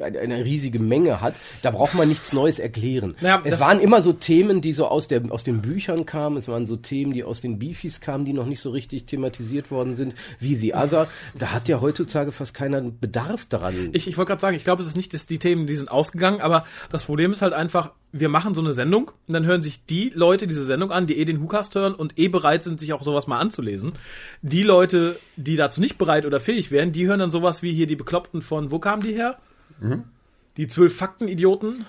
eine, 0.00 0.44
riesige 0.44 0.78
Menge 0.78 1.20
hat, 1.20 1.34
da 1.62 1.70
braucht 1.70 1.94
man 1.94 2.08
nichts 2.08 2.32
Neues 2.32 2.58
erklären. 2.58 3.16
Ja, 3.20 3.40
es 3.44 3.60
waren 3.60 3.80
immer 3.80 4.02
so 4.02 4.12
Themen, 4.12 4.60
die 4.60 4.72
so 4.72 4.86
aus, 4.86 5.08
der, 5.08 5.22
aus 5.30 5.44
den 5.44 5.62
Büchern 5.62 6.06
kamen, 6.06 6.36
es 6.36 6.48
waren 6.48 6.66
so 6.66 6.76
Themen, 6.76 7.12
die 7.12 7.24
aus 7.24 7.40
den 7.40 7.58
Beefies 7.58 8.00
kamen, 8.00 8.24
die 8.24 8.32
noch 8.32 8.46
nicht 8.46 8.60
so 8.60 8.70
richtig 8.70 9.06
thematisiert 9.06 9.70
worden 9.70 9.94
sind, 9.94 10.14
wie 10.38 10.54
The 10.54 10.74
Other. 10.74 11.08
Da 11.38 11.52
hat 11.52 11.68
ja 11.68 11.80
heutzutage 11.80 12.32
fast 12.32 12.54
keiner 12.54 12.80
Bedarf 12.80 13.46
daran. 13.46 13.90
Ich, 13.92 14.08
ich 14.08 14.16
wollte 14.16 14.30
gerade 14.30 14.40
sagen, 14.40 14.56
ich 14.56 14.64
glaube, 14.64 14.82
es 14.82 14.88
ist 14.88 14.96
nicht, 14.96 15.14
dass 15.14 15.26
die 15.26 15.38
Themen, 15.38 15.66
die 15.66 15.76
sind 15.76 15.90
ausgegangen, 15.90 16.40
aber 16.40 16.66
das 16.90 17.04
Problem 17.04 17.32
ist 17.32 17.42
halt 17.42 17.52
einfach, 17.52 17.92
wir 18.12 18.28
machen 18.28 18.54
so 18.54 18.60
eine 18.60 18.74
Sendung 18.74 19.10
und 19.26 19.34
dann 19.34 19.46
hören 19.46 19.62
sich 19.62 19.86
die 19.86 20.12
Leute 20.14 20.46
diese 20.46 20.64
Sendung 20.64 20.92
an, 20.92 21.06
die 21.06 21.18
eh 21.18 21.24
den 21.24 21.40
Hookast 21.40 21.74
hören 21.74 21.94
und 21.94 22.18
eh 22.18 22.28
bereit 22.28 22.62
sind, 22.62 22.78
sich 22.78 22.92
auch 22.92 23.02
sowas 23.02 23.26
mal 23.26 23.38
anzulesen. 23.38 23.92
Die 24.42 24.62
Leute, 24.62 25.18
die 25.36 25.56
dazu 25.56 25.80
nicht 25.80 25.96
bereit 25.98 26.26
oder 26.26 26.38
fähig 26.38 26.70
wären, 26.70 26.92
die 26.92 27.06
hören 27.06 27.20
dann 27.20 27.30
sowas 27.30 27.62
wie 27.62 27.72
hier 27.72 27.86
die 27.86 27.96
Bekloppten 27.96 28.42
von, 28.42 28.70
wo 28.70 28.78
kamen 28.78 29.02
die 29.02 29.14
her? 29.14 29.38
Die 30.58 30.68
zwölf 30.68 30.94
Fakten-Idioten. 30.94 31.86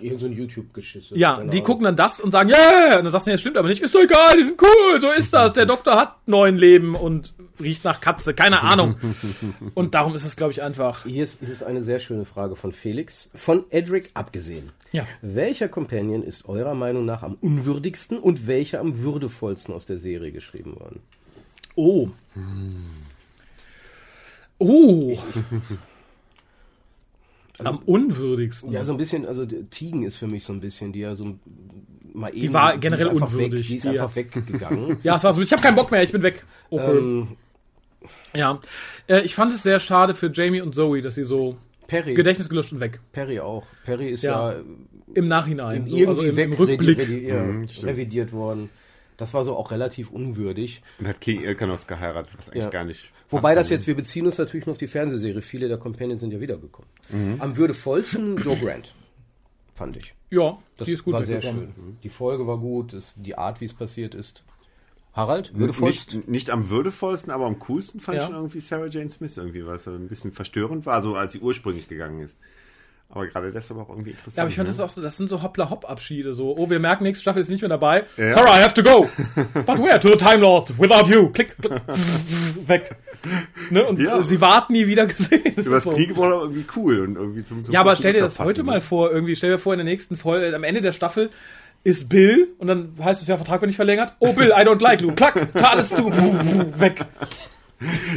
Irgend 0.00 0.20
so 0.20 0.26
ein 0.26 0.32
YouTube-Geschisse. 0.32 1.16
Ja, 1.16 1.36
Keine 1.36 1.50
die 1.50 1.60
gucken 1.60 1.84
dann 1.84 1.94
das 1.94 2.20
und 2.20 2.32
sagen, 2.32 2.48
yeah! 2.48 2.96
Und 2.98 3.04
dann 3.04 3.12
sagst 3.12 3.28
du, 3.28 3.30
ja, 3.30 3.38
stimmt 3.38 3.56
aber 3.56 3.68
nicht, 3.68 3.80
ist 3.80 3.94
doch 3.94 4.00
egal, 4.00 4.36
die 4.36 4.42
sind 4.42 4.60
cool, 4.60 5.00
so 5.00 5.10
ist 5.12 5.32
das. 5.32 5.52
Der 5.52 5.66
Doktor 5.66 5.96
hat 5.96 6.26
neun 6.26 6.56
Leben 6.56 6.96
und 6.96 7.32
riecht 7.60 7.84
nach 7.84 8.00
Katze, 8.00 8.34
keine 8.34 8.62
Ahnung. 8.62 8.96
Und 9.74 9.94
darum 9.94 10.14
ist 10.16 10.24
es, 10.24 10.34
glaube 10.34 10.52
ich, 10.52 10.62
einfach. 10.62 11.04
Hier 11.04 11.22
ist, 11.22 11.40
hier 11.40 11.48
ist 11.48 11.62
eine 11.62 11.82
sehr 11.82 12.00
schöne 12.00 12.24
Frage 12.24 12.56
von 12.56 12.72
Felix. 12.72 13.30
Von 13.34 13.64
Edric 13.70 14.10
abgesehen. 14.14 14.72
Ja. 14.90 15.06
Welcher 15.20 15.68
Companion 15.68 16.22
ist 16.22 16.48
eurer 16.48 16.74
Meinung 16.74 17.04
nach 17.04 17.22
am 17.22 17.34
unwürdigsten 17.40 18.18
und 18.18 18.46
welcher 18.46 18.80
am 18.80 18.98
würdevollsten 18.98 19.72
aus 19.72 19.86
der 19.86 19.98
Serie 19.98 20.32
geschrieben 20.32 20.74
worden? 20.78 21.00
Oh. 21.76 22.08
Oh. 24.58 25.18
Am 27.58 27.78
unwürdigsten. 27.78 28.72
Ja, 28.72 28.84
so 28.84 28.92
ein 28.92 28.98
bisschen, 28.98 29.26
also 29.26 29.44
die 29.44 29.64
Tigen 29.64 30.04
ist 30.04 30.16
für 30.16 30.26
mich 30.26 30.44
so 30.44 30.52
ein 30.52 30.60
bisschen, 30.60 30.92
die 30.92 31.00
ja 31.00 31.14
so 31.16 31.36
mal 32.14 32.28
eben. 32.30 32.40
Die 32.40 32.54
war 32.54 32.78
generell 32.78 33.10
einfach 33.10 33.28
unwürdig. 33.32 33.60
Weg, 33.60 33.66
die 33.68 33.76
ist 33.76 33.84
Die 33.84 33.88
einfach 33.90 34.08
hat- 34.08 34.16
weggegangen. 34.16 34.96
Ja, 35.02 35.16
es 35.16 35.24
war 35.24 35.32
so, 35.32 35.40
ich 35.42 35.52
habe 35.52 35.60
keinen 35.62 35.76
Bock 35.76 35.90
mehr, 35.90 36.02
ich 36.02 36.12
bin 36.12 36.22
weg. 36.22 36.44
Okay. 36.70 36.98
Ähm, 36.98 37.28
ja. 38.34 38.58
Äh, 39.06 39.20
ich 39.22 39.34
fand 39.34 39.54
es 39.54 39.62
sehr 39.62 39.80
schade 39.80 40.14
für 40.14 40.30
Jamie 40.32 40.60
und 40.60 40.74
Zoe, 40.74 41.02
dass 41.02 41.14
sie 41.14 41.24
so 41.24 41.56
Perry. 41.86 42.14
Gedächtnis 42.14 42.48
gelöscht 42.48 42.72
und 42.72 42.80
weg. 42.80 43.00
Perry 43.12 43.38
auch. 43.40 43.64
Perry 43.84 44.08
ist 44.08 44.22
Ja. 44.22 44.52
ja, 44.52 44.60
Im 45.14 45.28
Nachhinein. 45.28 45.82
im 45.86 45.88
so, 45.90 45.96
irgendwie 45.96 46.22
also 46.22 46.22
im, 46.22 46.38
im 46.38 46.52
Rückblick. 46.54 47.08
ja, 47.28 47.42
Mhm, 47.42 47.66
revidiert 47.82 48.32
worden. 48.32 48.70
Das 49.16 49.34
war 49.34 49.44
so 49.44 49.56
auch 49.56 49.70
relativ 49.70 50.10
unwürdig. 50.10 50.82
Und 50.98 51.06
hat 51.08 51.20
King 51.20 51.42
Ilkanos 51.42 51.86
geheiratet, 51.86 52.32
was 52.36 52.48
eigentlich 52.48 52.64
Ja. 52.64 52.70
gar 52.70 52.84
nicht. 52.84 53.10
Wobei 53.28 53.54
das 53.54 53.70
jetzt, 53.70 53.86
wir 53.86 53.94
beziehen 53.94 54.26
uns 54.26 54.38
natürlich 54.38 54.66
nur 54.66 54.72
auf 54.72 54.78
die 54.78 54.86
Fernsehserie. 54.88 55.42
Viele 55.42 55.68
der 55.68 55.78
Companions 55.78 56.20
sind 56.20 56.32
ja 56.32 56.40
wiedergekommen. 56.40 56.88
Mhm. 57.10 57.36
Am 57.40 57.56
würdevollsten 57.56 58.36
Joe 58.42 58.56
Grant, 58.56 58.94
fand 59.74 59.96
ich. 59.96 60.14
Ja, 60.30 60.58
Das 60.78 60.86
die 60.86 60.92
ist 60.92 61.04
gut 61.04 61.14
war 61.14 61.22
sehr 61.22 61.42
schön. 61.42 61.72
Die 62.02 62.08
Folge 62.08 62.46
war 62.46 62.58
gut, 62.58 62.94
das, 62.94 63.12
die 63.16 63.36
Art, 63.36 63.60
wie 63.60 63.66
es 63.66 63.74
passiert 63.74 64.14
ist. 64.14 64.44
Harald, 65.12 65.50
N- 65.52 65.58
würdevollst? 65.60 66.14
Nicht, 66.14 66.28
nicht 66.28 66.50
am 66.50 66.70
würdevollsten, 66.70 67.30
aber 67.30 67.44
am 67.44 67.58
coolsten 67.58 68.00
fand 68.00 68.16
Ja. 68.16 68.22
ich 68.22 68.26
schon 68.28 68.36
irgendwie 68.36 68.60
Sarah 68.60 68.86
Jane 68.86 69.10
Smith 69.10 69.36
irgendwie, 69.36 69.66
weil 69.66 69.76
es 69.76 69.86
ein 69.86 70.08
bisschen 70.08 70.32
verstörend 70.32 70.86
war, 70.86 71.02
so 71.02 71.14
als 71.16 71.32
sie 71.32 71.40
ursprünglich 71.40 71.86
gegangen 71.88 72.20
ist. 72.20 72.38
Aber 73.14 73.26
gerade 73.26 73.52
deshalb 73.52 73.78
auch 73.78 73.90
irgendwie 73.90 74.12
interessant. 74.12 74.36
Ja, 74.38 74.42
aber 74.44 74.48
ich 74.50 74.56
fand 74.56 74.68
ne? 74.68 74.74
das 74.74 74.80
auch 74.80 74.88
so, 74.88 75.02
das 75.02 75.18
sind 75.18 75.28
so 75.28 75.42
Hoppla-Hopp-Abschiede, 75.42 76.32
so, 76.32 76.56
oh, 76.56 76.70
wir 76.70 76.80
merken, 76.80 77.04
nächste 77.04 77.20
Staffel 77.20 77.40
ist 77.40 77.50
nicht 77.50 77.60
mehr 77.60 77.68
dabei. 77.68 78.04
Ja. 78.16 78.32
Sorry, 78.32 78.48
I 78.48 78.62
have 78.62 78.72
to 78.74 78.82
go. 78.82 79.06
But 79.54 79.78
where? 79.78 80.00
To 80.00 80.08
the 80.08 80.16
Time 80.16 80.38
Lost. 80.38 80.78
Without 80.78 81.10
you. 81.12 81.28
Klick, 81.28 81.54
klick, 81.58 81.72
weg. 82.66 82.96
Ne? 83.68 83.86
Und 83.86 84.00
Ja. 84.00 84.22
sie 84.22 84.40
warten 84.40 84.72
nie 84.72 84.86
wieder 84.86 85.04
gesehen. 85.06 85.52
Das 85.56 85.66
Über 85.66 85.74
das 85.76 85.84
so. 85.84 85.92
War 85.92 86.42
irgendwie 86.42 86.64
cool 86.74 87.00
und 87.00 87.16
irgendwie 87.16 87.44
zum, 87.44 87.64
zum 87.66 87.74
Ja, 87.74 87.80
aber 87.80 87.96
stell 87.96 88.14
dir 88.14 88.22
das 88.22 88.38
heute 88.38 88.62
mal 88.62 88.76
ne? 88.76 88.80
vor, 88.80 89.12
irgendwie, 89.12 89.36
stell 89.36 89.50
dir 89.50 89.58
vor, 89.58 89.74
in 89.74 89.78
der 89.78 89.84
nächsten 89.84 90.16
Folge, 90.16 90.56
am 90.56 90.64
Ende 90.64 90.80
der 90.80 90.92
Staffel 90.92 91.28
ist 91.84 92.08
Bill 92.08 92.48
und 92.58 92.68
dann 92.68 92.94
heißt 92.98 93.20
es, 93.22 93.28
ja, 93.28 93.36
Vertrag 93.36 93.60
wird 93.60 93.68
nicht 93.68 93.76
verlängert. 93.76 94.14
Oh, 94.20 94.32
Bill, 94.32 94.52
I 94.56 94.62
don't 94.62 94.80
like 94.80 95.02
you. 95.02 95.12
Klack, 95.12 95.48
alles 95.62 95.90
zu, 95.90 96.10
weg. 96.78 97.04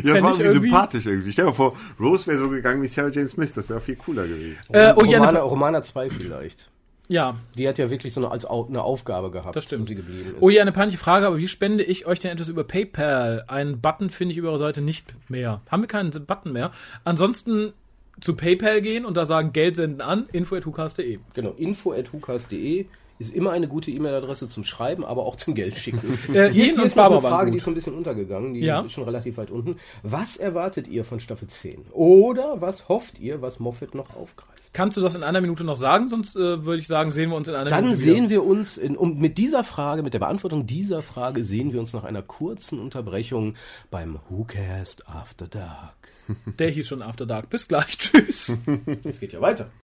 Ja, 0.03 0.13
das 0.13 0.21
war 0.23 0.29
irgendwie 0.31 0.43
irgendwie- 0.43 0.69
sympathisch 0.69 1.05
irgendwie. 1.05 1.31
Stell 1.31 1.45
dir 1.45 1.51
mal 1.51 1.55
vor, 1.55 1.75
Rose 1.99 2.27
wäre 2.27 2.37
so 2.37 2.49
gegangen 2.49 2.81
wie 2.81 2.87
Sarah 2.87 3.09
Jane 3.09 3.27
Smith, 3.27 3.53
das 3.53 3.67
wäre 3.69 3.81
viel 3.81 3.95
cooler 3.95 4.23
gewesen. 4.27 4.57
Äh, 4.71 4.93
oh, 4.95 4.99
Romana, 5.01 5.31
ne- 5.31 5.41
Romana 5.41 5.83
2 5.83 6.09
vielleicht. 6.09 6.69
Ja, 7.07 7.35
Die 7.55 7.67
hat 7.67 7.77
ja 7.77 7.91
wirklich 7.91 8.15
so 8.15 8.19
eine, 8.21 8.31
als 8.31 8.45
eine 8.45 8.81
Aufgabe 8.81 9.29
gehabt, 9.29 9.55
Das 9.55 9.65
stimmt. 9.65 9.83
wo 9.83 9.87
sie 9.87 9.93
geblieben 9.95 10.31
ist. 10.31 10.37
Oh 10.41 10.49
ja, 10.49 10.63
eine 10.63 10.71
peinliche 10.71 10.97
Frage, 10.97 11.27
aber 11.27 11.37
wie 11.37 11.47
spende 11.47 11.83
ich 11.83 12.07
euch 12.07 12.19
denn 12.19 12.31
etwas 12.31 12.49
über 12.49 12.63
PayPal? 12.63 13.43
Einen 13.47 13.79
Button 13.79 14.09
finde 14.09 14.31
ich 14.31 14.39
über 14.39 14.49
eure 14.49 14.57
Seite 14.57 14.81
nicht 14.81 15.13
mehr. 15.29 15.61
Haben 15.69 15.83
wir 15.83 15.87
keinen 15.87 16.09
Button 16.09 16.51
mehr? 16.51 16.71
Ansonsten 17.03 17.73
zu 18.21 18.35
PayPal 18.35 18.81
gehen 18.81 19.05
und 19.05 19.17
da 19.17 19.27
sagen 19.27 19.53
Geld 19.53 19.75
senden 19.75 20.01
an, 20.01 20.25
info.hucast.de. 20.31 21.19
Genau, 21.35 21.51
info.hukas.de 21.57 22.85
ist 23.19 23.33
immer 23.33 23.51
eine 23.51 23.67
gute 23.67 23.91
E-Mail-Adresse 23.91 24.49
zum 24.49 24.63
Schreiben, 24.63 25.05
aber 25.05 25.25
auch 25.25 25.35
zum 25.37 25.55
Geld 25.55 25.77
schicken. 25.77 26.19
Äh, 26.33 26.49
hier 26.49 26.65
ist, 26.65 26.75
hier 26.75 26.83
ist 26.85 26.95
noch 26.95 27.05
eine 27.11 27.21
Frage, 27.21 27.51
die 27.51 27.57
ist 27.57 27.63
so 27.63 27.71
ein 27.71 27.75
bisschen 27.75 27.93
untergegangen, 27.95 28.53
die 28.53 28.61
Ja. 28.61 28.81
ist 28.81 28.91
schon 28.91 29.05
relativ 29.05 29.37
weit 29.37 29.51
unten. 29.51 29.77
Was 30.03 30.37
erwartet 30.37 30.87
ihr 30.87 31.05
von 31.05 31.19
Staffel 31.19 31.47
10? 31.47 31.85
Oder 31.91 32.59
was 32.61 32.89
hofft 32.89 33.19
ihr, 33.19 33.41
was 33.41 33.59
Moffat 33.59 33.95
noch 33.95 34.15
aufgreift? 34.15 34.51
Kannst 34.73 34.97
du 34.97 35.01
das 35.01 35.15
in 35.15 35.23
einer 35.23 35.39
Minute 35.39 35.63
noch 35.63 35.77
sagen? 35.77 36.09
Sonst 36.09 36.35
äh, 36.35 36.65
würde 36.65 36.79
ich 36.81 36.87
sagen, 36.87 37.13
sehen 37.13 37.29
wir 37.29 37.37
uns 37.37 37.47
in 37.47 37.55
einer 37.55 37.69
Dann 37.69 37.85
Minute 37.85 38.01
sehen 38.01 38.15
wieder. 38.23 38.29
wir 38.29 38.43
uns, 38.43 38.77
in, 38.77 38.97
um, 38.97 39.17
mit 39.17 39.37
dieser 39.37 39.63
Frage, 39.63 40.03
mit 40.03 40.13
der 40.13 40.19
Beantwortung 40.19 40.67
dieser 40.67 41.01
Frage, 41.01 41.45
sehen 41.45 41.71
wir 41.71 41.79
uns 41.79 41.93
nach 41.93 42.03
einer 42.03 42.21
kurzen 42.21 42.79
Unterbrechung 42.79 43.55
beim 43.89 44.19
WhoCast 44.29 45.07
After 45.07 45.47
Dark. 45.47 45.95
Der 46.59 46.71
hieß 46.71 46.87
schon 46.87 47.01
After 47.01 47.25
Dark. 47.25 47.49
Bis 47.49 47.67
gleich. 47.69 47.85
Tschüss. 47.99 48.51
Es 49.05 49.19
geht 49.21 49.31
ja 49.31 49.39
weiter. 49.39 49.69